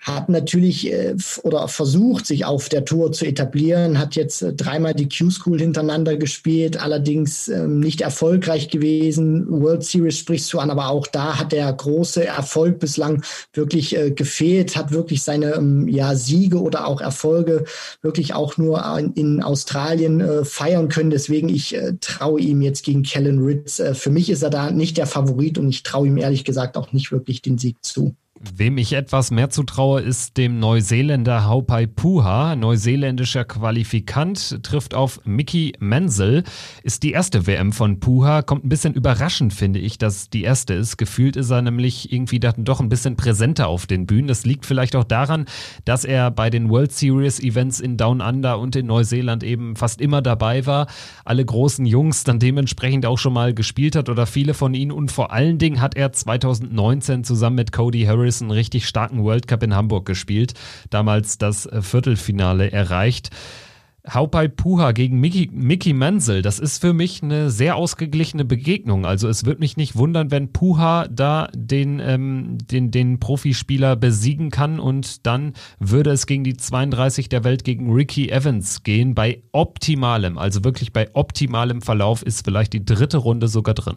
hat 0.01 0.31
natürlich 0.31 0.91
äh, 0.91 1.15
oder 1.43 1.69
versucht, 1.69 2.27
sich 2.27 2.47
auf 2.47 2.71
der 2.71 2.87
Tour 2.87 3.13
zu 3.13 3.27
etablieren, 3.27 3.99
hat 3.99 4.17
jetzt 4.17 4.41
äh, 4.41 4.55
dreimal 4.55 4.95
die 4.95 5.09
Q-School 5.09 5.61
hintereinander 5.61 6.17
gespielt, 6.17 6.83
allerdings 6.83 7.49
ähm, 7.49 7.81
nicht 7.81 8.01
erfolgreich 8.01 8.71
gewesen. 8.71 9.47
World 9.51 9.85
Series 9.85 10.17
sprichst 10.17 10.51
du 10.55 10.59
an, 10.59 10.71
aber 10.71 10.89
auch 10.89 11.07
da 11.07 11.39
hat 11.39 11.53
der 11.53 11.71
große 11.71 12.27
Erfolg 12.27 12.79
bislang 12.79 13.23
wirklich 13.53 13.95
äh, 13.95 14.11
gefehlt, 14.11 14.75
hat 14.75 14.91
wirklich 14.91 15.23
seine 15.23 15.57
ähm, 15.57 15.87
ja, 15.87 16.15
Siege 16.15 16.63
oder 16.63 16.87
auch 16.87 17.03
Erfolge 17.03 17.65
wirklich 18.01 18.33
auch 18.33 18.57
nur 18.57 18.83
in, 19.15 19.43
Australien 19.43 20.45
feiern 20.45 20.89
können. 20.89 21.11
Deswegen, 21.11 21.49
ich 21.49 21.77
traue 22.01 22.41
ihm 22.41 22.63
jetzt 22.63 22.85
gegen 22.85 23.03
Kellen 23.03 23.39
Ritz. 23.43 23.83
Für 23.95 24.11
mich 24.11 24.29
ist 24.29 24.43
er 24.43 24.51
da 24.51 24.71
nicht 24.71 24.97
der 24.97 25.07
Favorit 25.07 25.57
und 25.59 25.69
ich 25.69 25.83
traue 25.83 26.09
ihm 26.09 26.19
ehrlich 26.19 26.45
gesagt 26.45 26.77
auch 26.77 26.93
nicht 26.93 27.11
wirklich 27.11 27.43
den 27.43 27.59
Sieg 27.59 27.77
zu. 27.83 28.15
Wem 28.43 28.79
ich 28.79 28.95
etwas 28.95 29.31
mehr 29.31 29.51
zutraue, 29.51 30.01
ist 30.01 30.39
dem 30.39 30.61
Neuseeländer 30.61 31.45
Haupai 31.45 31.87
Puha. 31.87 32.57
Neuseeländischer 32.57 33.45
Qualifikant 33.45 34.63
trifft 34.63 34.95
auf 34.95 35.21
Mickey 35.27 35.75
Menzel. 35.79 36.45
Ist 36.83 37.03
die 37.03 37.13
erste 37.13 37.47
WM 37.47 37.71
von 37.75 38.01
Puha. 38.01 38.41
Kommt 38.41 38.65
ein 38.65 38.71
bisschen 38.71 38.95
überraschend, 38.95 39.53
finde 39.53 39.79
ich, 39.79 39.99
dass 39.99 40.31
die 40.31 40.43
erste 40.43 40.73
ist. 40.73 40.97
Gefühlt 40.97 41.37
ist 41.37 41.51
er 41.51 41.61
nämlich 41.61 42.15
irgendwie 42.15 42.41
doch 42.41 42.81
ein 42.81 42.89
bisschen 42.89 43.15
präsenter 43.15 43.69
auf 43.69 43.87
den 43.87 44.07
Bühnen. 44.07 44.29
Das 44.29 44.47
liegt 44.47 44.65
vielleicht 44.65 44.97
auch 44.97 45.05
daran, 45.05 45.45
dass 45.85 46.07
er 46.07 46.31
bei 46.31 46.49
den 46.49 46.71
World 46.71 46.93
Series 46.93 47.41
Events 47.41 47.79
in 47.79 47.99
Down 47.99 48.23
Under 48.23 48.59
und 48.59 48.75
in 48.75 48.87
Neuseeland 48.87 49.45
eben 49.45 49.77
fast 49.77 50.01
immer 50.01 50.23
dabei 50.23 50.65
war. 50.65 50.87
Alle 51.27 51.45
großen 51.45 51.85
Jungs 51.85 52.25
dann 52.25 52.39
dementsprechend 52.39 53.05
auch 53.05 53.19
schon 53.19 53.35
mal 53.35 53.53
gespielt 53.53 53.97
hat 53.97 54.09
oder 54.09 54.25
viele 54.25 54.55
von 54.55 54.73
ihnen. 54.73 54.93
Und 54.93 55.13
vor 55.13 55.31
allen 55.31 55.59
Dingen 55.59 55.83
hat 55.83 55.95
er 55.95 56.11
2019 56.11 57.23
zusammen 57.23 57.57
mit 57.57 57.73
Cody 57.73 58.05
Harris 58.05 58.30
Harris 58.31 58.41
einen 58.41 58.51
richtig 58.53 58.87
starken 58.87 59.25
World 59.25 59.49
Cup 59.49 59.63
in 59.63 59.75
Hamburg 59.75 60.07
gespielt, 60.07 60.55
damals 60.91 61.39
das 61.39 61.67
äh, 61.67 61.83
Viertelfinale 61.83 62.71
erreicht. 62.71 63.31
Haupai 64.09 64.49
Puha 64.49 64.93
gegen 64.93 65.21
Mickey, 65.21 65.51
Mickey 65.53 65.93
Menzel, 65.93 66.41
das 66.41 66.59
ist 66.59 66.81
für 66.81 66.95
mich 66.95 67.23
eine 67.23 67.51
sehr 67.51 67.77
ausgeglichene 67.77 68.47
Begegnung. 68.47 69.05
Also 69.05 69.29
es 69.29 69.45
würde 69.45 69.61
mich 69.61 69.77
nicht 69.77 69.95
wundern, 69.95 70.31
wenn 70.31 70.53
Puha 70.53 71.07
da 71.09 71.49
den, 71.55 72.01
ähm, 72.01 72.57
den, 72.57 72.91
den 72.91 73.21
Profispieler 73.21 73.97
besiegen 73.97 74.51
kann 74.51 74.81
und 74.81 75.27
dann 75.27 75.53
würde 75.81 76.11
es 76.11 76.27
gegen 76.27 76.45
die 76.45 76.57
32 76.57 77.29
der 77.29 77.45
Welt 77.45 77.63
gegen 77.63 77.93
Ricky 77.93 78.31
Evans 78.31 78.85
gehen. 78.85 79.15
Bei 79.15 79.43
optimalem, 79.53 80.39
also 80.39 80.65
wirklich 80.65 80.95
bei 80.95 81.11
optimalem 81.13 81.83
Verlauf 81.83 82.23
ist 82.23 82.43
vielleicht 82.45 82.73
die 82.73 82.85
dritte 82.85 83.19
Runde 83.19 83.49
sogar 83.49 83.75
drin. 83.75 83.97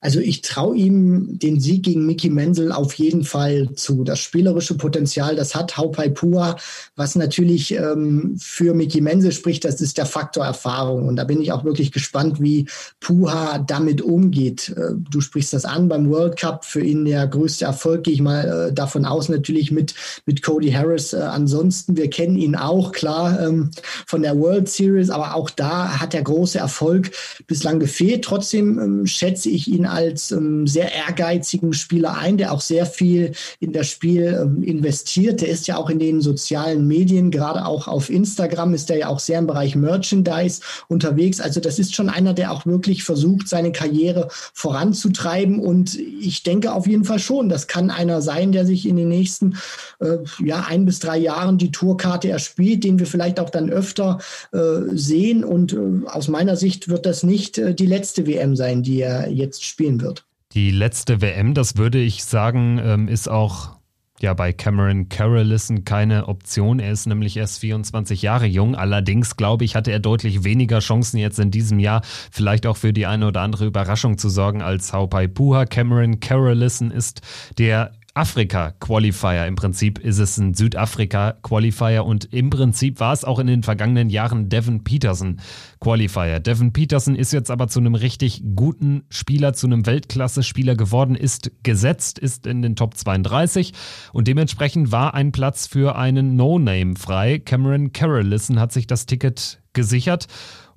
Also 0.00 0.18
ich 0.18 0.40
traue 0.40 0.76
ihm 0.76 1.38
den 1.38 1.60
Sieg 1.60 1.82
gegen 1.82 2.06
Mickey 2.06 2.30
Menzel 2.30 2.72
auf 2.72 2.94
jeden 2.94 3.22
Fall 3.22 3.74
zu. 3.74 4.02
Das 4.02 4.18
spielerische 4.18 4.74
Potenzial, 4.74 5.36
das 5.36 5.54
hat 5.54 5.76
Haupai 5.76 6.08
Pua, 6.08 6.56
was 6.96 7.16
natürlich 7.16 7.74
ähm, 7.74 8.36
für 8.38 8.72
Mickey 8.72 9.02
Menzel 9.02 9.32
spricht, 9.32 9.64
das 9.66 9.82
ist 9.82 9.98
der 9.98 10.06
Faktor 10.06 10.46
Erfahrung. 10.46 11.06
Und 11.06 11.16
da 11.16 11.24
bin 11.24 11.42
ich 11.42 11.52
auch 11.52 11.64
wirklich 11.64 11.92
gespannt, 11.92 12.40
wie 12.40 12.66
Puha 13.00 13.58
damit 13.58 14.00
umgeht. 14.00 14.70
Äh, 14.70 14.94
du 15.10 15.20
sprichst 15.20 15.52
das 15.52 15.66
an 15.66 15.88
beim 15.88 16.08
World 16.08 16.38
Cup, 16.38 16.64
für 16.64 16.80
ihn 16.80 17.04
der 17.04 17.26
größte 17.26 17.66
Erfolg, 17.66 18.04
gehe 18.04 18.14
ich 18.14 18.22
mal 18.22 18.68
äh, 18.70 18.72
davon 18.72 19.04
aus, 19.04 19.28
natürlich 19.28 19.70
mit, 19.70 19.94
mit 20.24 20.42
Cody 20.42 20.72
Harris. 20.72 21.12
Äh, 21.12 21.18
ansonsten, 21.18 21.98
wir 21.98 22.08
kennen 22.08 22.36
ihn 22.36 22.56
auch, 22.56 22.92
klar, 22.92 23.38
ähm, 23.40 23.70
von 24.06 24.22
der 24.22 24.38
World 24.38 24.70
Series, 24.70 25.10
aber 25.10 25.34
auch 25.34 25.50
da 25.50 26.00
hat 26.00 26.14
der 26.14 26.22
große 26.22 26.58
Erfolg 26.58 27.10
bislang 27.46 27.80
gefehlt. 27.80 28.24
Trotzdem 28.24 28.78
ähm, 28.78 29.06
schätze 29.06 29.50
ich 29.50 29.68
ihn 29.68 29.89
als 29.90 30.30
ähm, 30.30 30.66
sehr 30.66 30.92
ehrgeizigen 30.94 31.72
Spieler 31.72 32.16
ein, 32.16 32.36
der 32.36 32.52
auch 32.52 32.60
sehr 32.60 32.86
viel 32.86 33.32
in 33.58 33.72
das 33.72 33.88
Spiel 33.88 34.38
ähm, 34.40 34.62
investiert. 34.62 35.40
Der 35.40 35.48
ist 35.48 35.66
ja 35.66 35.76
auch 35.76 35.90
in 35.90 35.98
den 35.98 36.20
sozialen 36.20 36.86
Medien, 36.86 37.30
gerade 37.30 37.66
auch 37.66 37.88
auf 37.88 38.10
Instagram 38.10 38.74
ist 38.74 38.90
er 38.90 38.98
ja 38.98 39.08
auch 39.08 39.18
sehr 39.18 39.38
im 39.38 39.46
Bereich 39.46 39.74
Merchandise 39.74 40.60
unterwegs. 40.88 41.40
Also 41.40 41.60
das 41.60 41.78
ist 41.78 41.94
schon 41.94 42.08
einer, 42.08 42.34
der 42.34 42.52
auch 42.52 42.66
wirklich 42.66 43.04
versucht, 43.04 43.48
seine 43.48 43.72
Karriere 43.72 44.28
voranzutreiben. 44.54 45.58
Und 45.58 45.98
ich 45.98 46.42
denke 46.42 46.72
auf 46.72 46.86
jeden 46.86 47.04
Fall 47.04 47.18
schon, 47.18 47.48
das 47.48 47.66
kann 47.66 47.90
einer 47.90 48.22
sein, 48.22 48.52
der 48.52 48.64
sich 48.64 48.86
in 48.86 48.96
den 48.96 49.08
nächsten 49.08 49.56
äh, 50.00 50.18
ja, 50.44 50.66
ein 50.68 50.84
bis 50.84 51.00
drei 51.00 51.18
Jahren 51.18 51.58
die 51.58 51.72
Tourkarte 51.72 52.30
erspielt, 52.30 52.84
den 52.84 52.98
wir 52.98 53.06
vielleicht 53.06 53.40
auch 53.40 53.50
dann 53.50 53.70
öfter 53.70 54.18
äh, 54.52 54.94
sehen. 54.94 55.44
Und 55.44 55.72
äh, 55.72 56.06
aus 56.06 56.28
meiner 56.28 56.56
Sicht 56.56 56.88
wird 56.88 57.06
das 57.06 57.22
nicht 57.22 57.58
äh, 57.58 57.74
die 57.74 57.86
letzte 57.86 58.26
WM 58.26 58.56
sein, 58.56 58.82
die 58.82 59.00
er 59.00 59.28
jetzt 59.30 59.64
spielt 59.64 59.79
spielen 59.80 60.00
wird. 60.00 60.26
Die 60.52 60.70
letzte 60.70 61.22
WM, 61.22 61.54
das 61.54 61.76
würde 61.76 61.98
ich 61.98 62.24
sagen, 62.24 62.78
ähm, 62.84 63.08
ist 63.08 63.28
auch 63.28 63.76
ja 64.20 64.34
bei 64.34 64.52
Cameron 64.52 65.08
Carrollison 65.08 65.84
keine 65.84 66.28
Option. 66.28 66.80
Er 66.80 66.92
ist 66.92 67.06
nämlich 67.06 67.38
erst 67.38 67.60
24 67.60 68.20
Jahre 68.20 68.44
jung. 68.44 68.74
Allerdings, 68.74 69.36
glaube 69.36 69.64
ich, 69.64 69.76
hatte 69.76 69.90
er 69.90 70.00
deutlich 70.00 70.44
weniger 70.44 70.80
Chancen 70.80 71.16
jetzt 71.16 71.38
in 71.38 71.50
diesem 71.50 71.78
Jahr, 71.78 72.02
vielleicht 72.30 72.66
auch 72.66 72.76
für 72.76 72.92
die 72.92 73.06
eine 73.06 73.28
oder 73.28 73.40
andere 73.40 73.64
Überraschung 73.64 74.18
zu 74.18 74.28
sorgen 74.28 74.60
als 74.60 74.92
Haupai 74.92 75.28
Puha. 75.28 75.64
Cameron 75.64 76.20
Carrollison 76.20 76.90
ist 76.90 77.22
der 77.56 77.92
Afrika-Qualifier. 78.20 79.46
Im 79.46 79.56
Prinzip 79.56 79.98
ist 79.98 80.18
es 80.18 80.36
ein 80.36 80.52
Südafrika-Qualifier 80.52 82.04
und 82.04 82.26
im 82.34 82.50
Prinzip 82.50 83.00
war 83.00 83.14
es 83.14 83.24
auch 83.24 83.38
in 83.38 83.46
den 83.46 83.62
vergangenen 83.62 84.10
Jahren 84.10 84.50
Devin 84.50 84.84
Peterson-Qualifier. 84.84 86.38
Devin 86.38 86.74
Peterson 86.74 87.16
ist 87.16 87.32
jetzt 87.32 87.50
aber 87.50 87.68
zu 87.68 87.80
einem 87.80 87.94
richtig 87.94 88.42
guten 88.54 89.04
Spieler, 89.08 89.54
zu 89.54 89.66
einem 89.66 89.86
Weltklasse-Spieler 89.86 90.74
geworden, 90.74 91.14
ist 91.14 91.50
gesetzt, 91.62 92.18
ist 92.18 92.46
in 92.46 92.60
den 92.60 92.76
Top 92.76 92.94
32 92.94 93.72
und 94.12 94.28
dementsprechend 94.28 94.92
war 94.92 95.14
ein 95.14 95.32
Platz 95.32 95.66
für 95.66 95.96
einen 95.96 96.36
No-Name 96.36 96.96
frei. 96.96 97.38
Cameron 97.38 97.94
Carrollison 97.94 98.60
hat 98.60 98.70
sich 98.70 98.86
das 98.86 99.06
Ticket 99.06 99.62
gesichert 99.72 100.26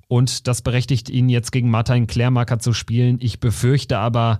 und 0.08 0.48
das 0.48 0.62
berechtigt 0.62 1.10
ihn 1.10 1.28
jetzt 1.28 1.52
gegen 1.52 1.68
Martin 1.68 2.06
Klärmarker 2.06 2.58
zu 2.58 2.72
spielen. 2.72 3.18
Ich 3.20 3.38
befürchte 3.38 3.98
aber, 3.98 4.38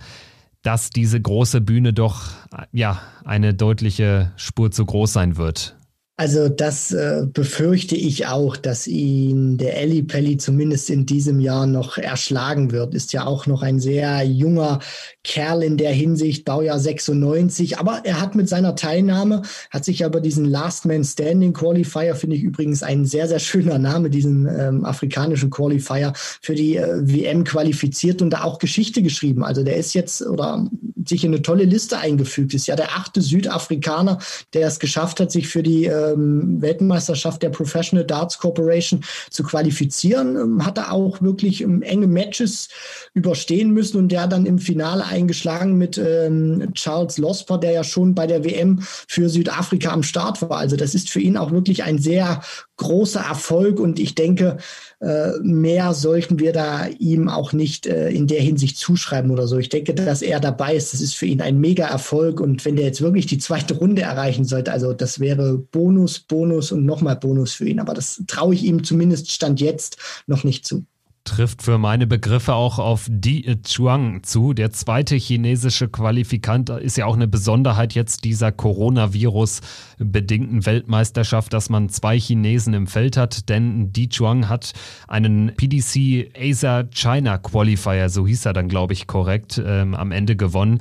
dass 0.65 0.91
diese 0.91 1.21
große 1.21 1.61
Bühne 1.61 1.93
doch 1.93 2.31
ja 2.73 3.01
eine 3.25 3.55
deutliche 3.55 4.33
Spur 4.37 4.73
zu 4.73 4.85
groß 4.85 5.13
sein 5.13 5.37
wird. 5.37 5.77
Also 6.17 6.49
das 6.49 6.93
äh, 6.93 7.27
befürchte 7.27 7.97
ich 7.97 8.29
auch, 8.29 8.57
dass 8.57 8.87
ihn 8.87 9.59
der 9.59 9.83
Eli 9.83 10.05
Pelli 10.05 10.37
zumindest 10.37 10.89
in 10.89 11.07
diesem 11.07 11.41
Jahr 11.41 11.67
noch 11.67 11.99
erschlagen 11.99 12.71
wird. 12.71 12.95
Ist 12.95 13.13
ja 13.13 13.27
auch 13.27 13.49
noch 13.49 13.63
ein 13.63 13.81
sehr 13.81 14.23
junger 14.23 14.79
Kerl 15.25 15.65
in 15.65 15.77
der 15.77 15.91
Hinsicht, 15.91 16.45
Baujahr 16.45 16.79
96. 16.79 17.79
Aber 17.79 18.03
er 18.05 18.21
hat 18.21 18.37
mit 18.37 18.49
seiner 18.49 18.77
Teilnahme, 18.77 19.43
hat 19.71 19.85
sich 19.85 20.05
aber 20.05 20.21
diesen 20.21 20.45
Last 20.45 20.85
Man 20.85 21.03
Standing 21.03 21.53
Qualifier, 21.53 22.15
finde 22.15 22.37
ich 22.37 22.45
übrigens 22.45 22.85
ein 22.85 23.07
sehr, 23.07 23.27
sehr 23.27 23.41
schöner 23.41 23.81
Name, 23.81 24.09
diesen 24.09 24.47
ähm, 24.47 24.85
afrikanischen 24.85 25.51
Qualifier 25.51 26.13
für 26.15 26.55
die 26.55 26.77
äh, 26.77 27.01
WM 27.03 27.43
qualifiziert 27.43 28.23
und 28.23 28.31
da 28.31 28.45
auch 28.45 28.61
Geschichte 28.61 29.03
geschrieben. 29.03 29.43
Also 29.43 29.65
der 29.65 29.79
ist 29.79 29.95
jetzt 29.95 30.25
oder 30.25 30.71
sich 31.09 31.25
in 31.25 31.33
eine 31.33 31.43
tolle 31.43 31.65
Liste 31.65 31.99
eingefügt. 31.99 32.55
Ist 32.55 32.67
ja 32.67 32.77
der 32.77 32.91
achte 32.91 33.21
Südafrikaner, 33.21 34.19
der 34.53 34.69
es 34.69 34.79
geschafft 34.79 35.21
hat, 35.21 35.33
sich 35.33 35.49
für 35.49 35.63
die 35.63 35.87
äh, 35.87 36.05
ähm, 36.15 36.61
Weltmeisterschaft 36.61 37.43
der 37.43 37.51
Professional 37.51 38.05
Darts 38.05 38.39
Corporation 38.39 39.05
zu 39.31 39.43
qualifizieren. 39.43 40.37
Ähm, 40.37 40.65
hat 40.65 40.79
er 40.79 40.93
auch 40.93 41.21
wirklich 41.23 41.63
ähm, 41.63 41.83
enge 41.83 42.07
Matches 42.07 42.69
überstehen 43.15 43.71
müssen 43.71 43.97
und 43.97 44.09
der 44.11 44.27
dann 44.27 44.45
im 44.45 44.59
Finale 44.59 45.05
eingeschlagen 45.05 45.79
mit 45.79 45.97
ähm, 45.99 46.73
Charles 46.75 47.17
Losper, 47.17 47.59
der 47.59 47.71
ja 47.71 47.85
schon 47.85 48.13
bei 48.15 48.27
der 48.27 48.45
WM 48.45 48.81
für 48.81 49.29
Südafrika 49.29 49.93
am 49.93 50.03
Start 50.03 50.43
war. 50.43 50.59
Also 50.59 50.75
das 50.75 50.97
ist 50.97 51.11
für 51.11 51.21
ihn 51.21 51.37
auch 51.37 51.53
wirklich 51.53 51.85
ein 51.85 51.99
sehr 51.99 52.43
großer 52.77 53.21
Erfolg 53.21 53.79
und 53.79 54.01
ich 54.01 54.17
denke, 54.17 54.57
äh, 54.99 55.31
mehr 55.43 55.95
sollten 55.95 56.41
wir 56.41 56.53
da 56.53 56.89
ihm 56.99 57.29
auch 57.29 57.53
nicht 57.53 57.87
äh, 57.87 58.11
in 58.11 58.27
der 58.27 58.41
Hinsicht 58.41 58.79
zuschreiben 58.79 59.31
oder 59.31 59.47
so. 59.47 59.59
Ich 59.59 59.69
denke, 59.69 59.95
dass 59.95 60.21
er 60.21 60.41
dabei 60.41 60.75
ist, 60.75 60.93
das 60.93 61.01
ist 61.01 61.15
für 61.15 61.27
ihn 61.27 61.41
ein 61.41 61.61
mega 61.61 61.87
Erfolg 61.87 62.41
und 62.41 62.65
wenn 62.65 62.75
der 62.75 62.87
jetzt 62.87 63.01
wirklich 63.01 63.27
die 63.27 63.39
zweite 63.39 63.75
Runde 63.75 64.03
erreichen 64.03 64.45
sollte, 64.45 64.73
also 64.73 64.93
das 64.93 65.21
wäre 65.21 65.57
Bonus, 65.57 66.19
Bonus 66.19 66.73
und 66.73 66.85
nochmal 66.85 67.15
Bonus 67.15 67.53
für 67.53 67.69
ihn, 67.69 67.79
aber 67.79 67.95
das 67.95 68.25
traue 68.27 68.55
ich 68.55 68.65
ihm 68.65 68.83
zumindest 68.83 69.31
Stand 69.31 69.61
jetzt 69.61 69.99
noch 70.27 70.43
nicht 70.43 70.67
zu 70.67 70.85
trifft 71.25 71.63
für 71.63 71.79
meine 71.79 72.07
Begriffe 72.07 72.55
auch 72.55 72.79
auf 72.79 73.09
Di 73.11 73.61
Chuang 73.63 74.23
zu. 74.23 74.53
Der 74.53 74.71
zweite 74.71 75.17
chinesische 75.17 75.89
Qualifikant 75.89 76.69
ist 76.71 76.99
ja 76.99 77.07
auch 77.07 77.15
eine 77.15 77.27
Besonderheit 77.27 77.95
jetzt 77.95 78.25
dieser 78.25 78.53
Coronavirus-bedingten 78.53 80.67
Weltmeisterschaft, 80.67 81.55
dass 81.55 81.71
man 81.71 81.89
zwei 81.89 82.21
Chinesen 82.21 82.75
im 82.75 82.87
Feld 82.87 83.17
hat, 83.17 83.49
denn 83.49 83.93
Di 83.93 84.11
Chuang 84.11 84.49
hat 84.49 84.75
einen 85.09 85.53
PDC 85.57 86.31
Asia 86.39 86.85
China 86.85 87.39
Qualifier, 87.39 88.11
so 88.11 88.27
hieß 88.27 88.45
er 88.47 88.53
dann, 88.53 88.69
glaube 88.69 88.93
ich, 88.93 89.07
korrekt, 89.07 89.63
ähm, 89.65 89.95
am 89.95 90.13
Ende 90.13 90.37
gewonnen. 90.37 90.81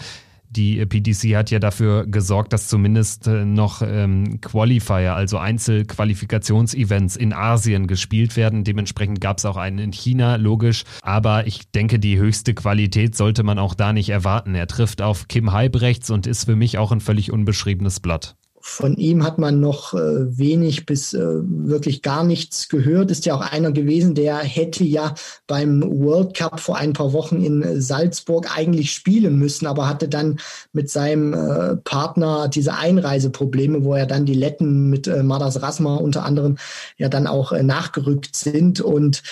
Die 0.55 0.85
PDC 0.85 1.35
hat 1.35 1.49
ja 1.49 1.57
dafür 1.57 2.05
gesorgt, 2.05 2.53
dass 2.53 2.67
zumindest 2.67 3.27
äh, 3.27 3.43
noch 3.43 3.81
ähm, 3.81 4.39
Qualifier, 4.39 5.15
also 5.15 5.39
Einzelqualifikationsevents 5.39 7.15
in 7.15 7.33
Asien 7.33 7.87
gespielt 7.87 8.37
werden. 8.37 8.63
Dementsprechend 8.63 9.19
gab 9.19 9.39
es 9.39 9.45
auch 9.45 9.57
einen 9.57 9.79
in 9.79 9.91
China, 9.91 10.35
logisch. 10.35 10.83
Aber 11.01 11.47
ich 11.47 11.71
denke, 11.71 11.97
die 11.97 12.19
höchste 12.19 12.53
Qualität 12.53 13.15
sollte 13.15 13.41
man 13.41 13.57
auch 13.57 13.73
da 13.73 13.93
nicht 13.93 14.09
erwarten. 14.09 14.53
Er 14.53 14.67
trifft 14.67 15.01
auf 15.01 15.27
Kim 15.27 15.51
Heibrechts 15.51 16.11
und 16.11 16.27
ist 16.27 16.45
für 16.45 16.55
mich 16.55 16.77
auch 16.77 16.91
ein 16.91 17.01
völlig 17.01 17.31
unbeschriebenes 17.31 17.99
Blatt. 17.99 18.35
Von 18.65 18.95
ihm 18.95 19.25
hat 19.25 19.39
man 19.39 19.59
noch 19.59 19.93
äh, 19.93 20.37
wenig 20.37 20.85
bis 20.85 21.13
äh, 21.13 21.19
wirklich 21.19 22.01
gar 22.01 22.23
nichts 22.23 22.69
gehört. 22.69 23.11
Ist 23.11 23.25
ja 23.25 23.35
auch 23.35 23.41
einer 23.41 23.73
gewesen, 23.73 24.15
der 24.15 24.37
hätte 24.37 24.85
ja 24.85 25.15
beim 25.47 25.83
World 25.83 26.33
Cup 26.33 26.61
vor 26.61 26.77
ein 26.77 26.93
paar 26.93 27.11
Wochen 27.11 27.43
in 27.43 27.81
Salzburg 27.81 28.47
eigentlich 28.57 28.93
spielen 28.93 29.37
müssen, 29.37 29.67
aber 29.67 29.89
hatte 29.89 30.07
dann 30.07 30.39
mit 30.71 30.89
seinem 30.89 31.33
äh, 31.33 31.75
Partner 31.75 32.47
diese 32.47 32.75
Einreiseprobleme, 32.75 33.83
wo 33.83 33.95
er 33.95 34.05
dann 34.05 34.25
die 34.25 34.33
Letten 34.33 34.89
mit 34.89 35.07
äh, 35.07 35.23
Madas 35.23 35.61
Rasma 35.61 35.97
unter 35.97 36.23
anderem 36.23 36.55
ja 36.97 37.09
dann 37.09 37.27
auch 37.27 37.51
äh, 37.51 37.63
nachgerückt 37.63 38.33
sind. 38.33 38.79
Und 38.79 39.23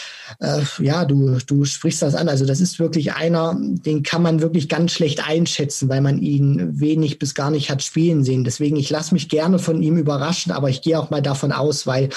äh, 0.41 0.59
ja, 0.79 1.05
du, 1.05 1.38
du 1.47 1.63
sprichst 1.63 2.01
das 2.01 2.15
an. 2.15 2.27
Also 2.27 2.45
das 2.45 2.59
ist 2.59 2.79
wirklich 2.79 3.13
einer, 3.13 3.57
den 3.57 4.03
kann 4.03 4.23
man 4.23 4.41
wirklich 4.41 4.67
ganz 4.67 4.91
schlecht 4.91 5.25
einschätzen, 5.25 5.88
weil 5.88 6.01
man 6.01 6.19
ihn 6.19 6.82
wenig 6.82 7.17
bis 7.17 7.34
gar 7.34 7.49
nicht 7.49 7.71
hat 7.71 7.82
spielen 7.82 8.25
sehen. 8.25 8.43
Deswegen, 8.43 8.75
ich 8.75 8.89
lasse 8.89 9.13
mich 9.13 9.20
gerne 9.30 9.59
von 9.59 9.82
ihm 9.82 9.97
überraschen, 9.97 10.51
aber 10.51 10.69
ich 10.69 10.82
gehe 10.82 10.99
auch 10.99 11.09
mal 11.09 11.22
davon 11.22 11.51
aus, 11.51 11.88
weil 11.88 12.09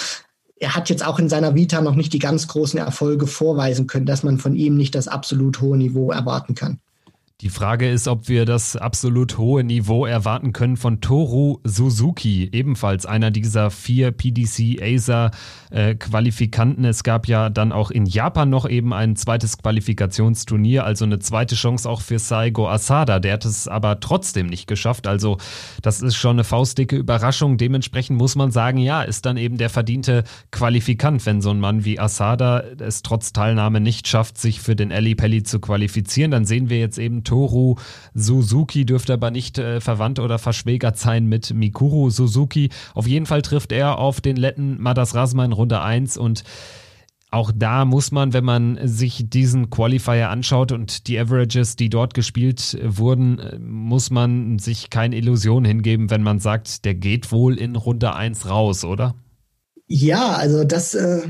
er 0.56 0.74
hat 0.74 0.88
jetzt 0.88 1.06
auch 1.06 1.18
in 1.18 1.28
seiner 1.28 1.54
Vita 1.54 1.80
noch 1.80 1.94
nicht 1.94 2.12
die 2.12 2.18
ganz 2.18 2.48
großen 2.48 2.78
Erfolge 2.78 3.26
vorweisen 3.26 3.86
können, 3.86 4.06
dass 4.06 4.22
man 4.22 4.38
von 4.38 4.54
ihm 4.54 4.76
nicht 4.76 4.94
das 4.94 5.08
absolut 5.08 5.60
hohe 5.60 5.76
Niveau 5.76 6.10
erwarten 6.10 6.54
kann. 6.54 6.80
Die 7.44 7.50
Frage 7.50 7.90
ist, 7.90 8.08
ob 8.08 8.30
wir 8.30 8.46
das 8.46 8.74
absolut 8.74 9.36
hohe 9.36 9.64
Niveau 9.64 10.06
erwarten 10.06 10.54
können 10.54 10.78
von 10.78 11.02
Toru 11.02 11.58
Suzuki, 11.62 12.48
ebenfalls 12.50 13.04
einer 13.04 13.30
dieser 13.30 13.70
vier 13.70 14.12
PDC 14.12 14.80
Acer 14.80 15.30
äh, 15.70 15.94
Qualifikanten. 15.94 16.86
Es 16.86 17.04
gab 17.04 17.28
ja 17.28 17.50
dann 17.50 17.70
auch 17.70 17.90
in 17.90 18.06
Japan 18.06 18.48
noch 18.48 18.66
eben 18.66 18.94
ein 18.94 19.14
zweites 19.14 19.58
Qualifikationsturnier, 19.58 20.86
also 20.86 21.04
eine 21.04 21.18
zweite 21.18 21.54
Chance 21.54 21.86
auch 21.86 22.00
für 22.00 22.18
Saigo 22.18 22.66
Asada. 22.66 23.20
Der 23.20 23.34
hat 23.34 23.44
es 23.44 23.68
aber 23.68 24.00
trotzdem 24.00 24.46
nicht 24.46 24.66
geschafft. 24.66 25.06
Also 25.06 25.36
das 25.82 26.00
ist 26.00 26.16
schon 26.16 26.36
eine 26.36 26.44
faustdicke 26.44 26.96
Überraschung. 26.96 27.58
Dementsprechend 27.58 28.16
muss 28.16 28.36
man 28.36 28.52
sagen, 28.52 28.78
ja, 28.78 29.02
ist 29.02 29.26
dann 29.26 29.36
eben 29.36 29.58
der 29.58 29.68
verdiente 29.68 30.24
Qualifikant, 30.50 31.26
wenn 31.26 31.42
so 31.42 31.50
ein 31.50 31.60
Mann 31.60 31.84
wie 31.84 32.00
Asada 32.00 32.60
es 32.78 33.02
trotz 33.02 33.34
Teilnahme 33.34 33.82
nicht 33.82 34.08
schafft, 34.08 34.38
sich 34.38 34.62
für 34.62 34.74
den 34.74 34.90
Ali 34.92 35.14
Pelli 35.14 35.42
zu 35.42 35.60
qualifizieren. 35.60 36.30
Dann 36.30 36.46
sehen 36.46 36.70
wir 36.70 36.78
jetzt 36.78 36.96
eben 36.96 37.22
Toru 37.22 37.33
Suzuki 38.14 38.84
dürfte 38.86 39.14
aber 39.14 39.30
nicht 39.30 39.58
äh, 39.58 39.80
verwandt 39.80 40.18
oder 40.18 40.38
verschwägert 40.38 40.98
sein 40.98 41.26
mit 41.26 41.52
Mikuru 41.52 42.10
Suzuki. 42.10 42.70
Auf 42.94 43.06
jeden 43.06 43.26
Fall 43.26 43.42
trifft 43.42 43.72
er 43.72 43.98
auf 43.98 44.20
den 44.20 44.36
Letten 44.36 44.80
Madas 44.80 45.14
Rasma 45.14 45.44
in 45.44 45.52
Runde 45.52 45.80
1 45.80 46.16
und 46.16 46.44
auch 47.34 47.50
da 47.52 47.84
muss 47.84 48.12
man, 48.12 48.32
wenn 48.32 48.44
man 48.44 48.78
sich 48.84 49.28
diesen 49.28 49.68
Qualifier 49.68 50.30
anschaut 50.30 50.70
und 50.70 51.08
die 51.08 51.18
Averages, 51.18 51.74
die 51.74 51.88
dort 51.88 52.14
gespielt 52.14 52.78
wurden, 52.80 53.40
muss 53.58 54.10
man 54.10 54.60
sich 54.60 54.88
keine 54.88 55.16
Illusion 55.16 55.64
hingeben, 55.64 56.10
wenn 56.10 56.22
man 56.22 56.38
sagt, 56.38 56.84
der 56.84 56.94
geht 56.94 57.32
wohl 57.32 57.58
in 57.58 57.74
Runde 57.74 58.14
1 58.14 58.48
raus, 58.48 58.84
oder? 58.84 59.16
Ja, 59.88 60.34
also 60.34 60.62
das 60.62 60.94
äh, 60.94 61.22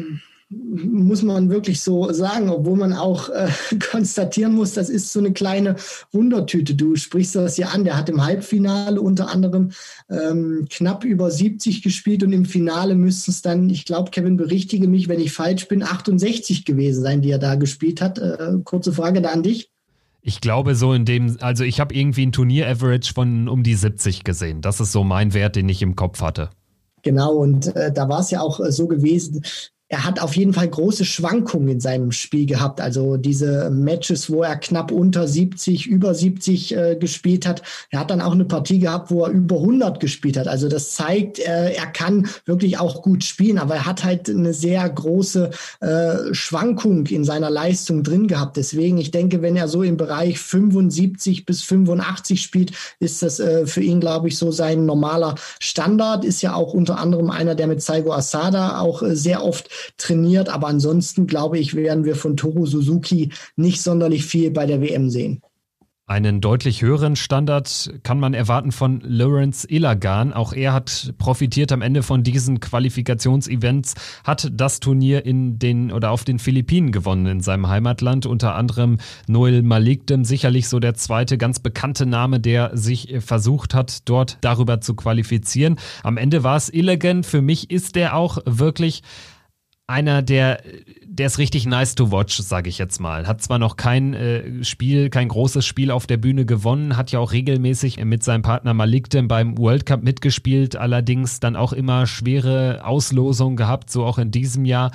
muss 0.56 1.22
man 1.22 1.50
wirklich 1.50 1.80
so 1.80 2.12
sagen, 2.12 2.48
obwohl 2.48 2.76
man 2.76 2.92
auch 2.92 3.28
äh, 3.28 3.48
konstatieren 3.90 4.54
muss, 4.54 4.74
das 4.74 4.88
ist 4.88 5.12
so 5.12 5.20
eine 5.20 5.32
kleine 5.32 5.76
Wundertüte. 6.12 6.74
Du 6.74 6.96
sprichst 6.96 7.34
das 7.34 7.56
ja 7.56 7.68
an, 7.68 7.84
der 7.84 7.96
hat 7.96 8.08
im 8.08 8.24
Halbfinale 8.24 9.00
unter 9.00 9.30
anderem 9.30 9.70
ähm, 10.10 10.66
knapp 10.70 11.04
über 11.04 11.30
70 11.30 11.82
gespielt 11.82 12.22
und 12.22 12.32
im 12.32 12.44
Finale 12.44 12.94
müssten 12.94 13.30
es 13.30 13.42
dann, 13.42 13.70
ich 13.70 13.84
glaube, 13.84 14.10
Kevin, 14.10 14.36
berichtige 14.36 14.88
mich, 14.88 15.08
wenn 15.08 15.20
ich 15.20 15.32
falsch 15.32 15.68
bin, 15.68 15.82
68 15.82 16.64
gewesen 16.64 17.02
sein, 17.02 17.22
die 17.22 17.30
er 17.30 17.38
da 17.38 17.54
gespielt 17.54 18.00
hat. 18.00 18.18
Äh, 18.18 18.58
kurze 18.64 18.92
Frage 18.92 19.22
da 19.22 19.30
an 19.30 19.42
dich. 19.42 19.70
Ich 20.26 20.40
glaube 20.40 20.74
so 20.74 20.94
in 20.94 21.04
dem, 21.04 21.36
also 21.40 21.64
ich 21.64 21.80
habe 21.80 21.94
irgendwie 21.94 22.24
ein 22.24 22.32
Turnier-Average 22.32 23.12
von 23.12 23.46
um 23.46 23.62
die 23.62 23.74
70 23.74 24.24
gesehen. 24.24 24.62
Das 24.62 24.80
ist 24.80 24.90
so 24.90 25.04
mein 25.04 25.34
Wert, 25.34 25.54
den 25.54 25.68
ich 25.68 25.82
im 25.82 25.96
Kopf 25.96 26.22
hatte. 26.22 26.48
Genau, 27.04 27.34
und 27.34 27.76
äh, 27.76 27.92
da 27.92 28.08
war 28.08 28.20
es 28.20 28.30
ja 28.30 28.40
auch 28.40 28.58
äh, 28.58 28.72
so 28.72 28.88
gewesen, 28.88 29.44
er 29.88 30.04
hat 30.04 30.20
auf 30.20 30.34
jeden 30.34 30.54
Fall 30.54 30.66
große 30.66 31.04
Schwankungen 31.04 31.68
in 31.68 31.80
seinem 31.80 32.10
Spiel 32.10 32.46
gehabt. 32.46 32.80
Also 32.80 33.18
diese 33.18 33.70
Matches, 33.70 34.30
wo 34.30 34.42
er 34.42 34.56
knapp 34.56 34.90
unter 34.90 35.28
70, 35.28 35.86
über 35.86 36.14
70 36.14 36.74
äh, 36.74 36.96
gespielt 36.96 37.46
hat. 37.46 37.62
Er 37.90 38.00
hat 38.00 38.10
dann 38.10 38.22
auch 38.22 38.32
eine 38.32 38.46
Partie 38.46 38.78
gehabt, 38.78 39.10
wo 39.10 39.24
er 39.24 39.30
über 39.30 39.56
100 39.56 40.00
gespielt 40.00 40.38
hat. 40.38 40.48
Also 40.48 40.68
das 40.68 40.92
zeigt, 40.92 41.38
äh, 41.38 41.72
er 41.74 41.86
kann 41.86 42.28
wirklich 42.46 42.78
auch 42.78 43.02
gut 43.02 43.24
spielen, 43.24 43.58
aber 43.58 43.74
er 43.74 43.86
hat 43.86 44.04
halt 44.04 44.30
eine 44.30 44.54
sehr 44.54 44.88
große 44.88 45.50
äh, 45.80 46.32
Schwankung 46.32 47.06
in 47.06 47.24
seiner 47.24 47.50
Leistung 47.50 48.02
drin 48.02 48.26
gehabt. 48.26 48.56
Deswegen, 48.56 48.96
ich 48.96 49.10
denke, 49.10 49.42
wenn 49.42 49.54
er 49.54 49.68
so 49.68 49.82
im 49.82 49.98
Bereich 49.98 50.38
75 50.38 51.44
bis 51.44 51.62
85 51.62 52.40
spielt, 52.40 52.72
ist 53.00 53.22
das 53.22 53.38
äh, 53.38 53.66
für 53.66 53.82
ihn, 53.82 54.00
glaube 54.00 54.28
ich, 54.28 54.38
so 54.38 54.50
sein 54.50 54.86
normaler 54.86 55.34
Standard. 55.60 56.24
Ist 56.24 56.40
ja 56.40 56.54
auch 56.54 56.72
unter 56.72 56.98
anderem 56.98 57.28
einer, 57.28 57.54
der 57.54 57.66
mit 57.66 57.82
Saigo 57.82 58.14
Asada 58.14 58.80
auch 58.80 59.02
äh, 59.02 59.14
sehr 59.14 59.44
oft 59.44 59.68
trainiert. 59.96 60.48
Aber 60.48 60.68
ansonsten 60.68 61.26
glaube 61.26 61.58
ich, 61.58 61.74
werden 61.74 62.04
wir 62.04 62.16
von 62.16 62.36
Toru 62.36 62.66
Suzuki 62.66 63.30
nicht 63.56 63.82
sonderlich 63.82 64.24
viel 64.24 64.50
bei 64.50 64.66
der 64.66 64.80
WM 64.80 65.10
sehen. 65.10 65.40
Einen 66.06 66.42
deutlich 66.42 66.82
höheren 66.82 67.16
Standard 67.16 67.94
kann 68.02 68.20
man 68.20 68.34
erwarten 68.34 68.72
von 68.72 69.00
Lawrence 69.00 69.66
Ilagan. 69.66 70.34
Auch 70.34 70.52
er 70.52 70.74
hat 70.74 71.14
profitiert 71.16 71.72
am 71.72 71.80
Ende 71.80 72.02
von 72.02 72.22
diesen 72.22 72.60
Qualifikationsevents, 72.60 73.94
hat 74.22 74.50
das 74.52 74.80
Turnier 74.80 75.24
in 75.24 75.58
den 75.58 75.90
oder 75.90 76.10
auf 76.10 76.24
den 76.24 76.38
Philippinen 76.38 76.92
gewonnen 76.92 77.24
in 77.24 77.40
seinem 77.40 77.68
Heimatland. 77.68 78.26
Unter 78.26 78.54
anderem 78.54 78.98
Noel 79.28 79.62
Malikdem, 79.62 80.26
sicherlich 80.26 80.68
so 80.68 80.78
der 80.78 80.92
zweite 80.92 81.38
ganz 81.38 81.58
bekannte 81.58 82.04
Name, 82.04 82.38
der 82.38 82.76
sich 82.76 83.14
versucht 83.20 83.72
hat, 83.72 84.06
dort 84.06 84.36
darüber 84.42 84.82
zu 84.82 84.94
qualifizieren. 84.94 85.76
Am 86.02 86.18
Ende 86.18 86.44
war 86.44 86.58
es 86.58 86.68
Ilagan. 86.68 87.24
Für 87.24 87.40
mich 87.40 87.70
ist 87.70 87.96
er 87.96 88.14
auch 88.14 88.36
wirklich 88.44 89.02
einer, 89.86 90.22
der, 90.22 90.62
der 91.04 91.26
ist 91.26 91.38
richtig 91.38 91.66
nice 91.66 91.94
to 91.94 92.10
watch, 92.10 92.38
sage 92.38 92.70
ich 92.70 92.78
jetzt 92.78 93.00
mal. 93.00 93.26
Hat 93.26 93.42
zwar 93.42 93.58
noch 93.58 93.76
kein 93.76 94.14
äh, 94.14 94.64
Spiel, 94.64 95.10
kein 95.10 95.28
großes 95.28 95.64
Spiel 95.64 95.90
auf 95.90 96.06
der 96.06 96.16
Bühne 96.16 96.46
gewonnen, 96.46 96.96
hat 96.96 97.12
ja 97.12 97.18
auch 97.18 97.32
regelmäßig 97.32 98.02
mit 98.04 98.22
seinem 98.22 98.42
Partner 98.42 98.72
Malikdem 98.72 99.28
beim 99.28 99.58
World 99.58 99.84
Cup 99.84 100.02
mitgespielt, 100.02 100.76
allerdings 100.76 101.40
dann 101.40 101.54
auch 101.54 101.72
immer 101.72 102.06
schwere 102.06 102.84
Auslosungen 102.84 103.56
gehabt, 103.56 103.90
so 103.90 104.04
auch 104.04 104.18
in 104.18 104.30
diesem 104.30 104.64
Jahr. 104.64 104.90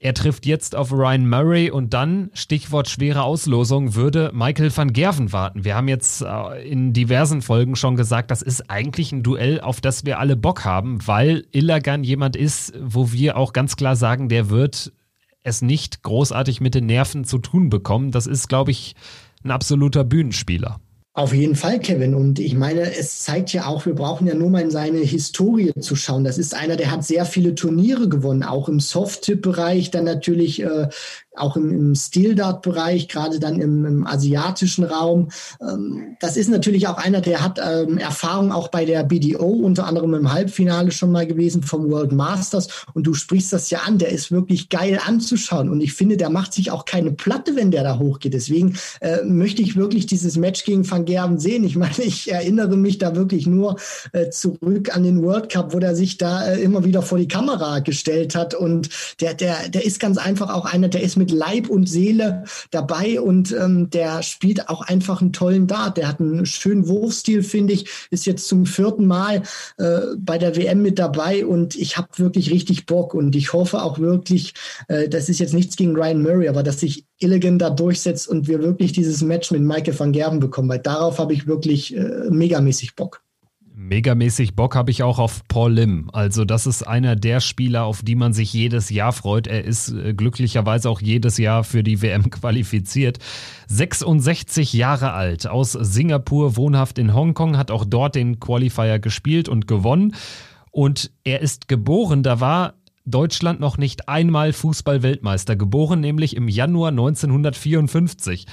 Er 0.00 0.14
trifft 0.14 0.46
jetzt 0.46 0.76
auf 0.76 0.92
Ryan 0.92 1.28
Murray 1.28 1.70
und 1.72 1.92
dann, 1.92 2.30
Stichwort 2.32 2.88
schwere 2.88 3.22
Auslosung, 3.22 3.96
würde 3.96 4.30
Michael 4.32 4.76
van 4.76 4.92
Gerven 4.92 5.32
warten. 5.32 5.64
Wir 5.64 5.74
haben 5.74 5.88
jetzt 5.88 6.22
äh, 6.22 6.68
in 6.68 6.92
diversen 6.92 7.42
Folgen 7.42 7.74
schon 7.74 7.96
gesagt, 7.96 8.30
das 8.30 8.40
ist 8.40 8.70
eigentlich 8.70 9.10
ein 9.10 9.24
Duell, 9.24 9.60
auf 9.60 9.80
das 9.80 10.04
wir 10.04 10.20
alle 10.20 10.36
Bock 10.36 10.64
haben, 10.64 11.04
weil 11.08 11.46
Illagan 11.50 12.04
jemand 12.04 12.36
ist, 12.36 12.74
wo 12.80 13.10
wir 13.10 13.36
auch 13.36 13.52
ganz 13.52 13.74
klar 13.74 13.96
sagen, 13.96 14.28
der 14.28 14.50
wird 14.50 14.92
es 15.42 15.62
nicht 15.62 16.04
großartig 16.04 16.60
mit 16.60 16.76
den 16.76 16.86
Nerven 16.86 17.24
zu 17.24 17.38
tun 17.38 17.68
bekommen. 17.68 18.12
Das 18.12 18.28
ist, 18.28 18.48
glaube 18.48 18.70
ich, 18.70 18.94
ein 19.42 19.50
absoluter 19.50 20.04
Bühnenspieler. 20.04 20.78
Auf 21.18 21.34
jeden 21.34 21.56
Fall, 21.56 21.80
Kevin. 21.80 22.14
Und 22.14 22.38
ich 22.38 22.54
meine, 22.54 22.94
es 22.94 23.24
zeigt 23.24 23.52
ja 23.52 23.66
auch, 23.66 23.86
wir 23.86 23.94
brauchen 23.96 24.28
ja 24.28 24.34
nur 24.34 24.50
mal 24.50 24.62
in 24.62 24.70
seine 24.70 24.98
Historie 24.98 25.72
zu 25.80 25.96
schauen. 25.96 26.22
Das 26.22 26.38
ist 26.38 26.54
einer, 26.54 26.76
der 26.76 26.92
hat 26.92 27.04
sehr 27.04 27.24
viele 27.24 27.56
Turniere 27.56 28.08
gewonnen, 28.08 28.44
auch 28.44 28.68
im 28.68 28.78
Soft-Tip-Bereich, 28.78 29.90
dann 29.90 30.04
natürlich 30.04 30.62
äh, 30.62 30.86
auch 31.38 31.56
im, 31.56 31.70
im 31.70 31.94
Steel-Dart-Bereich, 31.94 33.08
gerade 33.08 33.38
dann 33.38 33.60
im, 33.60 33.84
im, 33.84 34.06
asiatischen 34.06 34.84
Raum. 34.84 35.28
Ähm, 35.60 36.16
das 36.20 36.36
ist 36.36 36.48
natürlich 36.48 36.88
auch 36.88 36.98
einer, 36.98 37.20
der 37.20 37.42
hat 37.42 37.60
ähm, 37.64 37.98
Erfahrung 37.98 38.52
auch 38.52 38.68
bei 38.68 38.84
der 38.84 39.04
BDO, 39.04 39.46
unter 39.46 39.86
anderem 39.86 40.14
im 40.14 40.32
Halbfinale 40.32 40.90
schon 40.90 41.12
mal 41.12 41.26
gewesen 41.26 41.62
vom 41.62 41.90
World 41.90 42.12
Masters. 42.12 42.68
Und 42.94 43.06
du 43.06 43.14
sprichst 43.14 43.52
das 43.52 43.70
ja 43.70 43.80
an, 43.80 43.98
der 43.98 44.10
ist 44.10 44.30
wirklich 44.30 44.68
geil 44.68 44.98
anzuschauen. 45.04 45.68
Und 45.68 45.80
ich 45.80 45.92
finde, 45.92 46.16
der 46.16 46.30
macht 46.30 46.52
sich 46.52 46.70
auch 46.70 46.84
keine 46.84 47.12
Platte, 47.12 47.56
wenn 47.56 47.70
der 47.70 47.84
da 47.84 47.98
hochgeht. 47.98 48.34
Deswegen 48.34 48.76
äh, 49.00 49.22
möchte 49.24 49.62
ich 49.62 49.76
wirklich 49.76 50.06
dieses 50.06 50.36
Match 50.36 50.64
gegen 50.64 50.88
Van 50.88 51.04
Gerven 51.04 51.38
sehen. 51.38 51.64
Ich 51.64 51.76
meine, 51.76 51.98
ich 51.98 52.30
erinnere 52.30 52.76
mich 52.76 52.98
da 52.98 53.14
wirklich 53.14 53.46
nur 53.46 53.76
äh, 54.12 54.30
zurück 54.30 54.94
an 54.94 55.02
den 55.02 55.22
World 55.22 55.50
Cup, 55.50 55.74
wo 55.74 55.78
der 55.78 55.94
sich 55.94 56.18
da 56.18 56.46
äh, 56.46 56.60
immer 56.60 56.84
wieder 56.84 57.02
vor 57.02 57.18
die 57.18 57.28
Kamera 57.28 57.80
gestellt 57.80 58.34
hat. 58.34 58.54
Und 58.54 58.88
der, 59.20 59.34
der, 59.34 59.68
der 59.68 59.84
ist 59.84 60.00
ganz 60.00 60.18
einfach 60.18 60.54
auch 60.54 60.64
einer, 60.64 60.88
der 60.88 61.02
ist 61.02 61.16
mit 61.16 61.27
mit 61.28 61.38
Leib 61.38 61.68
und 61.68 61.88
Seele 61.88 62.44
dabei 62.70 63.20
und 63.20 63.52
ähm, 63.52 63.90
der 63.90 64.22
spielt 64.22 64.68
auch 64.68 64.82
einfach 64.82 65.20
einen 65.20 65.32
tollen 65.32 65.66
Dart. 65.66 65.96
Der 65.96 66.08
hat 66.08 66.20
einen 66.20 66.46
schönen 66.46 66.88
Wurfstil, 66.88 67.42
finde 67.42 67.74
ich, 67.74 67.88
ist 68.10 68.26
jetzt 68.26 68.48
zum 68.48 68.66
vierten 68.66 69.06
Mal 69.06 69.42
äh, 69.78 70.00
bei 70.18 70.38
der 70.38 70.56
WM 70.56 70.82
mit 70.82 70.98
dabei 70.98 71.44
und 71.44 71.76
ich 71.76 71.96
habe 71.96 72.08
wirklich 72.16 72.50
richtig 72.50 72.86
Bock 72.86 73.14
und 73.14 73.36
ich 73.36 73.52
hoffe 73.52 73.82
auch 73.82 73.98
wirklich, 73.98 74.54
äh, 74.88 75.08
das 75.08 75.28
ist 75.28 75.40
jetzt 75.40 75.54
nichts 75.54 75.76
gegen 75.76 75.96
Ryan 75.96 76.22
Murray, 76.22 76.48
aber 76.48 76.62
dass 76.62 76.80
sich 76.80 77.06
Illigan 77.18 77.58
da 77.58 77.70
durchsetzt 77.70 78.28
und 78.28 78.48
wir 78.48 78.60
wirklich 78.62 78.92
dieses 78.92 79.22
Match 79.22 79.50
mit 79.50 79.62
Michael 79.62 79.98
van 79.98 80.12
Gerben 80.12 80.40
bekommen, 80.40 80.68
weil 80.68 80.78
darauf 80.78 81.18
habe 81.18 81.34
ich 81.34 81.46
wirklich 81.46 81.96
äh, 81.96 82.30
megamäßig 82.30 82.94
Bock 82.94 83.22
Megamäßig 83.88 84.54
Bock 84.54 84.76
habe 84.76 84.90
ich 84.90 85.02
auch 85.02 85.18
auf 85.18 85.46
Paul 85.48 85.72
Lim. 85.72 86.10
Also 86.12 86.44
das 86.44 86.66
ist 86.66 86.86
einer 86.86 87.16
der 87.16 87.40
Spieler, 87.40 87.84
auf 87.84 88.02
die 88.02 88.16
man 88.16 88.34
sich 88.34 88.52
jedes 88.52 88.90
Jahr 88.90 89.12
freut. 89.12 89.46
Er 89.46 89.64
ist 89.64 89.90
äh, 89.90 90.12
glücklicherweise 90.12 90.90
auch 90.90 91.00
jedes 91.00 91.38
Jahr 91.38 91.64
für 91.64 91.82
die 91.82 92.02
WM 92.02 92.30
qualifiziert. 92.30 93.18
66 93.68 94.74
Jahre 94.74 95.12
alt, 95.12 95.46
aus 95.46 95.72
Singapur, 95.72 96.56
wohnhaft 96.56 96.98
in 96.98 97.14
Hongkong, 97.14 97.56
hat 97.56 97.70
auch 97.70 97.84
dort 97.86 98.14
den 98.14 98.38
Qualifier 98.40 98.98
gespielt 98.98 99.48
und 99.48 99.66
gewonnen. 99.66 100.14
Und 100.70 101.10
er 101.24 101.40
ist 101.40 101.66
geboren, 101.66 102.22
da 102.22 102.40
war 102.40 102.74
Deutschland 103.06 103.58
noch 103.58 103.78
nicht 103.78 104.08
einmal 104.08 104.52
Fußball-Weltmeister, 104.52 105.56
geboren 105.56 106.00
nämlich 106.00 106.36
im 106.36 106.46
Januar 106.46 106.90
1954. 106.90 108.46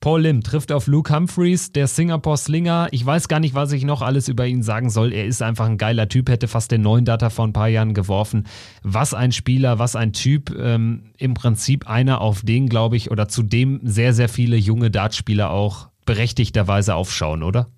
Paul 0.00 0.22
Lim 0.22 0.42
trifft 0.42 0.72
auf 0.72 0.86
Luke 0.86 1.14
Humphreys, 1.14 1.72
der 1.72 1.86
Singapore 1.86 2.38
Slinger. 2.38 2.88
Ich 2.90 3.04
weiß 3.04 3.28
gar 3.28 3.38
nicht, 3.38 3.54
was 3.54 3.70
ich 3.72 3.84
noch 3.84 4.00
alles 4.00 4.28
über 4.28 4.46
ihn 4.46 4.62
sagen 4.62 4.88
soll. 4.88 5.12
Er 5.12 5.26
ist 5.26 5.42
einfach 5.42 5.66
ein 5.66 5.76
geiler 5.76 6.08
Typ, 6.08 6.30
hätte 6.30 6.48
fast 6.48 6.70
den 6.70 6.80
neuen 6.80 7.04
Data 7.04 7.28
vor 7.28 7.46
ein 7.46 7.52
paar 7.52 7.68
Jahren 7.68 7.92
geworfen. 7.92 8.46
Was 8.82 9.12
ein 9.12 9.30
Spieler, 9.30 9.78
was 9.78 9.96
ein 9.96 10.14
Typ. 10.14 10.56
Ähm, 10.58 11.02
Im 11.18 11.34
Prinzip 11.34 11.86
einer, 11.86 12.22
auf 12.22 12.40
den, 12.40 12.70
glaube 12.70 12.96
ich, 12.96 13.10
oder 13.10 13.28
zu 13.28 13.42
dem 13.42 13.78
sehr, 13.84 14.14
sehr 14.14 14.30
viele 14.30 14.56
junge 14.56 14.90
Dartspieler 14.90 15.50
auch 15.50 15.90
berechtigterweise 16.06 16.94
aufschauen, 16.94 17.42
oder? 17.42 17.68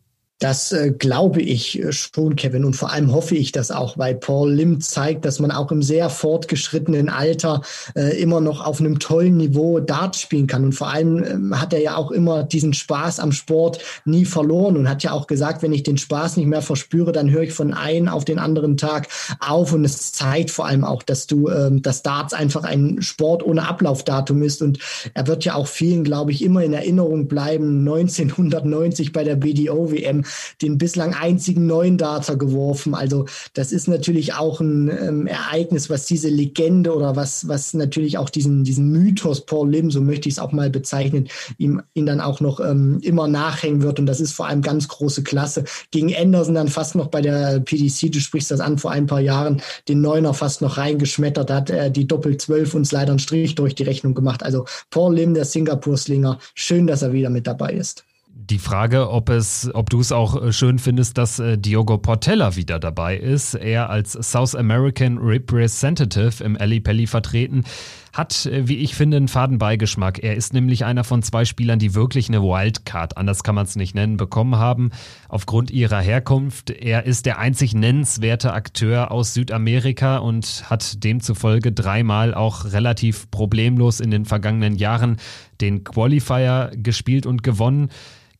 Das 0.42 0.72
äh, 0.72 0.90
glaube 0.90 1.40
ich 1.40 1.80
äh, 1.80 1.92
schon, 1.92 2.34
Kevin. 2.34 2.64
Und 2.64 2.74
vor 2.74 2.90
allem 2.90 3.12
hoffe 3.12 3.36
ich 3.36 3.52
das 3.52 3.70
auch, 3.70 3.96
weil 3.96 4.16
Paul 4.16 4.52
Lim 4.52 4.80
zeigt, 4.80 5.24
dass 5.24 5.38
man 5.38 5.52
auch 5.52 5.70
im 5.70 5.84
sehr 5.84 6.10
fortgeschrittenen 6.10 7.08
Alter 7.08 7.62
äh, 7.94 8.20
immer 8.20 8.40
noch 8.40 8.60
auf 8.60 8.80
einem 8.80 8.98
tollen 8.98 9.36
Niveau 9.36 9.78
Dart 9.78 10.16
spielen 10.16 10.48
kann. 10.48 10.64
Und 10.64 10.72
vor 10.72 10.88
allem 10.88 11.22
ähm, 11.22 11.60
hat 11.60 11.72
er 11.72 11.80
ja 11.80 11.94
auch 11.94 12.10
immer 12.10 12.42
diesen 12.42 12.74
Spaß 12.74 13.20
am 13.20 13.30
Sport 13.30 13.78
nie 14.04 14.24
verloren 14.24 14.76
und 14.76 14.88
hat 14.88 15.04
ja 15.04 15.12
auch 15.12 15.28
gesagt, 15.28 15.62
wenn 15.62 15.72
ich 15.72 15.84
den 15.84 15.96
Spaß 15.96 16.36
nicht 16.36 16.46
mehr 16.46 16.62
verspüre, 16.62 17.12
dann 17.12 17.30
höre 17.30 17.42
ich 17.42 17.52
von 17.52 17.72
einem 17.72 18.08
auf 18.08 18.24
den 18.24 18.40
anderen 18.40 18.76
Tag 18.76 19.06
auf. 19.38 19.72
Und 19.72 19.84
es 19.84 20.10
zeigt 20.10 20.50
vor 20.50 20.66
allem 20.66 20.82
auch, 20.82 21.04
dass 21.04 21.28
du, 21.28 21.50
ähm, 21.50 21.82
dass 21.82 22.02
Darts 22.02 22.34
einfach 22.34 22.64
ein 22.64 23.00
Sport 23.00 23.46
ohne 23.46 23.68
Ablaufdatum 23.68 24.42
ist. 24.42 24.60
Und 24.60 24.80
er 25.14 25.28
wird 25.28 25.44
ja 25.44 25.54
auch 25.54 25.68
vielen, 25.68 26.02
glaube 26.02 26.32
ich, 26.32 26.42
immer 26.42 26.64
in 26.64 26.72
Erinnerung 26.72 27.28
bleiben. 27.28 27.86
1990 27.86 29.12
bei 29.12 29.22
der 29.22 29.36
BDO-WM 29.36 30.24
den 30.60 30.78
bislang 30.78 31.14
einzigen 31.14 31.66
neuen 31.66 31.98
Data 31.98 32.34
geworfen. 32.34 32.94
Also 32.94 33.26
das 33.54 33.72
ist 33.72 33.88
natürlich 33.88 34.34
auch 34.34 34.60
ein 34.60 34.88
ähm, 34.88 35.26
Ereignis, 35.26 35.90
was 35.90 36.06
diese 36.06 36.28
Legende 36.28 36.94
oder 36.94 37.16
was, 37.16 37.48
was 37.48 37.74
natürlich 37.74 38.18
auch 38.18 38.30
diesen, 38.30 38.64
diesen 38.64 38.90
Mythos 38.90 39.46
Paul 39.46 39.70
Lim, 39.70 39.90
so 39.90 40.00
möchte 40.00 40.28
ich 40.28 40.34
es 40.34 40.38
auch 40.38 40.52
mal 40.52 40.70
bezeichnen, 40.70 41.28
ihm, 41.58 41.82
ihn 41.94 42.06
dann 42.06 42.20
auch 42.20 42.40
noch 42.40 42.60
ähm, 42.60 42.98
immer 43.02 43.28
nachhängen 43.28 43.82
wird. 43.82 43.98
Und 43.98 44.06
das 44.06 44.20
ist 44.20 44.32
vor 44.32 44.46
allem 44.46 44.62
ganz 44.62 44.88
große 44.88 45.22
Klasse. 45.22 45.64
Gegen 45.90 46.14
Anderson 46.14 46.54
dann 46.54 46.68
fast 46.68 46.94
noch 46.94 47.08
bei 47.08 47.20
der 47.20 47.60
PDC, 47.60 48.12
du 48.12 48.20
sprichst 48.20 48.50
das 48.50 48.60
an, 48.60 48.78
vor 48.78 48.90
ein 48.90 49.06
paar 49.06 49.20
Jahren 49.20 49.62
den 49.88 50.00
Neuner 50.00 50.34
fast 50.34 50.62
noch 50.62 50.78
reingeschmettert, 50.78 51.50
hat 51.50 51.70
er 51.70 51.90
die 51.90 52.06
Doppel 52.06 52.36
12 52.36 52.74
uns 52.74 52.92
leider 52.92 53.12
einen 53.12 53.18
Strich 53.18 53.54
durch 53.54 53.74
die 53.74 53.84
Rechnung 53.84 54.14
gemacht. 54.14 54.42
Also 54.42 54.66
Paul 54.90 55.14
Lim, 55.14 55.34
der 55.34 55.44
Singapur-Slinger, 55.44 56.38
schön, 56.54 56.86
dass 56.86 57.02
er 57.02 57.12
wieder 57.12 57.30
mit 57.30 57.46
dabei 57.46 57.72
ist 57.72 58.04
die 58.34 58.58
Frage, 58.58 59.10
ob 59.10 59.28
es, 59.28 59.70
ob 59.72 59.90
du 59.90 60.00
es 60.00 60.12
auch 60.12 60.42
äh, 60.42 60.52
schön 60.52 60.78
findest, 60.78 61.18
dass 61.18 61.38
äh, 61.38 61.56
Diogo 61.58 61.98
Portella 61.98 62.56
wieder 62.56 62.78
dabei 62.78 63.16
ist. 63.16 63.54
Er 63.54 63.90
als 63.90 64.12
South 64.12 64.54
American 64.54 65.18
Representative 65.18 66.42
im 66.42 66.56
Ali 66.56 66.80
Pelli 66.80 67.06
vertreten 67.06 67.64
hat, 68.12 68.46
äh, 68.46 68.68
wie 68.68 68.78
ich 68.78 68.94
finde, 68.94 69.16
einen 69.16 69.28
Fadenbeigeschmack. 69.28 70.22
Er 70.22 70.36
ist 70.36 70.52
nämlich 70.52 70.84
einer 70.84 71.04
von 71.04 71.22
zwei 71.22 71.44
Spielern, 71.44 71.78
die 71.78 71.94
wirklich 71.94 72.28
eine 72.28 72.42
Wildcard, 72.42 73.16
anders 73.16 73.42
kann 73.42 73.54
man 73.54 73.64
es 73.64 73.76
nicht 73.76 73.94
nennen, 73.94 74.16
bekommen 74.16 74.56
haben, 74.56 74.90
aufgrund 75.28 75.70
ihrer 75.70 76.00
Herkunft. 76.00 76.70
Er 76.70 77.04
ist 77.04 77.26
der 77.26 77.38
einzig 77.38 77.74
nennenswerte 77.74 78.52
Akteur 78.52 79.10
aus 79.10 79.34
Südamerika 79.34 80.18
und 80.18 80.64
hat 80.68 81.02
demzufolge 81.02 81.72
dreimal 81.72 82.34
auch 82.34 82.66
relativ 82.66 83.30
problemlos 83.30 84.00
in 84.00 84.10
den 84.10 84.24
vergangenen 84.24 84.76
Jahren 84.76 85.16
den 85.60 85.84
Qualifier 85.84 86.70
gespielt 86.74 87.26
und 87.26 87.42
gewonnen 87.42 87.88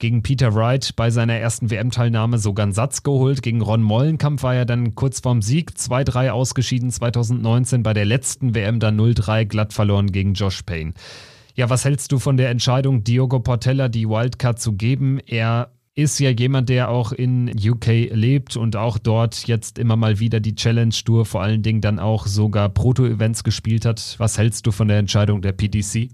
gegen 0.03 0.25
Peter 0.25 0.53
Wright 0.57 0.97
bei 0.97 1.11
seiner 1.11 1.35
ersten 1.35 1.71
WM-Teilnahme 1.71 2.39
sogar 2.39 2.65
einen 2.65 2.73
Satz 2.73 3.05
geholt. 3.05 3.41
Gegen 3.41 3.63
Ron 3.63 3.85
Mollenkamp 3.85 4.43
war 4.43 4.53
er 4.53 4.65
dann 4.65 4.97
kurz 4.97 5.21
vorm 5.21 5.43
Sieg 5.43 5.71
2-3 5.79 6.31
ausgeschieden 6.31 6.91
2019. 6.91 7.85
Bei 7.85 7.95
der 7.95 8.05
letzten 8.05 8.57
WM 8.57 8.81
dann 8.81 9.01
0-3 9.01 9.45
glatt 9.45 9.73
verloren 9.73 10.11
gegen 10.11 10.35
Josh 10.35 10.65
Payne. 10.65 10.95
Ja, 11.55 11.71
was 11.71 11.85
hältst 11.85 12.11
du 12.11 12.19
von 12.19 12.37
der 12.37 12.51
Entscheidung, 12.51 13.05
Diogo 13.05 13.39
Portella 13.39 13.89
die 13.89 14.09
Wildcard 14.09 14.59
zu 14.59 14.73
geben? 14.73 15.21
Er 15.25 15.71
ist 15.95 16.19
ja 16.19 16.31
jemand, 16.31 16.69
der 16.69 16.89
auch 16.89 17.13
in 17.13 17.49
UK 17.49 18.11
lebt 18.11 18.57
und 18.57 18.75
auch 18.75 18.99
dort 18.99 19.47
jetzt 19.47 19.79
immer 19.79 19.95
mal 19.95 20.19
wieder 20.19 20.41
die 20.41 20.57
Challenge 20.57 20.95
Tour, 21.05 21.27
vor 21.27 21.43
allen 21.43 21.63
Dingen 21.63 21.81
dann 21.81 22.01
auch 22.01 22.27
sogar 22.27 22.71
Proto-Events 22.71 23.45
gespielt 23.45 23.85
hat. 23.85 24.17
Was 24.19 24.37
hältst 24.37 24.67
du 24.67 24.73
von 24.73 24.89
der 24.89 24.99
Entscheidung 24.99 25.43
der 25.43 25.53
PDC? 25.53 26.09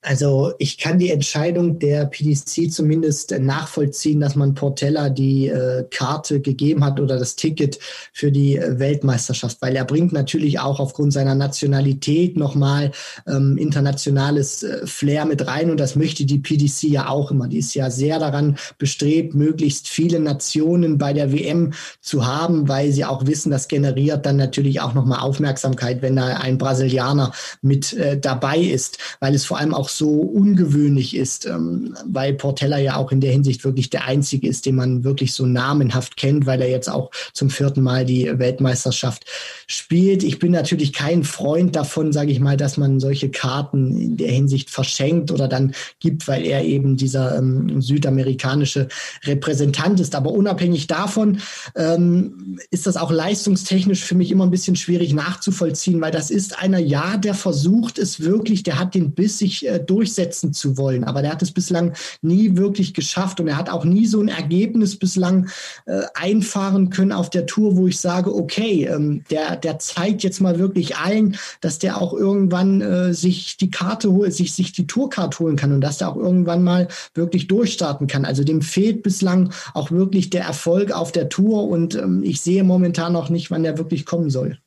Also 0.00 0.52
ich 0.60 0.78
kann 0.78 1.00
die 1.00 1.10
Entscheidung 1.10 1.80
der 1.80 2.06
PDC 2.06 2.70
zumindest 2.70 3.32
nachvollziehen, 3.36 4.20
dass 4.20 4.36
man 4.36 4.54
Portella 4.54 5.10
die 5.10 5.48
äh, 5.48 5.84
Karte 5.90 6.40
gegeben 6.40 6.84
hat 6.84 7.00
oder 7.00 7.18
das 7.18 7.34
Ticket 7.34 7.80
für 8.12 8.30
die 8.30 8.56
äh, 8.56 8.78
Weltmeisterschaft, 8.78 9.60
weil 9.60 9.74
er 9.74 9.84
bringt 9.84 10.12
natürlich 10.12 10.60
auch 10.60 10.78
aufgrund 10.78 11.12
seiner 11.12 11.34
Nationalität 11.34 12.36
nochmal 12.36 12.92
ähm, 13.26 13.58
internationales 13.58 14.62
äh, 14.62 14.86
Flair 14.86 15.24
mit 15.24 15.44
rein. 15.48 15.68
Und 15.68 15.80
das 15.80 15.96
möchte 15.96 16.24
die 16.24 16.38
PDC 16.38 16.84
ja 16.84 17.08
auch 17.08 17.32
immer. 17.32 17.48
Die 17.48 17.58
ist 17.58 17.74
ja 17.74 17.90
sehr 17.90 18.20
daran 18.20 18.56
bestrebt, 18.78 19.34
möglichst 19.34 19.88
viele 19.88 20.20
Nationen 20.20 20.98
bei 20.98 21.12
der 21.12 21.32
WM 21.32 21.72
zu 22.00 22.24
haben, 22.24 22.68
weil 22.68 22.92
sie 22.92 23.04
auch 23.04 23.26
wissen, 23.26 23.50
das 23.50 23.66
generiert 23.66 24.26
dann 24.26 24.36
natürlich 24.36 24.80
auch 24.80 24.94
nochmal 24.94 25.18
Aufmerksamkeit, 25.18 26.02
wenn 26.02 26.14
da 26.14 26.36
ein 26.36 26.56
Brasilianer 26.56 27.32
mit 27.62 27.94
äh, 27.94 28.16
dabei 28.16 28.58
ist, 28.58 28.98
weil 29.18 29.34
es 29.34 29.44
vor 29.44 29.58
allem 29.58 29.74
auch 29.74 29.88
so 29.98 30.08
ungewöhnlich 30.10 31.16
ist, 31.16 31.44
ähm, 31.46 31.94
weil 32.06 32.34
Portella 32.34 32.78
ja 32.78 32.96
auch 32.96 33.10
in 33.10 33.20
der 33.20 33.32
Hinsicht 33.32 33.64
wirklich 33.64 33.90
der 33.90 34.04
einzige 34.04 34.48
ist, 34.48 34.64
den 34.64 34.76
man 34.76 35.02
wirklich 35.02 35.32
so 35.32 35.44
namenhaft 35.44 36.16
kennt, 36.16 36.46
weil 36.46 36.62
er 36.62 36.70
jetzt 36.70 36.88
auch 36.88 37.10
zum 37.32 37.50
vierten 37.50 37.82
Mal 37.82 38.04
die 38.04 38.38
Weltmeisterschaft 38.38 39.24
spielt. 39.66 40.22
Ich 40.22 40.38
bin 40.38 40.52
natürlich 40.52 40.92
kein 40.92 41.24
Freund 41.24 41.74
davon, 41.74 42.12
sage 42.12 42.30
ich 42.30 42.38
mal, 42.38 42.56
dass 42.56 42.76
man 42.76 43.00
solche 43.00 43.30
Karten 43.30 43.96
in 43.96 44.16
der 44.16 44.30
Hinsicht 44.30 44.70
verschenkt 44.70 45.32
oder 45.32 45.48
dann 45.48 45.74
gibt, 45.98 46.28
weil 46.28 46.46
er 46.46 46.64
eben 46.64 46.96
dieser 46.96 47.36
ähm, 47.36 47.80
südamerikanische 47.80 48.88
Repräsentant 49.24 49.98
ist. 49.98 50.14
Aber 50.14 50.30
unabhängig 50.30 50.86
davon 50.86 51.40
ähm, 51.74 52.58
ist 52.70 52.86
das 52.86 52.96
auch 52.96 53.10
leistungstechnisch 53.10 54.04
für 54.04 54.14
mich 54.14 54.30
immer 54.30 54.44
ein 54.44 54.50
bisschen 54.50 54.76
schwierig 54.76 55.12
nachzuvollziehen, 55.12 56.00
weil 56.00 56.12
das 56.12 56.30
ist 56.30 56.62
einer, 56.62 56.78
ja, 56.78 57.16
der 57.16 57.34
versucht 57.34 57.98
es 57.98 58.20
wirklich, 58.20 58.62
der 58.62 58.78
hat 58.78 58.94
den 58.94 59.12
Biss, 59.12 59.38
sich 59.38 59.66
äh, 59.66 59.77
durchsetzen 59.78 60.52
zu 60.52 60.76
wollen. 60.76 61.04
Aber 61.04 61.22
der 61.22 61.32
hat 61.32 61.42
es 61.42 61.52
bislang 61.52 61.94
nie 62.22 62.56
wirklich 62.56 62.94
geschafft 62.94 63.40
und 63.40 63.48
er 63.48 63.56
hat 63.56 63.70
auch 63.70 63.84
nie 63.84 64.06
so 64.06 64.20
ein 64.20 64.28
Ergebnis 64.28 64.98
bislang 64.98 65.48
äh, 65.86 66.02
einfahren 66.14 66.90
können 66.90 67.12
auf 67.12 67.30
der 67.30 67.46
Tour, 67.46 67.76
wo 67.76 67.86
ich 67.86 67.98
sage, 67.98 68.34
okay, 68.34 68.84
ähm, 68.84 69.24
der, 69.30 69.56
der 69.56 69.78
zeigt 69.78 70.22
jetzt 70.22 70.40
mal 70.40 70.58
wirklich 70.58 70.96
allen, 70.96 71.36
dass 71.60 71.78
der 71.78 72.00
auch 72.00 72.12
irgendwann 72.12 72.80
äh, 72.80 73.14
sich 73.14 73.56
die 73.56 73.70
Karte 73.70 74.12
holt, 74.12 74.34
sich, 74.34 74.52
sich 74.52 74.72
die 74.72 74.86
Tourcard 74.86 75.38
holen 75.38 75.56
kann 75.56 75.72
und 75.72 75.80
dass 75.80 75.98
der 75.98 76.08
auch 76.08 76.16
irgendwann 76.16 76.62
mal 76.62 76.88
wirklich 77.14 77.48
durchstarten 77.48 78.06
kann. 78.06 78.24
Also 78.24 78.44
dem 78.44 78.62
fehlt 78.62 79.02
bislang 79.02 79.52
auch 79.74 79.90
wirklich 79.90 80.30
der 80.30 80.44
Erfolg 80.44 80.92
auf 80.92 81.12
der 81.12 81.28
Tour 81.28 81.68
und 81.68 81.94
ähm, 81.94 82.22
ich 82.22 82.40
sehe 82.40 82.64
momentan 82.64 83.12
noch 83.12 83.28
nicht, 83.28 83.50
wann 83.50 83.62
der 83.62 83.78
wirklich 83.78 84.04
kommen 84.04 84.30
soll. 84.30 84.58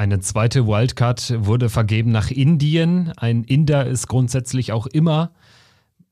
Eine 0.00 0.20
zweite 0.20 0.66
Wildcard 0.66 1.44
wurde 1.44 1.68
vergeben 1.68 2.10
nach 2.10 2.30
Indien. 2.30 3.12
Ein 3.18 3.44
Inder 3.44 3.84
ist 3.84 4.08
grundsätzlich 4.08 4.72
auch 4.72 4.86
immer 4.86 5.30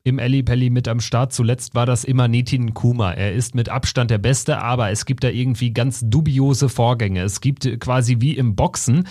im 0.05 0.19
Ali 0.19 0.43
Pelli 0.43 0.71
mit 0.71 0.89
am 0.89 1.01
Start. 1.01 1.33
Zuletzt 1.33 1.75
war 1.75 1.87
das 1.87 2.05
immer 2.05 2.29
Nitin 2.29 2.75
Kuma. 2.75 3.13
Er 3.13 3.35
ist 3.35 3.55
mit 3.55 3.69
Abstand 3.69 4.11
der 4.11 4.19
Beste, 4.19 4.61
aber 4.63 4.91
es 4.91 5.05
gibt 5.05 5.25
da 5.25 5.29
irgendwie 5.29 5.73
ganz 5.73 6.03
dubiose 6.05 6.69
Vorgänge. 6.69 7.23
Es 7.23 7.41
gibt 7.41 7.81
quasi 7.81 8.17
wie 8.21 8.37
im 8.37 8.57
Boxen 8.57 9.07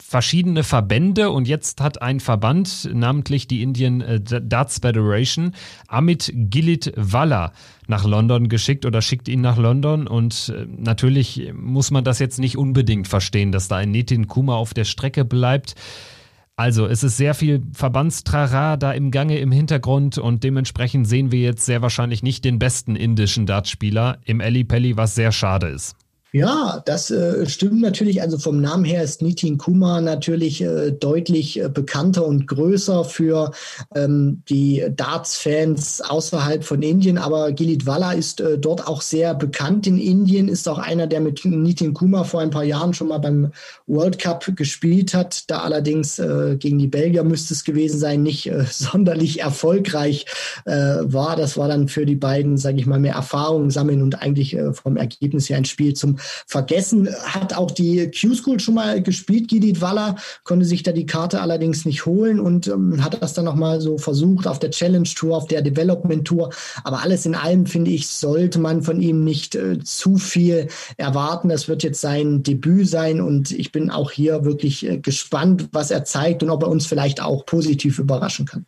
verschiedene 0.00 0.62
Verbände 0.62 1.30
und 1.30 1.48
jetzt 1.48 1.80
hat 1.80 2.02
ein 2.02 2.20
Verband, 2.20 2.88
namentlich 2.92 3.46
die 3.48 3.62
Indian 3.62 4.00
äh, 4.02 4.20
Darts 4.20 4.78
Federation, 4.80 5.52
Amit 5.86 6.30
Gilit 6.34 6.92
Walla 6.96 7.52
nach 7.86 8.04
London 8.04 8.48
geschickt 8.48 8.84
oder 8.84 9.00
schickt 9.00 9.26
ihn 9.26 9.40
nach 9.40 9.56
London 9.56 10.06
und 10.06 10.54
äh, 10.54 10.66
natürlich 10.66 11.50
muss 11.54 11.90
man 11.90 12.04
das 12.04 12.18
jetzt 12.18 12.38
nicht 12.38 12.58
unbedingt 12.58 13.08
verstehen, 13.08 13.50
dass 13.50 13.68
da 13.68 13.76
ein 13.76 13.90
Nitin 13.90 14.28
Kuma 14.28 14.54
auf 14.54 14.74
der 14.74 14.84
Strecke 14.84 15.24
bleibt. 15.24 15.74
Also 16.58 16.86
es 16.86 17.04
ist 17.04 17.16
sehr 17.16 17.34
viel 17.34 17.62
Verbandstrara 17.72 18.76
da 18.76 18.90
im 18.90 19.12
Gange 19.12 19.38
im 19.38 19.52
Hintergrund 19.52 20.18
und 20.18 20.42
dementsprechend 20.42 21.06
sehen 21.06 21.30
wir 21.30 21.38
jetzt 21.38 21.64
sehr 21.64 21.82
wahrscheinlich 21.82 22.24
nicht 22.24 22.44
den 22.44 22.58
besten 22.58 22.96
indischen 22.96 23.46
Dartspieler 23.46 24.18
im 24.24 24.40
Ali 24.40 24.64
Pelli, 24.64 24.96
was 24.96 25.14
sehr 25.14 25.30
schade 25.30 25.68
ist. 25.68 25.94
Ja, 26.30 26.82
das 26.84 27.10
äh, 27.10 27.46
stimmt 27.48 27.80
natürlich. 27.80 28.20
Also 28.20 28.36
vom 28.36 28.60
Namen 28.60 28.84
her 28.84 29.02
ist 29.02 29.22
Nitin 29.22 29.56
Kumar 29.56 30.02
natürlich 30.02 30.60
äh, 30.60 30.90
deutlich 30.90 31.58
äh, 31.58 31.70
bekannter 31.70 32.26
und 32.26 32.46
größer 32.46 33.06
für 33.06 33.52
ähm, 33.94 34.42
die 34.50 34.84
Darts-Fans 34.94 36.02
außerhalb 36.02 36.64
von 36.64 36.82
Indien. 36.82 37.16
Aber 37.16 37.52
Gilit 37.52 37.86
Walla 37.86 38.12
ist 38.12 38.42
äh, 38.42 38.58
dort 38.58 38.86
auch 38.86 39.00
sehr 39.00 39.34
bekannt 39.34 39.86
in 39.86 39.96
Indien, 39.96 40.48
ist 40.48 40.68
auch 40.68 40.76
einer, 40.76 41.06
der 41.06 41.20
mit 41.20 41.46
Nitin 41.46 41.94
Kumar 41.94 42.26
vor 42.26 42.42
ein 42.42 42.50
paar 42.50 42.64
Jahren 42.64 42.92
schon 42.92 43.08
mal 43.08 43.18
beim 43.18 43.52
World 43.86 44.18
Cup 44.18 44.54
gespielt 44.54 45.14
hat. 45.14 45.50
Da 45.50 45.60
allerdings 45.60 46.18
äh, 46.18 46.56
gegen 46.58 46.78
die 46.78 46.88
Belgier 46.88 47.24
müsste 47.24 47.54
es 47.54 47.64
gewesen 47.64 47.98
sein, 47.98 48.22
nicht 48.22 48.50
äh, 48.50 48.66
sonderlich 48.70 49.40
erfolgreich 49.40 50.26
war. 50.66 51.36
Das 51.36 51.56
war 51.56 51.68
dann 51.68 51.88
für 51.88 52.04
die 52.04 52.14
beiden, 52.14 52.58
sage 52.58 52.78
ich 52.78 52.86
mal, 52.86 52.98
mehr 52.98 53.14
Erfahrung 53.14 53.70
sammeln 53.70 54.02
und 54.02 54.20
eigentlich 54.20 54.56
vom 54.72 54.96
Ergebnis 54.96 55.48
her 55.48 55.56
ein 55.56 55.64
Spiel 55.64 55.94
zum 55.94 56.17
vergessen. 56.46 57.08
Hat 57.24 57.54
auch 57.54 57.70
die 57.70 58.10
Q-School 58.10 58.60
schon 58.60 58.74
mal 58.74 59.02
gespielt, 59.02 59.48
Gidit 59.48 59.80
Waller, 59.80 60.16
konnte 60.44 60.66
sich 60.66 60.82
da 60.82 60.92
die 60.92 61.06
Karte 61.06 61.40
allerdings 61.40 61.84
nicht 61.84 62.06
holen 62.06 62.40
und 62.40 62.68
ähm, 62.68 63.04
hat 63.04 63.22
das 63.22 63.34
dann 63.34 63.44
nochmal 63.44 63.80
so 63.80 63.98
versucht 63.98 64.46
auf 64.46 64.58
der 64.58 64.70
Challenge 64.70 65.08
Tour, 65.08 65.36
auf 65.36 65.46
der 65.46 65.62
Development 65.62 66.24
Tour. 66.26 66.50
Aber 66.84 67.02
alles 67.02 67.26
in 67.26 67.34
allem, 67.34 67.66
finde 67.66 67.90
ich, 67.90 68.08
sollte 68.08 68.58
man 68.58 68.82
von 68.82 69.00
ihm 69.00 69.24
nicht 69.24 69.54
äh, 69.54 69.78
zu 69.80 70.16
viel 70.16 70.68
erwarten. 70.96 71.48
Das 71.48 71.68
wird 71.68 71.82
jetzt 71.82 72.00
sein 72.00 72.42
Debüt 72.42 72.88
sein 72.88 73.20
und 73.20 73.50
ich 73.50 73.72
bin 73.72 73.90
auch 73.90 74.10
hier 74.10 74.44
wirklich 74.44 74.86
äh, 74.86 74.98
gespannt, 74.98 75.68
was 75.72 75.90
er 75.90 76.04
zeigt 76.04 76.42
und 76.42 76.50
ob 76.50 76.62
er 76.62 76.68
uns 76.68 76.86
vielleicht 76.86 77.22
auch 77.22 77.46
positiv 77.46 77.98
überraschen 77.98 78.46
kann. 78.46 78.66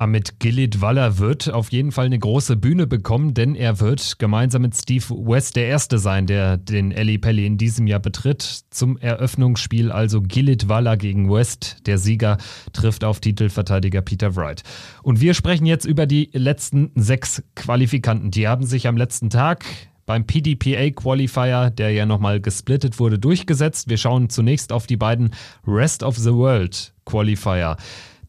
Amit 0.00 0.40
Gillit 0.40 0.80
Waller 0.80 1.18
wird 1.18 1.52
auf 1.52 1.70
jeden 1.72 1.92
Fall 1.92 2.06
eine 2.06 2.18
große 2.18 2.56
Bühne 2.56 2.86
bekommen, 2.86 3.34
denn 3.34 3.54
er 3.54 3.80
wird 3.80 4.18
gemeinsam 4.18 4.62
mit 4.62 4.74
Steve 4.74 5.04
West 5.10 5.56
der 5.56 5.66
Erste 5.66 5.98
sein, 5.98 6.26
der 6.26 6.56
den 6.56 6.90
Eli 6.90 7.18
Pelli 7.18 7.44
in 7.44 7.58
diesem 7.58 7.86
Jahr 7.86 8.00
betritt. 8.00 8.62
Zum 8.70 8.96
Eröffnungsspiel 8.96 9.92
also 9.92 10.22
Gillit 10.22 10.70
Waller 10.70 10.96
gegen 10.96 11.30
West. 11.30 11.86
Der 11.86 11.98
Sieger 11.98 12.38
trifft 12.72 13.04
auf 13.04 13.20
Titelverteidiger 13.20 14.00
Peter 14.00 14.36
Wright. 14.36 14.62
Und 15.02 15.20
wir 15.20 15.34
sprechen 15.34 15.66
jetzt 15.66 15.84
über 15.84 16.06
die 16.06 16.30
letzten 16.32 16.92
sechs 16.94 17.42
Qualifikanten. 17.54 18.30
Die 18.30 18.48
haben 18.48 18.64
sich 18.64 18.88
am 18.88 18.96
letzten 18.96 19.28
Tag 19.28 19.66
beim 20.06 20.24
PDPA 20.24 20.92
Qualifier, 20.92 21.68
der 21.68 21.90
ja 21.90 22.06
nochmal 22.06 22.40
gesplittet 22.40 22.98
wurde, 22.98 23.18
durchgesetzt. 23.18 23.90
Wir 23.90 23.98
schauen 23.98 24.30
zunächst 24.30 24.72
auf 24.72 24.86
die 24.86 24.96
beiden 24.96 25.32
Rest 25.66 26.02
of 26.02 26.16
the 26.16 26.32
World 26.32 26.94
Qualifier. 27.04 27.76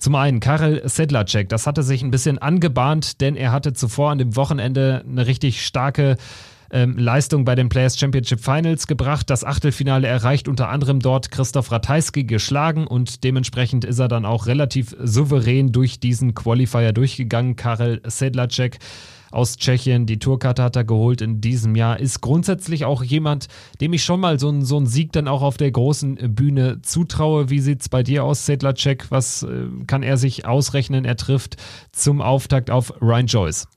Zum 0.02 0.16
einen 0.16 0.40
Karel 0.40 0.82
Sedlacek, 0.84 1.48
das 1.50 1.68
hatte 1.68 1.84
sich 1.84 2.02
ein 2.02 2.10
bisschen 2.10 2.40
angebahnt, 2.40 3.22
denn 3.22 3.36
er 3.36 3.52
hatte 3.52 3.74
zuvor 3.74 4.10
an 4.10 4.18
dem 4.18 4.36
Wochenende 4.36 5.06
eine 5.08 5.28
richtig 5.28 5.64
starke 5.64 6.18
ähm, 6.72 6.98
Leistung 6.98 7.46
bei 7.46 7.54
den 7.54 7.70
Players 7.70 8.00
Championship 8.00 8.40
Finals 8.40 8.88
gebracht. 8.88 9.30
Das 9.30 9.44
Achtelfinale 9.44 10.08
erreicht 10.08 10.48
unter 10.48 10.70
anderem 10.70 11.02
dort 11.02 11.30
Christoph 11.30 11.72
Ratajski 11.72 12.24
geschlagen 12.24 12.88
und 12.88 13.24
dementsprechend 13.24 13.86
ist 13.86 14.00
er 14.00 14.08
dann 14.08 14.26
auch 14.26 14.48
relativ 14.48 14.96
souverän 15.00 15.72
durch 15.72 16.00
diesen 16.00 16.34
Qualifier 16.34 16.94
durchgegangen. 16.94 17.56
Karel 17.56 18.02
Sedlacek 18.04 18.80
aus 19.32 19.58
Tschechien. 19.58 20.06
Die 20.06 20.20
Tourkarte 20.20 20.64
hat 20.64 20.76
er 20.76 20.84
geholt 20.84 21.22
in 21.22 21.42
diesem 21.42 21.76
Jahr. 21.76 22.00
Ist 22.00 22.22
grundsätzlich 22.22 22.86
auch 22.86 23.04
jemand, 23.04 23.48
dem 23.80 23.94
ich 23.94 24.04
schon 24.04 24.20
mal 24.20 24.40
so, 24.40 24.50
einen, 24.50 24.64
so 24.64 24.78
einen 24.78 24.88
Sieg 24.88 25.12
dann 25.12 25.28
auch 25.28 25.42
auf 25.42 25.58
der 25.58 25.72
großen 25.72 26.36
Bühne 26.36 26.82
zutraue. 26.82 27.50
Wie 27.50 27.60
sieht 27.60 27.82
es 27.82 27.90
bei 27.90 28.04
dir 28.04 28.24
aus, 28.24 28.46
Sedlacek? 28.46 29.10
Was 29.10 29.44
äh, 29.44 29.66
kann 29.88 30.04
er 30.04 30.18
sich 30.18 30.46
ausrechnen? 30.46 31.06
Er 31.06 31.18
trifft 31.18 31.58
zum 31.92 32.22
Auftakt 32.22 32.70
auf 32.70 32.94
Ryan 33.02 33.28
Joyce. 33.28 33.68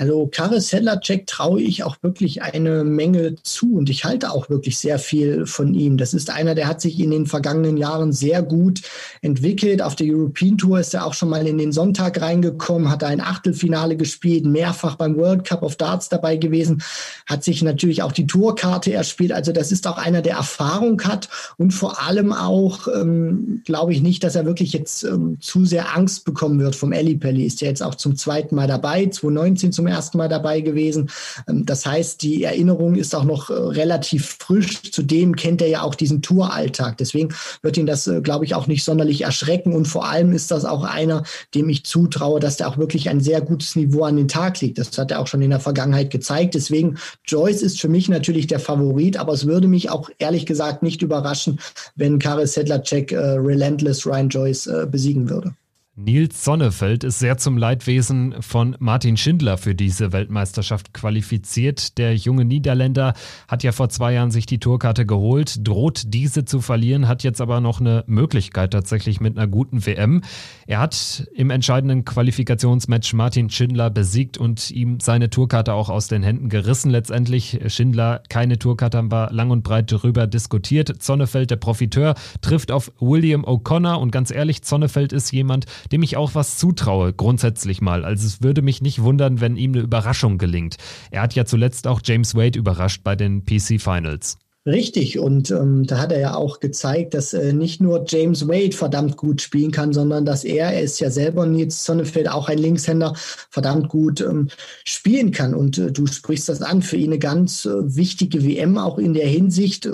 Also 0.00 0.26
Karre 0.28 0.62
Sedlacek 0.62 1.26
traue 1.26 1.60
ich 1.60 1.84
auch 1.84 1.98
wirklich 2.00 2.40
eine 2.40 2.84
Menge 2.84 3.34
zu 3.42 3.74
und 3.74 3.90
ich 3.90 4.06
halte 4.06 4.30
auch 4.30 4.48
wirklich 4.48 4.78
sehr 4.78 4.98
viel 4.98 5.44
von 5.44 5.74
ihm. 5.74 5.98
Das 5.98 6.14
ist 6.14 6.30
einer, 6.30 6.54
der 6.54 6.68
hat 6.68 6.80
sich 6.80 6.98
in 6.98 7.10
den 7.10 7.26
vergangenen 7.26 7.76
Jahren 7.76 8.10
sehr 8.14 8.42
gut 8.42 8.80
entwickelt. 9.20 9.82
Auf 9.82 9.96
der 9.96 10.06
European 10.06 10.56
Tour 10.56 10.80
ist 10.80 10.94
er 10.94 11.04
auch 11.04 11.12
schon 11.12 11.28
mal 11.28 11.46
in 11.46 11.58
den 11.58 11.70
Sonntag 11.70 12.18
reingekommen, 12.18 12.88
hat 12.88 13.04
ein 13.04 13.20
Achtelfinale 13.20 13.94
gespielt, 13.94 14.46
mehrfach 14.46 14.96
beim 14.96 15.16
World 15.16 15.44
Cup 15.44 15.62
of 15.62 15.76
Darts 15.76 16.08
dabei 16.08 16.36
gewesen, 16.36 16.82
hat 17.26 17.44
sich 17.44 17.62
natürlich 17.62 18.02
auch 18.02 18.12
die 18.12 18.26
Tourkarte 18.26 18.94
erspielt. 18.94 19.32
Also 19.32 19.52
das 19.52 19.70
ist 19.70 19.86
auch 19.86 19.98
einer, 19.98 20.22
der 20.22 20.36
Erfahrung 20.36 21.02
hat 21.02 21.28
und 21.58 21.72
vor 21.72 22.02
allem 22.02 22.32
auch, 22.32 22.88
ähm, 22.88 23.60
glaube 23.66 23.92
ich 23.92 24.00
nicht, 24.00 24.24
dass 24.24 24.34
er 24.34 24.46
wirklich 24.46 24.72
jetzt 24.72 25.04
ähm, 25.04 25.36
zu 25.40 25.66
sehr 25.66 25.94
Angst 25.94 26.24
bekommen 26.24 26.58
wird 26.58 26.74
vom 26.74 26.88
Pelli. 26.88 27.44
Ist 27.44 27.60
ja 27.60 27.68
jetzt 27.68 27.82
auch 27.82 27.96
zum 27.96 28.16
zweiten 28.16 28.54
Mal 28.54 28.66
dabei, 28.66 29.04
2019 29.04 29.72
zum 29.72 29.89
ersten 29.90 30.18
Mal 30.18 30.28
dabei 30.28 30.60
gewesen. 30.60 31.10
Ähm, 31.48 31.66
das 31.66 31.86
heißt, 31.86 32.22
die 32.22 32.44
Erinnerung 32.44 32.94
ist 32.94 33.14
auch 33.14 33.24
noch 33.24 33.50
äh, 33.50 33.54
relativ 33.54 34.36
frisch. 34.38 34.90
Zudem 34.90 35.36
kennt 35.36 35.62
er 35.62 35.68
ja 35.68 35.82
auch 35.82 35.94
diesen 35.94 36.22
Touralltag. 36.22 36.98
Deswegen 36.98 37.34
wird 37.62 37.76
ihn 37.76 37.86
das, 37.86 38.06
äh, 38.06 38.20
glaube 38.20 38.44
ich, 38.44 38.54
auch 38.54 38.66
nicht 38.66 38.84
sonderlich 38.84 39.22
erschrecken. 39.22 39.74
Und 39.74 39.86
vor 39.86 40.08
allem 40.08 40.32
ist 40.32 40.50
das 40.50 40.64
auch 40.64 40.84
einer, 40.84 41.24
dem 41.54 41.68
ich 41.68 41.84
zutraue, 41.84 42.40
dass 42.40 42.56
der 42.56 42.68
auch 42.68 42.78
wirklich 42.78 43.08
ein 43.08 43.20
sehr 43.20 43.40
gutes 43.40 43.76
Niveau 43.76 44.04
an 44.04 44.16
den 44.16 44.28
Tag 44.28 44.60
legt. 44.60 44.78
Das 44.78 44.96
hat 44.96 45.10
er 45.10 45.20
auch 45.20 45.26
schon 45.26 45.42
in 45.42 45.50
der 45.50 45.60
Vergangenheit 45.60 46.10
gezeigt. 46.10 46.54
Deswegen, 46.54 46.98
Joyce 47.26 47.62
ist 47.62 47.80
für 47.80 47.88
mich 47.88 48.08
natürlich 48.08 48.46
der 48.46 48.60
Favorit, 48.60 49.16
aber 49.16 49.32
es 49.32 49.46
würde 49.46 49.68
mich 49.68 49.90
auch 49.90 50.10
ehrlich 50.18 50.46
gesagt 50.46 50.82
nicht 50.82 51.02
überraschen, 51.02 51.60
wenn 51.96 52.18
Karel 52.18 52.46
Sedlacek 52.46 53.12
äh, 53.12 53.16
Relentless 53.16 54.06
Ryan 54.06 54.28
Joyce 54.28 54.66
äh, 54.66 54.86
besiegen 54.86 55.28
würde. 55.28 55.54
Nils 56.02 56.44
Sonnefeld 56.44 57.04
ist 57.04 57.18
sehr 57.18 57.36
zum 57.36 57.58
Leidwesen 57.58 58.40
von 58.40 58.74
Martin 58.78 59.18
Schindler 59.18 59.58
für 59.58 59.74
diese 59.74 60.12
Weltmeisterschaft 60.12 60.94
qualifiziert. 60.94 61.98
Der 61.98 62.16
junge 62.16 62.46
Niederländer 62.46 63.12
hat 63.48 63.62
ja 63.62 63.72
vor 63.72 63.90
zwei 63.90 64.14
Jahren 64.14 64.30
sich 64.30 64.46
die 64.46 64.58
Tourkarte 64.58 65.04
geholt, 65.04 65.66
droht 65.68 66.04
diese 66.06 66.46
zu 66.46 66.62
verlieren, 66.62 67.06
hat 67.06 67.22
jetzt 67.22 67.42
aber 67.42 67.60
noch 67.60 67.80
eine 67.80 68.04
Möglichkeit 68.06 68.72
tatsächlich 68.72 69.20
mit 69.20 69.36
einer 69.36 69.46
guten 69.46 69.84
WM. 69.84 70.22
Er 70.66 70.80
hat 70.80 71.28
im 71.34 71.50
entscheidenden 71.50 72.06
Qualifikationsmatch 72.06 73.12
Martin 73.12 73.50
Schindler 73.50 73.90
besiegt 73.90 74.38
und 74.38 74.70
ihm 74.70 75.00
seine 75.00 75.28
Tourkarte 75.28 75.74
auch 75.74 75.90
aus 75.90 76.08
den 76.08 76.22
Händen 76.22 76.48
gerissen. 76.48 76.90
Letztendlich 76.90 77.60
Schindler 77.66 78.22
keine 78.30 78.58
Tourkarte, 78.58 78.96
haben 78.96 79.12
wir 79.12 79.30
lang 79.32 79.50
und 79.50 79.64
breit 79.64 79.92
darüber 79.92 80.26
diskutiert. 80.26 81.02
Zonnefeld, 81.02 81.50
der 81.50 81.56
Profiteur, 81.56 82.14
trifft 82.40 82.72
auf 82.72 82.90
William 83.00 83.44
O'Connor 83.44 83.96
und 83.96 84.12
ganz 84.12 84.30
ehrlich, 84.30 84.62
Zonnefeld 84.62 85.12
ist 85.12 85.30
jemand, 85.30 85.66
dem 85.92 86.02
ich 86.02 86.16
auch 86.16 86.34
was 86.34 86.56
zutraue, 86.56 87.12
grundsätzlich 87.12 87.80
mal. 87.80 88.04
Also 88.04 88.26
es 88.26 88.42
würde 88.42 88.62
mich 88.62 88.82
nicht 88.82 89.02
wundern, 89.02 89.40
wenn 89.40 89.56
ihm 89.56 89.72
eine 89.72 89.82
Überraschung 89.82 90.38
gelingt. 90.38 90.76
Er 91.10 91.22
hat 91.22 91.34
ja 91.34 91.44
zuletzt 91.44 91.86
auch 91.86 92.00
James 92.04 92.34
Wade 92.34 92.58
überrascht 92.58 93.02
bei 93.04 93.16
den 93.16 93.44
PC 93.44 93.80
Finals. 93.80 94.38
Richtig, 94.66 95.18
und 95.18 95.50
ähm, 95.50 95.86
da 95.86 95.96
hat 95.96 96.12
er 96.12 96.20
ja 96.20 96.34
auch 96.34 96.60
gezeigt, 96.60 97.14
dass 97.14 97.32
äh, 97.32 97.54
nicht 97.54 97.80
nur 97.80 98.04
James 98.06 98.46
Wade 98.46 98.76
verdammt 98.76 99.16
gut 99.16 99.40
spielen 99.40 99.70
kann, 99.70 99.94
sondern 99.94 100.26
dass 100.26 100.44
er, 100.44 100.70
er 100.70 100.82
ist 100.82 101.00
ja 101.00 101.10
selber 101.10 101.46
Nils 101.46 101.82
Sonnefeld, 101.82 102.28
auch 102.28 102.46
ein 102.50 102.58
Linkshänder, 102.58 103.14
verdammt 103.48 103.88
gut 103.88 104.20
ähm, 104.20 104.48
spielen 104.84 105.30
kann. 105.30 105.54
Und 105.54 105.78
äh, 105.78 105.90
du 105.90 106.06
sprichst 106.06 106.50
das 106.50 106.60
an, 106.60 106.82
für 106.82 106.96
ihn 106.96 107.08
eine 107.08 107.18
ganz 107.18 107.64
äh, 107.64 107.96
wichtige 107.96 108.44
WM, 108.44 108.76
auch 108.76 108.98
in 108.98 109.14
der 109.14 109.26
Hinsicht, 109.26 109.86
äh, 109.86 109.92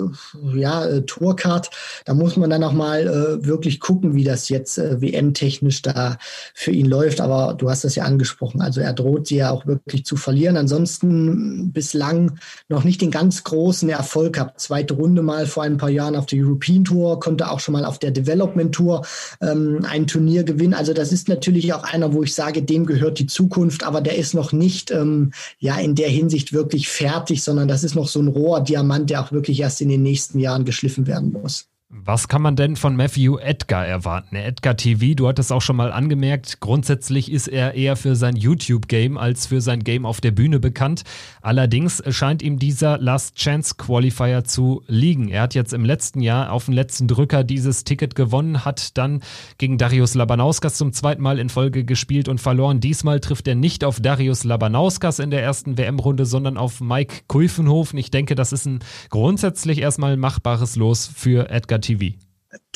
ja, 0.53 0.85
äh, 0.85 1.01
Tourcard, 1.03 1.69
da 2.03 2.13
muss 2.13 2.35
man 2.35 2.49
dann 2.49 2.65
auch 2.65 2.73
mal 2.73 3.07
äh, 3.07 3.45
wirklich 3.45 3.79
gucken, 3.79 4.15
wie 4.15 4.25
das 4.25 4.49
jetzt 4.49 4.77
äh, 4.79 4.99
WM-technisch 4.99 5.81
da 5.81 6.17
für 6.53 6.71
ihn 6.71 6.87
läuft. 6.87 7.21
Aber 7.21 7.53
du 7.53 7.69
hast 7.69 7.85
das 7.85 7.95
ja 7.95 8.03
angesprochen, 8.03 8.59
also 8.59 8.81
er 8.81 8.91
droht 8.91 9.27
sie 9.27 9.37
ja 9.37 9.49
auch 9.49 9.65
wirklich 9.65 10.03
zu 10.03 10.17
verlieren. 10.17 10.57
Ansonsten 10.57 11.71
bislang 11.71 12.37
noch 12.67 12.83
nicht 12.83 12.99
den 12.99 13.11
ganz 13.11 13.45
großen 13.45 13.87
Erfolg 13.87 14.33
gehabt 14.33 14.56
zweite 14.57 14.93
Runde 14.95 15.21
mal 15.21 15.45
vor 15.45 15.63
ein 15.63 15.77
paar 15.77 15.89
Jahren 15.89 16.15
auf 16.15 16.25
der 16.25 16.39
European 16.39 16.83
Tour, 16.83 17.19
konnte 17.19 17.49
auch 17.49 17.59
schon 17.59 17.73
mal 17.73 17.85
auf 17.85 17.99
der 17.99 18.11
Development 18.11 18.73
Tour 18.73 19.05
ähm, 19.41 19.85
ein 19.87 20.07
Turnier 20.07 20.43
gewinnen. 20.43 20.73
Also 20.73 20.93
das 20.93 21.11
ist 21.11 21.29
natürlich 21.29 21.73
auch 21.73 21.83
einer, 21.83 22.13
wo 22.13 22.23
ich 22.23 22.33
sage, 22.33 22.61
dem 22.63 22.85
gehört 22.85 23.19
die 23.19 23.27
Zukunft, 23.27 23.83
aber 23.83 24.01
der 24.01 24.17
ist 24.17 24.33
noch 24.33 24.51
nicht 24.51 24.91
ähm, 24.91 25.31
ja 25.59 25.77
in 25.77 25.95
der 25.95 26.09
Hinsicht 26.09 26.53
wirklich 26.53 26.89
fertig, 26.89 27.43
sondern 27.43 27.67
das 27.67 27.83
ist 27.83 27.95
noch 27.95 28.07
so 28.07 28.19
ein 28.19 28.27
roher 28.27 28.61
Diamant, 28.61 29.09
der 29.09 29.21
auch 29.21 29.31
wirklich 29.31 29.59
erst 29.59 29.81
in 29.81 29.89
den 29.89 30.03
nächsten 30.03 30.39
Jahren 30.39 30.65
geschliffen 30.65 31.07
werden 31.07 31.31
muss. 31.31 31.67
Was 31.89 32.27
kann 32.27 32.41
man 32.41 32.57
denn 32.57 32.75
von 32.75 32.97
Matthew 32.97 33.37
Edgar 33.37 33.87
erwarten? 33.87 34.35
Edgar 34.35 34.75
TV, 34.75 35.15
du 35.15 35.25
hattest 35.25 35.53
auch 35.53 35.61
schon 35.61 35.77
mal 35.77 35.93
angemerkt, 35.93 36.59
grundsätzlich 36.59 37.31
ist 37.31 37.47
er 37.47 37.75
eher 37.75 37.95
für 37.95 38.17
sein 38.17 38.35
YouTube-Game 38.35 39.17
als 39.17 39.45
für 39.45 39.61
sein 39.61 39.81
Game 39.85 40.05
auf 40.05 40.19
der 40.19 40.31
Bühne 40.31 40.59
bekannt. 40.59 41.03
Allerdings 41.41 42.03
scheint 42.09 42.41
ihm 42.41 42.59
dieser 42.59 42.97
Last 42.97 43.37
Chance 43.37 43.75
Qualifier 43.77 44.43
zu 44.43 44.83
liegen. 44.87 45.29
Er 45.29 45.43
hat 45.43 45.55
jetzt 45.55 45.71
im 45.71 45.85
letzten 45.85 46.19
Jahr 46.19 46.51
auf 46.51 46.65
den 46.65 46.73
letzten 46.73 47.07
Drücker 47.07 47.45
dieses 47.45 47.85
Ticket 47.85 48.15
gewonnen, 48.15 48.65
hat 48.65 48.97
dann 48.97 49.21
gegen 49.57 49.77
Darius 49.77 50.13
Labanauskas 50.13 50.75
zum 50.75 50.91
zweiten 50.91 51.21
Mal 51.21 51.39
in 51.39 51.47
Folge 51.47 51.85
gespielt 51.85 52.27
und 52.27 52.41
verloren. 52.41 52.81
Diesmal 52.81 53.21
trifft 53.21 53.47
er 53.47 53.55
nicht 53.55 53.85
auf 53.85 54.01
Darius 54.01 54.43
Labanauskas 54.43 55.19
in 55.19 55.31
der 55.31 55.41
ersten 55.41 55.77
WM-Runde, 55.77 56.25
sondern 56.25 56.57
auf 56.57 56.81
Mike 56.81 57.21
Kulfenhofen. 57.27 57.97
Ich 57.97 58.11
denke, 58.11 58.35
das 58.35 58.51
ist 58.51 58.65
ein 58.65 58.79
grundsätzlich 59.09 59.79
erstmal 59.79 60.17
machbares 60.17 60.75
Los 60.75 61.09
für 61.15 61.49
Edgar 61.49 61.76
TV. 61.79 62.17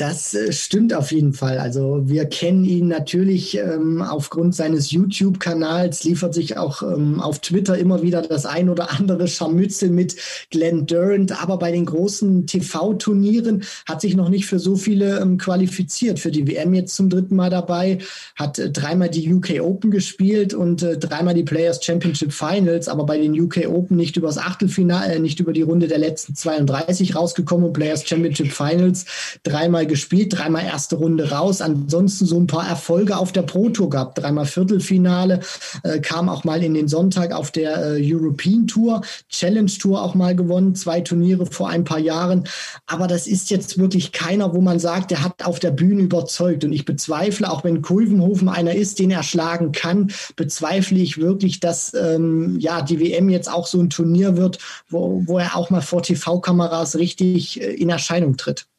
Das 0.02 0.34
äh, 0.34 0.52
stimmt 0.52 0.96
auf 0.96 1.12
jeden 1.12 1.32
Fall. 1.32 1.60
Also 1.60 2.02
wir 2.06 2.26
kennen 2.26 2.66
ihn 2.66 2.88
natürlich 2.88 3.56
ähm, 3.56 4.02
aufgrund 4.02 4.56
seines 4.56 4.90
YouTube-Kanals, 4.90 6.06
liefert 6.06 6.34
sich 6.34 6.58
auch 6.58 6.82
ähm, 6.82 7.20
auf 7.20 7.38
Twitter 7.38 7.78
immer 7.78 8.02
wieder 8.02 8.24
das 8.24 8.48
ein 8.48 8.70
oder 8.70 8.90
andere 8.90 9.28
Scharmützel 9.28 9.92
mit 9.92 10.16
Glenn 10.50 10.88
Durant. 10.88 11.40
Aber 11.40 11.60
bei 11.60 11.72
den 11.72 11.86
großen 11.86 12.48
TV-Turnieren 12.48 13.62
hat 13.86 14.02
sich 14.02 14.16
noch 14.16 14.30
nicht 14.30 14.48
für 14.48 14.58
so 14.58 14.76
viele 14.76 15.20
ähm, 15.20 15.38
qualifiziert. 15.38 16.20
Für 16.20 16.32
die 16.32 16.48
WM 16.48 16.74
jetzt 16.74 16.96
zum 16.96 17.12
dritten 17.12 17.36
Mal 17.36 17.52
dabei, 17.52 18.00
hat 18.36 18.58
äh, 18.58 18.72
dreimal 18.72 19.12
die 19.12 19.32
UK 19.32 19.62
Open 19.62 19.92
gespielt 19.92 20.56
und 20.56 20.82
äh, 20.82 20.98
dreimal 20.98 21.36
die 21.36 21.44
Players 21.44 21.86
Championship 21.86 22.34
Finals, 22.34 22.88
aber 22.88 23.06
bei 23.06 23.20
den 23.20 23.40
UK 23.40 23.68
Open 23.68 23.98
nicht 23.98 24.18
übers 24.18 24.40
Achtelfinale, 24.40 25.14
äh, 25.14 25.20
nicht 25.20 25.40
über 25.40 25.54
die 25.54 25.62
Runde 25.62 25.88
der 25.88 26.00
letzten 26.00 26.34
32 26.34 27.16
rausgekommen 27.16 27.68
und 27.68 27.74
Players 27.74 28.04
Championship 28.04 28.52
Finals 28.52 29.06
dreimal 29.44 29.91
gespielt, 29.92 30.38
dreimal 30.38 30.64
erste 30.64 30.96
Runde 30.96 31.32
raus. 31.32 31.60
Ansonsten 31.60 32.26
so 32.26 32.40
ein 32.40 32.48
paar 32.48 32.66
Erfolge 32.66 33.18
auf 33.18 33.34
der 33.34 33.42
Pro 33.42 33.68
Tour 33.70 33.90
gehabt, 33.90 34.18
dreimal 34.18 34.46
Viertelfinale, 34.46 35.42
äh, 35.84 36.00
kam 36.00 36.30
auch 36.30 36.46
mal 36.46 36.64
in 36.64 36.74
den 36.74 36.88
Sonntag 36.88 37.34
auf 37.34 37.52
der 37.52 37.98
äh, 37.98 38.02
European 38.02 38.68
Tour, 38.68 39.02
Challenge 39.28 39.70
Tour 39.70 40.02
auch 40.02 40.16
mal 40.16 40.34
gewonnen, 40.34 40.76
zwei 40.76 41.02
Turniere 41.02 41.46
vor 41.46 41.68
ein 41.68 41.84
paar 41.84 42.00
Jahren. 42.00 42.46
Aber 42.88 43.08
das 43.08 43.28
ist 43.28 43.50
jetzt 43.50 43.78
wirklich 43.78 44.14
keiner, 44.14 44.54
wo 44.54 44.62
man 44.62 44.80
sagt, 44.80 45.12
der 45.12 45.24
hat 45.24 45.44
auf 45.44 45.60
der 45.60 45.72
Bühne 45.72 46.04
überzeugt. 46.04 46.64
Und 46.64 46.72
ich 46.72 46.86
bezweifle, 46.86 47.52
auch 47.52 47.66
wenn 47.66 47.82
Kulvenhofen 47.82 48.48
einer 48.48 48.74
ist, 48.74 48.98
den 48.98 49.12
er 49.12 49.24
schlagen 49.24 49.74
kann, 49.74 50.14
bezweifle 50.38 51.00
ich 51.00 51.18
wirklich, 51.18 51.60
dass 51.60 51.94
ähm, 51.94 52.58
ja 52.62 52.82
die 52.82 53.02
WM 53.02 53.28
jetzt 53.28 53.52
auch 53.52 53.68
so 53.68 53.82
ein 53.82 53.90
Turnier 53.90 54.38
wird, 54.38 54.58
wo, 54.88 55.22
wo 55.26 55.38
er 55.38 55.58
auch 55.58 55.70
mal 55.70 55.82
vor 55.82 56.02
TV-Kameras 56.02 56.96
richtig 56.96 57.60
äh, 57.60 57.74
in 57.74 57.90
Erscheinung 57.90 58.38
tritt. 58.38 58.71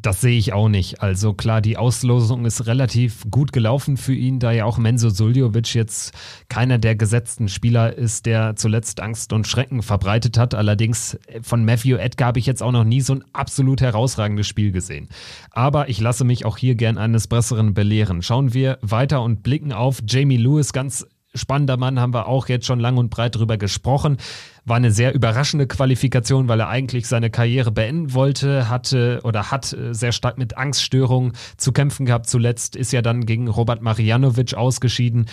Das 0.00 0.20
sehe 0.20 0.38
ich 0.38 0.52
auch 0.52 0.68
nicht. 0.68 1.02
Also 1.02 1.32
klar, 1.32 1.60
die 1.60 1.76
Auslosung 1.76 2.44
ist 2.44 2.66
relativ 2.66 3.24
gut 3.30 3.52
gelaufen 3.52 3.96
für 3.96 4.14
ihn, 4.14 4.38
da 4.38 4.52
ja 4.52 4.64
auch 4.64 4.78
Menzo 4.78 5.10
Suljovic 5.10 5.74
jetzt 5.74 6.12
keiner 6.48 6.78
der 6.78 6.94
gesetzten 6.94 7.48
Spieler 7.48 7.92
ist, 7.94 8.26
der 8.26 8.54
zuletzt 8.54 9.00
Angst 9.00 9.32
und 9.32 9.48
Schrecken 9.48 9.82
verbreitet 9.82 10.38
hat. 10.38 10.54
Allerdings 10.54 11.18
von 11.42 11.64
Matthew 11.64 11.96
Edgar 11.96 12.28
habe 12.28 12.38
ich 12.38 12.46
jetzt 12.46 12.62
auch 12.62 12.70
noch 12.70 12.84
nie 12.84 13.00
so 13.00 13.14
ein 13.14 13.24
absolut 13.32 13.80
herausragendes 13.80 14.46
Spiel 14.46 14.70
gesehen. 14.70 15.08
Aber 15.50 15.88
ich 15.88 16.00
lasse 16.00 16.24
mich 16.24 16.44
auch 16.44 16.58
hier 16.58 16.76
gern 16.76 16.96
eines 16.96 17.26
Besseren 17.26 17.74
belehren. 17.74 18.22
Schauen 18.22 18.54
wir 18.54 18.78
weiter 18.82 19.22
und 19.22 19.42
blicken 19.42 19.72
auf 19.72 20.00
Jamie 20.06 20.36
Lewis 20.36 20.72
ganz 20.72 21.06
spannender 21.38 21.76
Mann, 21.76 22.00
haben 22.00 22.12
wir 22.12 22.26
auch 22.26 22.48
jetzt 22.48 22.66
schon 22.66 22.80
lang 22.80 22.96
und 22.96 23.10
breit 23.10 23.36
drüber 23.36 23.56
gesprochen. 23.56 24.18
War 24.64 24.76
eine 24.76 24.90
sehr 24.90 25.14
überraschende 25.14 25.66
Qualifikation, 25.66 26.48
weil 26.48 26.60
er 26.60 26.68
eigentlich 26.68 27.06
seine 27.06 27.30
Karriere 27.30 27.72
beenden 27.72 28.12
wollte, 28.12 28.68
hatte 28.68 29.20
oder 29.24 29.50
hat 29.50 29.72
äh, 29.72 29.94
sehr 29.94 30.12
stark 30.12 30.36
mit 30.36 30.58
Angststörungen 30.58 31.32
zu 31.56 31.72
kämpfen 31.72 32.04
gehabt. 32.04 32.28
Zuletzt 32.28 32.76
ist 32.76 32.92
ja 32.92 33.00
dann 33.00 33.24
gegen 33.24 33.48
Robert 33.48 33.80
Marianovic 33.80 34.54
ausgeschieden 34.54 35.26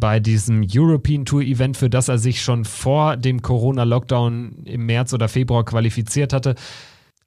bei 0.00 0.18
diesem 0.18 0.66
European 0.68 1.24
Tour 1.24 1.42
Event, 1.42 1.76
für 1.76 1.90
das 1.90 2.08
er 2.08 2.18
sich 2.18 2.42
schon 2.42 2.64
vor 2.64 3.16
dem 3.16 3.42
Corona-Lockdown 3.42 4.64
im 4.64 4.86
März 4.86 5.12
oder 5.12 5.28
Februar 5.28 5.64
qualifiziert 5.64 6.32
hatte. 6.32 6.56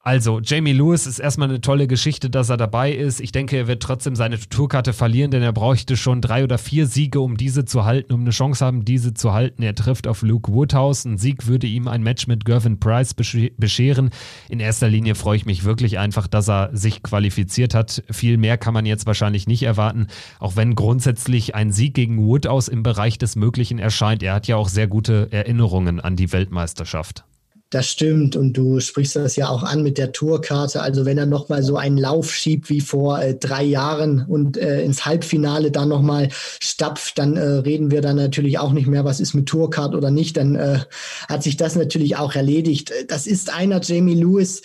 Also, 0.06 0.42
Jamie 0.42 0.74
Lewis 0.74 1.08
ist 1.08 1.20
erstmal 1.20 1.48
eine 1.48 1.62
tolle 1.62 1.88
Geschichte, 1.88 2.30
dass 2.30 2.50
er 2.50 2.58
dabei 2.58 2.92
ist. 2.92 3.22
Ich 3.22 3.32
denke, 3.32 3.56
er 3.56 3.68
wird 3.68 3.82
trotzdem 3.82 4.18
seine 4.18 4.38
Tourkarte 4.38 4.92
verlieren, 4.92 5.32
denn 5.32 5.42
er 5.42 5.54
bräuchte 5.54 5.96
schon 5.96 6.20
drei 6.20 6.44
oder 6.44 6.58
vier 6.58 6.88
Siege, 6.88 7.22
um 7.22 7.38
diese 7.38 7.64
zu 7.64 7.86
halten, 7.86 8.12
um 8.12 8.20
eine 8.20 8.32
Chance 8.32 8.66
haben, 8.66 8.84
diese 8.84 9.14
zu 9.14 9.32
halten. 9.32 9.64
Er 9.64 9.76
trifft 9.76 10.06
auf 10.06 10.22
Luke 10.22 10.52
Woodhouse. 10.52 11.06
Ein 11.06 11.18
Sieg 11.18 11.48
würde 11.48 11.68
ihm 11.68 11.88
ein 11.88 12.04
Match 12.04 12.28
mit 12.28 12.44
Gervin 12.44 12.82
Price 12.82 13.14
bescheren. 13.14 14.10
In 14.50 14.60
erster 14.60 14.90
Linie 14.90 15.16
freue 15.16 15.38
ich 15.38 15.46
mich 15.46 15.64
wirklich 15.64 16.00
einfach, 16.00 16.28
dass 16.28 16.50
er 16.50 16.76
sich 16.76 17.02
qualifiziert 17.02 17.74
hat. 17.74 18.04
Viel 18.12 18.36
mehr 18.36 18.58
kann 18.58 18.74
man 18.74 18.86
jetzt 18.86 19.06
wahrscheinlich 19.06 19.48
nicht 19.48 19.64
erwarten, 19.64 20.08
auch 20.38 20.58
wenn 20.58 20.76
grundsätzlich 20.76 21.56
ein 21.56 21.72
Sieg 21.72 21.94
gegen 21.94 22.18
Woodhouse 22.18 22.68
im 22.68 22.84
Bereich 22.84 23.20
des 23.20 23.38
Möglichen 23.38 23.80
erscheint. 23.80 24.22
Er 24.22 24.34
hat 24.34 24.48
ja 24.48 24.58
auch 24.58 24.68
sehr 24.68 24.88
gute 24.88 25.32
Erinnerungen 25.32 26.02
an 26.02 26.18
die 26.18 26.34
Weltmeisterschaft. 26.34 27.24
Das 27.74 27.90
stimmt 27.90 28.36
und 28.36 28.54
du 28.54 28.80
sprichst 28.80 29.16
das 29.16 29.36
ja 29.36 29.50
auch 29.50 29.64
an 29.64 29.82
mit 29.82 29.98
der 29.98 30.12
Tourkarte. 30.12 30.84
Also 30.84 31.06
wenn 31.06 31.18
er 31.18 31.26
nochmal 31.26 31.64
so 31.64 31.76
einen 31.76 31.98
Lauf 31.98 32.32
schiebt 32.32 32.70
wie 32.70 32.82
vor 32.82 33.20
äh, 33.20 33.34
drei 33.34 33.64
Jahren 33.64 34.24
und 34.28 34.58
äh, 34.58 34.84
ins 34.84 35.08
Halbfinale 35.08 35.72
dann 35.72 35.90
nochmal 35.90 36.30
stapft, 36.62 37.18
dann 37.18 37.36
äh, 37.36 37.42
reden 37.42 37.90
wir 37.90 38.02
dann 38.02 38.18
natürlich 38.18 38.60
auch 38.60 38.74
nicht 38.74 38.86
mehr, 38.86 39.06
was 39.06 39.20
ist 39.20 39.34
mit 39.34 39.48
Tourcard 39.48 39.96
oder 39.96 40.12
nicht. 40.12 40.38
Dann 40.38 40.54
äh, 40.54 40.82
hat 41.28 41.42
sich 41.42 41.58
das 41.58 41.76
natürlich 41.76 42.16
auch 42.16 42.36
erledigt. 42.36 42.94
Das 43.08 43.26
ist 43.26 43.52
einer, 43.52 43.82
Jamie 43.82 44.14
Lewis, 44.14 44.62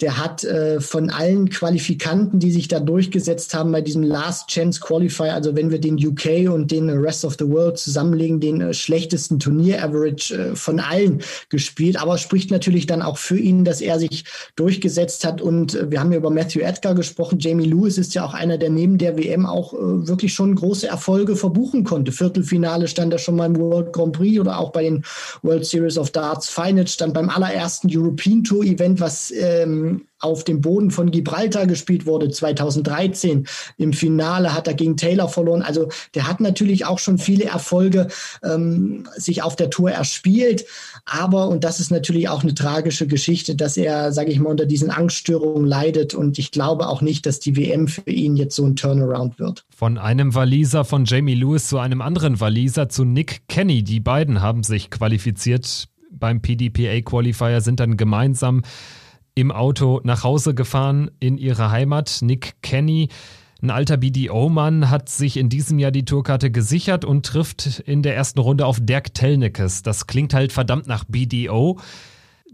der 0.00 0.18
hat 0.18 0.44
äh, 0.44 0.80
von 0.80 1.10
allen 1.10 1.50
Qualifikanten, 1.50 2.38
die 2.38 2.52
sich 2.52 2.68
da 2.68 2.78
durchgesetzt 2.78 3.54
haben 3.54 3.72
bei 3.72 3.80
diesem 3.80 4.04
Last 4.04 4.48
Chance 4.48 4.80
Qualifier, 4.80 5.34
also 5.34 5.56
wenn 5.56 5.72
wir 5.72 5.80
den 5.80 5.94
UK 5.94 6.48
und 6.52 6.70
den 6.70 6.90
Rest 6.90 7.24
of 7.24 7.36
the 7.40 7.48
World 7.48 7.78
zusammenlegen, 7.78 8.38
den 8.38 8.60
äh, 8.60 8.72
schlechtesten 8.72 9.40
Turnier-Average 9.40 10.34
äh, 10.34 10.56
von 10.56 10.78
allen 10.78 11.22
gespielt. 11.48 12.00
Aber 12.00 12.18
spricht 12.18 12.51
natürlich 12.52 12.86
dann 12.86 13.02
auch 13.02 13.18
für 13.18 13.38
ihn, 13.38 13.64
dass 13.64 13.80
er 13.80 13.98
sich 13.98 14.24
durchgesetzt 14.54 15.24
hat. 15.24 15.40
Und 15.40 15.74
äh, 15.74 15.90
wir 15.90 15.98
haben 15.98 16.12
ja 16.12 16.18
über 16.18 16.30
Matthew 16.30 16.60
Edgar 16.60 16.94
gesprochen. 16.94 17.40
Jamie 17.40 17.66
Lewis 17.66 17.98
ist 17.98 18.14
ja 18.14 18.24
auch 18.24 18.34
einer, 18.34 18.58
der 18.58 18.70
neben 18.70 18.98
der 18.98 19.18
WM 19.18 19.44
auch 19.44 19.72
äh, 19.74 20.06
wirklich 20.06 20.32
schon 20.32 20.54
große 20.54 20.86
Erfolge 20.86 21.34
verbuchen 21.34 21.82
konnte. 21.82 22.12
Viertelfinale 22.12 22.86
stand 22.86 23.12
er 23.12 23.18
schon 23.18 23.36
mal 23.36 23.46
im 23.46 23.56
World 23.56 23.92
Grand 23.92 24.12
Prix 24.12 24.38
oder 24.38 24.58
auch 24.58 24.70
bei 24.70 24.84
den 24.84 25.04
World 25.42 25.66
Series 25.66 25.98
of 25.98 26.10
Darts 26.10 26.48
Finals, 26.48 26.92
stand 26.92 27.14
beim 27.14 27.28
allerersten 27.28 27.88
European 27.90 28.44
Tour 28.44 28.64
Event, 28.64 29.00
was 29.00 29.32
ähm, 29.32 30.02
auf 30.22 30.44
dem 30.44 30.60
Boden 30.60 30.90
von 30.90 31.10
Gibraltar 31.10 31.66
gespielt 31.66 32.06
wurde, 32.06 32.30
2013. 32.30 33.46
Im 33.76 33.92
Finale 33.92 34.54
hat 34.54 34.68
er 34.68 34.74
gegen 34.74 34.96
Taylor 34.96 35.28
verloren. 35.28 35.62
Also 35.62 35.88
der 36.14 36.28
hat 36.28 36.40
natürlich 36.40 36.86
auch 36.86 36.98
schon 36.98 37.18
viele 37.18 37.44
Erfolge 37.44 38.08
ähm, 38.42 39.08
sich 39.16 39.42
auf 39.42 39.56
der 39.56 39.70
Tour 39.70 39.90
erspielt. 39.90 40.64
Aber, 41.04 41.48
und 41.48 41.64
das 41.64 41.80
ist 41.80 41.90
natürlich 41.90 42.28
auch 42.28 42.42
eine 42.42 42.54
tragische 42.54 43.06
Geschichte, 43.06 43.56
dass 43.56 43.76
er, 43.76 44.12
sage 44.12 44.30
ich 44.30 44.38
mal, 44.38 44.50
unter 44.50 44.66
diesen 44.66 44.90
Angststörungen 44.90 45.66
leidet. 45.66 46.14
Und 46.14 46.38
ich 46.38 46.50
glaube 46.50 46.88
auch 46.88 47.02
nicht, 47.02 47.26
dass 47.26 47.40
die 47.40 47.56
WM 47.56 47.88
für 47.88 48.08
ihn 48.08 48.36
jetzt 48.36 48.56
so 48.56 48.64
ein 48.64 48.76
Turnaround 48.76 49.38
wird. 49.38 49.64
Von 49.74 49.98
einem 49.98 50.34
Waliser 50.34 50.84
von 50.84 51.04
Jamie 51.04 51.34
Lewis 51.34 51.68
zu 51.68 51.78
einem 51.78 52.00
anderen 52.00 52.40
Waliser 52.40 52.88
zu 52.88 53.04
Nick 53.04 53.48
Kenny. 53.48 53.82
Die 53.82 54.00
beiden 54.00 54.40
haben 54.40 54.62
sich 54.62 54.90
qualifiziert 54.90 55.88
beim 56.10 56.40
PDPA 56.40 57.00
Qualifier, 57.00 57.60
sind 57.60 57.80
dann 57.80 57.96
gemeinsam 57.96 58.62
im 59.34 59.50
Auto 59.50 60.00
nach 60.04 60.24
Hause 60.24 60.54
gefahren 60.54 61.10
in 61.20 61.38
ihre 61.38 61.70
Heimat. 61.70 62.18
Nick 62.22 62.54
Kenny, 62.62 63.08
ein 63.62 63.70
alter 63.70 63.96
BDO-Mann, 63.96 64.90
hat 64.90 65.08
sich 65.08 65.36
in 65.36 65.48
diesem 65.48 65.78
Jahr 65.78 65.92
die 65.92 66.04
Tourkarte 66.04 66.50
gesichert 66.50 67.04
und 67.04 67.24
trifft 67.24 67.80
in 67.86 68.02
der 68.02 68.16
ersten 68.16 68.40
Runde 68.40 68.66
auf 68.66 68.78
Dirk 68.80 69.14
Telnikes. 69.14 69.82
Das 69.82 70.06
klingt 70.06 70.34
halt 70.34 70.52
verdammt 70.52 70.86
nach 70.86 71.04
BDO. 71.04 71.78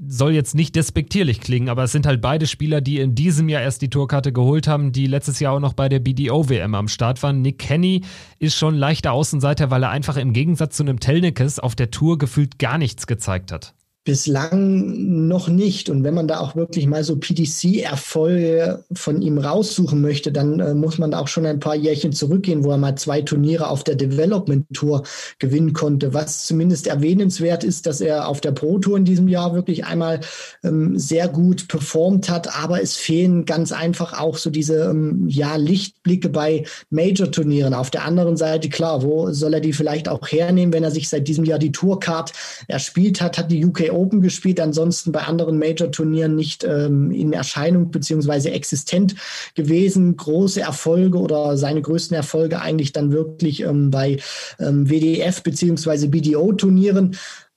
Soll 0.07 0.33
jetzt 0.33 0.55
nicht 0.55 0.77
despektierlich 0.77 1.41
klingen, 1.41 1.69
aber 1.69 1.83
es 1.83 1.93
sind 1.93 2.07
halt 2.07 2.21
beide 2.21 2.47
Spieler, 2.47 2.81
die 2.81 3.01
in 3.01 3.17
diesem 3.17 3.49
Jahr 3.49 3.63
erst 3.63 3.83
die 3.83 3.91
Tourkarte 3.91 4.33
geholt 4.33 4.69
haben, 4.69 4.93
die 4.93 5.09
letztes 5.09 5.41
Jahr 5.41 5.55
auch 5.55 5.61
noch 5.61 5.73
bei 5.73 5.89
der 5.89 5.99
BDO-WM 5.99 6.77
am 6.77 6.87
Start 6.87 7.21
waren. 7.25 7.43
Nick 7.43 7.59
Kenny 7.59 8.03
ist 8.39 8.57
schon 8.57 8.77
leichter 8.77 9.13
Außenseiter, 9.13 9.73
weil 9.73 9.83
er 9.83 9.91
einfach 9.91 10.17
im 10.17 10.33
Gegensatz 10.33 10.77
zu 10.77 10.85
einem 10.85 11.01
Telnikes 11.01 11.59
auf 11.59 11.75
der 11.75 11.91
Tour 11.91 12.17
gefühlt 12.17 12.61
gar 12.61 12.79
nichts 12.79 13.09
gezeigt 13.09 13.51
hat. 13.51 13.75
Bislang 14.09 15.29
noch 15.29 15.49
nicht. 15.51 15.91
Und 15.91 16.03
wenn 16.03 16.15
man 16.15 16.27
da 16.27 16.41
auch 16.41 16.57
wirklich 16.57 16.87
mal 16.87 17.05
so 17.05 17.17
PDC-Erfolge 17.17 18.83
von 18.95 19.21
ihm 19.21 19.37
raussuchen 19.37 20.01
möchte, 20.01 20.33
dann 20.33 20.61
äh, 20.61 20.73
muss 20.73 20.97
man 20.97 21.11
da 21.11 21.19
auch 21.19 21.29
schon 21.29 21.45
ein 21.45 21.61
paar 21.61 21.75
Jährchen 21.75 22.15
zurückgehen, 22.15 22.65
wo 22.65 22.71
er 22.71 22.79
mal 22.79 22.97
zwei 22.97 23.21
Turniere 23.21 23.69
auf 23.69 23.85
der 23.85 23.97
Development 23.97 24.65
Tour 24.73 25.03
gewinnen 25.39 25.75
konnte. 25.75 26.15
Was 26.15 26.47
zumindest 26.47 26.87
erwähnenswert 26.87 27.65
ist, 27.65 27.85
dass 27.85 28.01
er 28.01 28.29
auf 28.29 28.41
der 28.41 28.53
Pro 28.53 28.79
Tour 28.79 28.97
in 28.97 29.05
diesem 29.05 29.29
Jahr 29.29 29.53
wirklich 29.53 29.85
einmal 29.85 30.21
ähm, 30.65 30.99
sehr 30.99 31.29
gut 31.29 31.69
performt 31.69 32.31
hat. 32.31 32.57
Aber 32.57 32.81
es 32.81 32.97
fehlen 32.97 33.45
ganz 33.45 33.73
einfach 33.73 34.19
auch 34.19 34.39
so 34.39 34.49
diese 34.49 34.85
ähm, 34.85 35.27
ja, 35.29 35.57
Lichtblicke 35.57 36.31
bei 36.31 36.65
Major-Turnieren. 36.89 37.75
Auf 37.75 37.91
der 37.91 38.07
anderen 38.07 38.39
Seite, 38.39 38.71
klar, 38.71 39.03
wo 39.03 39.35
soll 39.35 39.53
er 39.53 39.61
die 39.61 39.75
vielleicht 39.75 40.09
auch 40.09 40.27
hernehmen, 40.29 40.73
wenn 40.73 40.85
er 40.85 40.93
sich 40.93 41.11
seit 41.11 41.29
diesem 41.29 41.45
Jahr 41.45 41.59
die 41.59 41.73
Tourcard 41.73 42.33
erspielt 42.69 43.21
hat, 43.21 43.37
hat 43.37 43.51
die 43.51 43.67
UK 43.67 43.98
Open 43.99 44.21
gespielt, 44.21 44.61
ansonsten 44.61 45.13
bei 45.13 45.21
anderen 45.21 45.59
Major-Turnieren 45.59 46.35
nicht 46.35 46.65
ähm, 46.65 47.11
in 47.11 47.33
Erscheinung 47.33 47.91
beziehungsweise 47.91 48.51
existent 48.51 49.15
gewesen. 49.55 50.17
Große 50.17 50.61
Erfolge 50.61 51.19
oder 51.19 51.57
seine 51.57 51.83
größten 51.83 52.17
Erfolge 52.17 52.61
eigentlich 52.61 52.93
dann 52.93 53.13
wirklich 53.13 53.63
ähm, 53.63 53.91
bei 53.91 54.19
ähm, 54.61 54.89
WDF 54.89 55.43
beziehungsweise 55.43 56.09
BDO-Turnieren 56.09 57.17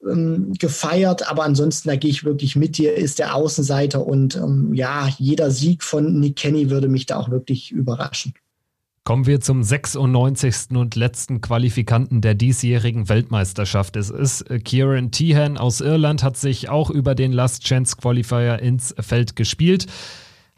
ähm, 0.09 0.53
gefeiert, 0.57 1.29
aber 1.29 1.43
ansonsten, 1.43 1.89
da 1.89 1.95
gehe 1.95 2.09
ich 2.09 2.23
wirklich 2.23 2.55
mit 2.55 2.77
dir, 2.77 2.95
ist 2.95 3.19
der 3.19 3.35
Außenseiter 3.35 4.05
und 4.05 4.35
ähm, 4.35 4.73
ja, 4.73 5.07
jeder 5.19 5.51
Sieg 5.51 5.83
von 5.83 6.19
Nick 6.19 6.37
Kenny 6.37 6.69
würde 6.69 6.87
mich 6.87 7.05
da 7.05 7.17
auch 7.17 7.29
wirklich 7.29 7.71
überraschen. 7.71 8.33
Kommen 9.03 9.25
wir 9.25 9.41
zum 9.41 9.63
96. 9.63 10.77
und 10.77 10.95
letzten 10.95 11.41
Qualifikanten 11.41 12.21
der 12.21 12.35
diesjährigen 12.35 13.09
Weltmeisterschaft. 13.09 13.95
Es 13.95 14.11
ist 14.11 14.41
äh, 14.41 14.59
Kieran 14.59 15.09
Tehan 15.09 15.57
aus 15.57 15.81
Irland, 15.81 16.21
hat 16.21 16.37
sich 16.37 16.69
auch 16.69 16.91
über 16.91 17.15
den 17.15 17.31
Last 17.31 17.63
Chance 17.63 17.95
Qualifier 17.97 18.59
ins 18.59 18.93
Feld 18.99 19.35
gespielt 19.35 19.87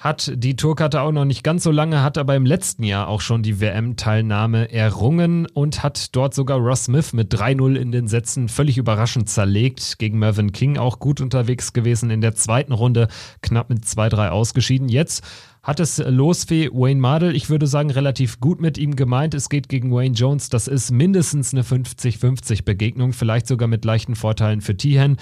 hat 0.04 0.34
die 0.36 0.58
Tourkarte 0.58 1.00
auch 1.00 1.14
noch 1.14 1.24
nicht 1.24 1.46
ganz 1.46 1.64
so 1.64 1.72
lange, 1.72 2.04
hat 2.04 2.18
aber 2.18 2.36
im 2.36 2.46
letzten 2.46 2.84
Jahr 2.84 3.08
auch 3.08 3.22
schon 3.22 3.42
die 3.42 3.62
WM-Teilnahme 3.62 4.70
errungen 4.70 5.46
und 5.46 5.82
hat 5.82 6.14
dort 6.14 6.34
sogar 6.34 6.60
Ross 6.60 6.86
Smith 6.86 7.14
mit 7.14 7.34
3-0 7.34 7.76
in 7.76 7.94
den 7.94 8.10
Sätzen 8.10 8.50
völlig 8.50 8.78
überraschend 8.78 9.30
zerlegt. 9.30 10.00
Gegen 10.00 10.20
Mervyn 10.20 10.52
King 10.52 10.78
auch 10.78 11.00
gut 11.00 11.22
unterwegs 11.22 11.72
gewesen 11.72 12.10
in 12.10 12.20
der 12.20 12.36
zweiten 12.36 12.74
Runde, 12.74 13.08
knapp 13.42 13.70
mit 13.70 13.86
2-3 13.86 14.28
ausgeschieden. 14.28 14.90
Jetzt 14.90 15.24
hat 15.64 15.80
es 15.80 15.98
Losfee 15.98 16.70
Wayne 16.74 17.00
Mardell, 17.00 17.36
ich 17.36 17.50
würde 17.50 17.68
sagen, 17.68 17.90
relativ 17.90 18.42
gut 18.42 18.60
mit 18.60 18.78
ihm 18.78 18.98
gemeint. 18.98 19.34
Es 19.34 19.48
geht 19.48 19.70
gegen 19.70 19.92
Wayne 19.92 20.14
Jones. 20.14 20.50
Das 20.50 20.68
ist 20.68 20.92
mindestens 20.92 21.54
eine 21.54 21.64
50-50 21.64 22.66
Begegnung, 22.66 23.14
vielleicht 23.14 23.48
sogar 23.48 23.70
mit 23.70 23.86
leichten 23.86 24.16
Vorteilen 24.16 24.60
für 24.60 24.76
Tihen. 24.76 25.18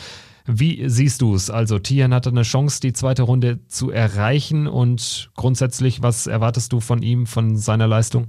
Wie 0.47 0.89
siehst 0.89 1.21
du 1.21 1.35
es? 1.35 1.51
Also 1.51 1.77
Tian 1.77 2.13
hatte 2.13 2.31
eine 2.31 2.41
Chance, 2.41 2.81
die 2.81 2.93
zweite 2.93 3.21
Runde 3.21 3.59
zu 3.67 3.91
erreichen 3.91 4.65
und 4.65 5.29
grundsätzlich, 5.35 6.01
was 6.01 6.25
erwartest 6.25 6.73
du 6.73 6.79
von 6.79 7.03
ihm, 7.03 7.27
von 7.27 7.55
seiner 7.55 7.85
Leistung? 7.85 8.27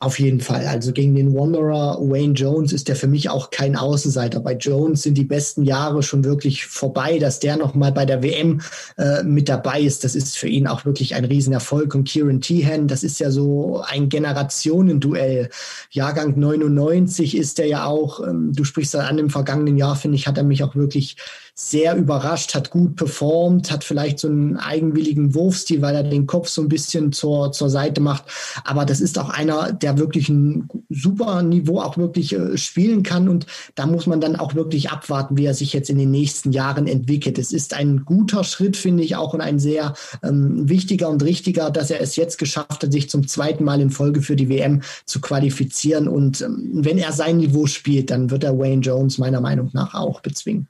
Auf 0.00 0.20
jeden 0.20 0.40
Fall. 0.40 0.64
Also 0.64 0.92
gegen 0.92 1.16
den 1.16 1.34
Wanderer 1.34 1.98
Wayne 2.00 2.34
Jones 2.34 2.72
ist 2.72 2.86
der 2.86 2.94
für 2.94 3.08
mich 3.08 3.30
auch 3.30 3.50
kein 3.50 3.74
Außenseiter. 3.74 4.38
Bei 4.38 4.54
Jones 4.54 5.02
sind 5.02 5.18
die 5.18 5.24
besten 5.24 5.64
Jahre 5.64 6.04
schon 6.04 6.22
wirklich 6.22 6.66
vorbei, 6.66 7.18
dass 7.18 7.40
der 7.40 7.56
nochmal 7.56 7.90
bei 7.90 8.06
der 8.06 8.22
WM 8.22 8.60
äh, 8.96 9.24
mit 9.24 9.48
dabei 9.48 9.80
ist. 9.80 10.04
Das 10.04 10.14
ist 10.14 10.38
für 10.38 10.46
ihn 10.46 10.68
auch 10.68 10.84
wirklich 10.84 11.16
ein 11.16 11.24
Riesenerfolg. 11.24 11.96
Und 11.96 12.04
Kieran 12.04 12.40
Tehan, 12.40 12.86
das 12.86 13.02
ist 13.02 13.18
ja 13.18 13.32
so 13.32 13.82
ein 13.84 14.08
Generationenduell. 14.08 15.50
Jahrgang 15.90 16.38
99 16.38 17.36
ist 17.36 17.58
er 17.58 17.66
ja 17.66 17.86
auch. 17.86 18.24
Ähm, 18.24 18.52
du 18.54 18.62
sprichst 18.62 18.94
an 18.94 19.18
im 19.18 19.30
vergangenen 19.30 19.76
Jahr, 19.76 19.96
finde 19.96 20.16
ich, 20.16 20.28
hat 20.28 20.38
er 20.38 20.44
mich 20.44 20.62
auch 20.62 20.76
wirklich 20.76 21.16
sehr 21.60 21.96
überrascht, 21.96 22.54
hat 22.54 22.70
gut 22.70 22.94
performt, 22.94 23.72
hat 23.72 23.82
vielleicht 23.82 24.20
so 24.20 24.28
einen 24.28 24.58
eigenwilligen 24.58 25.34
Wurfstil, 25.34 25.82
weil 25.82 25.96
er 25.96 26.04
den 26.04 26.28
Kopf 26.28 26.46
so 26.46 26.62
ein 26.62 26.68
bisschen 26.68 27.10
zur, 27.10 27.50
zur 27.50 27.68
Seite 27.68 28.00
macht. 28.00 28.22
Aber 28.64 28.84
das 28.84 29.00
ist 29.00 29.18
auch 29.18 29.28
einer, 29.28 29.72
der 29.72 29.98
wirklich 29.98 30.28
ein 30.28 30.68
super 30.88 31.42
Niveau 31.42 31.80
auch 31.80 31.98
wirklich 31.98 32.32
äh, 32.32 32.56
spielen 32.56 33.02
kann. 33.02 33.28
Und 33.28 33.46
da 33.74 33.86
muss 33.86 34.06
man 34.06 34.20
dann 34.20 34.36
auch 34.36 34.54
wirklich 34.54 34.90
abwarten, 34.90 35.36
wie 35.36 35.46
er 35.46 35.54
sich 35.54 35.72
jetzt 35.72 35.90
in 35.90 35.98
den 35.98 36.12
nächsten 36.12 36.52
Jahren 36.52 36.86
entwickelt. 36.86 37.38
Es 37.38 37.52
ist 37.52 37.74
ein 37.74 38.04
guter 38.04 38.44
Schritt, 38.44 38.76
finde 38.76 39.02
ich, 39.02 39.16
auch 39.16 39.34
und 39.34 39.40
ein 39.40 39.58
sehr 39.58 39.94
ähm, 40.22 40.68
wichtiger 40.68 41.08
und 41.08 41.24
richtiger, 41.24 41.72
dass 41.72 41.90
er 41.90 42.00
es 42.00 42.14
jetzt 42.14 42.38
geschafft 42.38 42.84
hat, 42.84 42.92
sich 42.92 43.10
zum 43.10 43.26
zweiten 43.26 43.64
Mal 43.64 43.80
in 43.80 43.90
Folge 43.90 44.22
für 44.22 44.36
die 44.36 44.48
WM 44.48 44.82
zu 45.06 45.20
qualifizieren. 45.20 46.06
Und 46.06 46.40
ähm, 46.40 46.70
wenn 46.72 46.98
er 46.98 47.10
sein 47.10 47.38
Niveau 47.38 47.66
spielt, 47.66 48.10
dann 48.10 48.30
wird 48.30 48.44
er 48.44 48.56
Wayne 48.56 48.82
Jones 48.82 49.18
meiner 49.18 49.40
Meinung 49.40 49.70
nach 49.72 49.94
auch 49.94 50.20
bezwingen. 50.20 50.68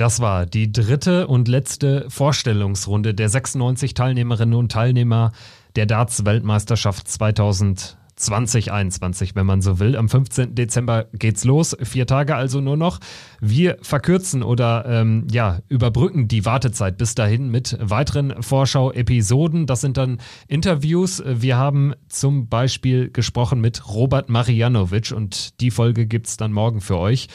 Das 0.00 0.18
war 0.18 0.46
die 0.46 0.72
dritte 0.72 1.26
und 1.26 1.46
letzte 1.46 2.06
Vorstellungsrunde 2.08 3.12
der 3.12 3.28
96 3.28 3.92
Teilnehmerinnen 3.92 4.54
und 4.54 4.72
Teilnehmer 4.72 5.32
der 5.76 5.84
Darts-Weltmeisterschaft 5.84 7.06
2020-21, 7.06 9.32
wenn 9.34 9.44
man 9.44 9.60
so 9.60 9.78
will. 9.78 9.98
Am 9.98 10.08
15. 10.08 10.54
Dezember 10.54 11.08
geht's 11.12 11.44
los. 11.44 11.76
Vier 11.82 12.06
Tage 12.06 12.34
also 12.34 12.62
nur 12.62 12.78
noch. 12.78 12.98
Wir 13.42 13.76
verkürzen 13.82 14.42
oder 14.42 14.86
ähm, 14.88 15.26
ja, 15.30 15.58
überbrücken 15.68 16.28
die 16.28 16.46
Wartezeit 16.46 16.96
bis 16.96 17.14
dahin 17.14 17.50
mit 17.50 17.76
weiteren 17.78 18.42
Vorschau-Episoden. 18.42 19.66
Das 19.66 19.82
sind 19.82 19.98
dann 19.98 20.16
Interviews. 20.48 21.22
Wir 21.26 21.58
haben 21.58 21.92
zum 22.08 22.48
Beispiel 22.48 23.10
gesprochen 23.10 23.60
mit 23.60 23.86
Robert 23.86 24.30
Marianovic 24.30 25.12
und 25.12 25.60
die 25.60 25.70
Folge 25.70 26.06
gibt's 26.06 26.38
dann 26.38 26.54
morgen 26.54 26.80
für 26.80 26.96
euch. 26.96 27.28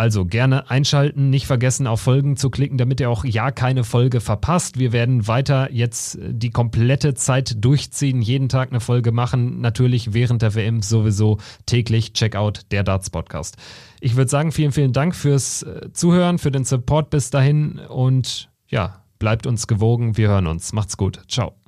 Also 0.00 0.24
gerne 0.24 0.70
einschalten, 0.70 1.28
nicht 1.28 1.46
vergessen 1.46 1.86
auf 1.86 2.00
Folgen 2.00 2.38
zu 2.38 2.48
klicken, 2.48 2.78
damit 2.78 3.00
ihr 3.00 3.10
auch 3.10 3.26
ja 3.26 3.50
keine 3.50 3.84
Folge 3.84 4.22
verpasst. 4.22 4.78
Wir 4.78 4.92
werden 4.92 5.28
weiter 5.28 5.70
jetzt 5.70 6.18
die 6.22 6.48
komplette 6.48 7.12
Zeit 7.12 7.62
durchziehen, 7.62 8.22
jeden 8.22 8.48
Tag 8.48 8.70
eine 8.70 8.80
Folge 8.80 9.12
machen, 9.12 9.60
natürlich 9.60 10.14
während 10.14 10.40
der 10.40 10.54
WM 10.54 10.80
sowieso 10.80 11.36
täglich 11.66 12.14
Checkout 12.14 12.62
der 12.70 12.82
Darts 12.82 13.10
Podcast. 13.10 13.58
Ich 14.00 14.16
würde 14.16 14.30
sagen, 14.30 14.52
vielen, 14.52 14.72
vielen 14.72 14.94
Dank 14.94 15.14
fürs 15.14 15.64
äh, 15.64 15.92
Zuhören, 15.92 16.38
für 16.38 16.50
den 16.50 16.64
Support 16.64 17.10
bis 17.10 17.28
dahin 17.28 17.78
und 17.78 18.48
ja, 18.68 19.02
bleibt 19.18 19.46
uns 19.46 19.66
gewogen. 19.66 20.16
Wir 20.16 20.28
hören 20.28 20.46
uns. 20.46 20.72
Macht's 20.72 20.96
gut. 20.96 21.20
Ciao. 21.28 21.59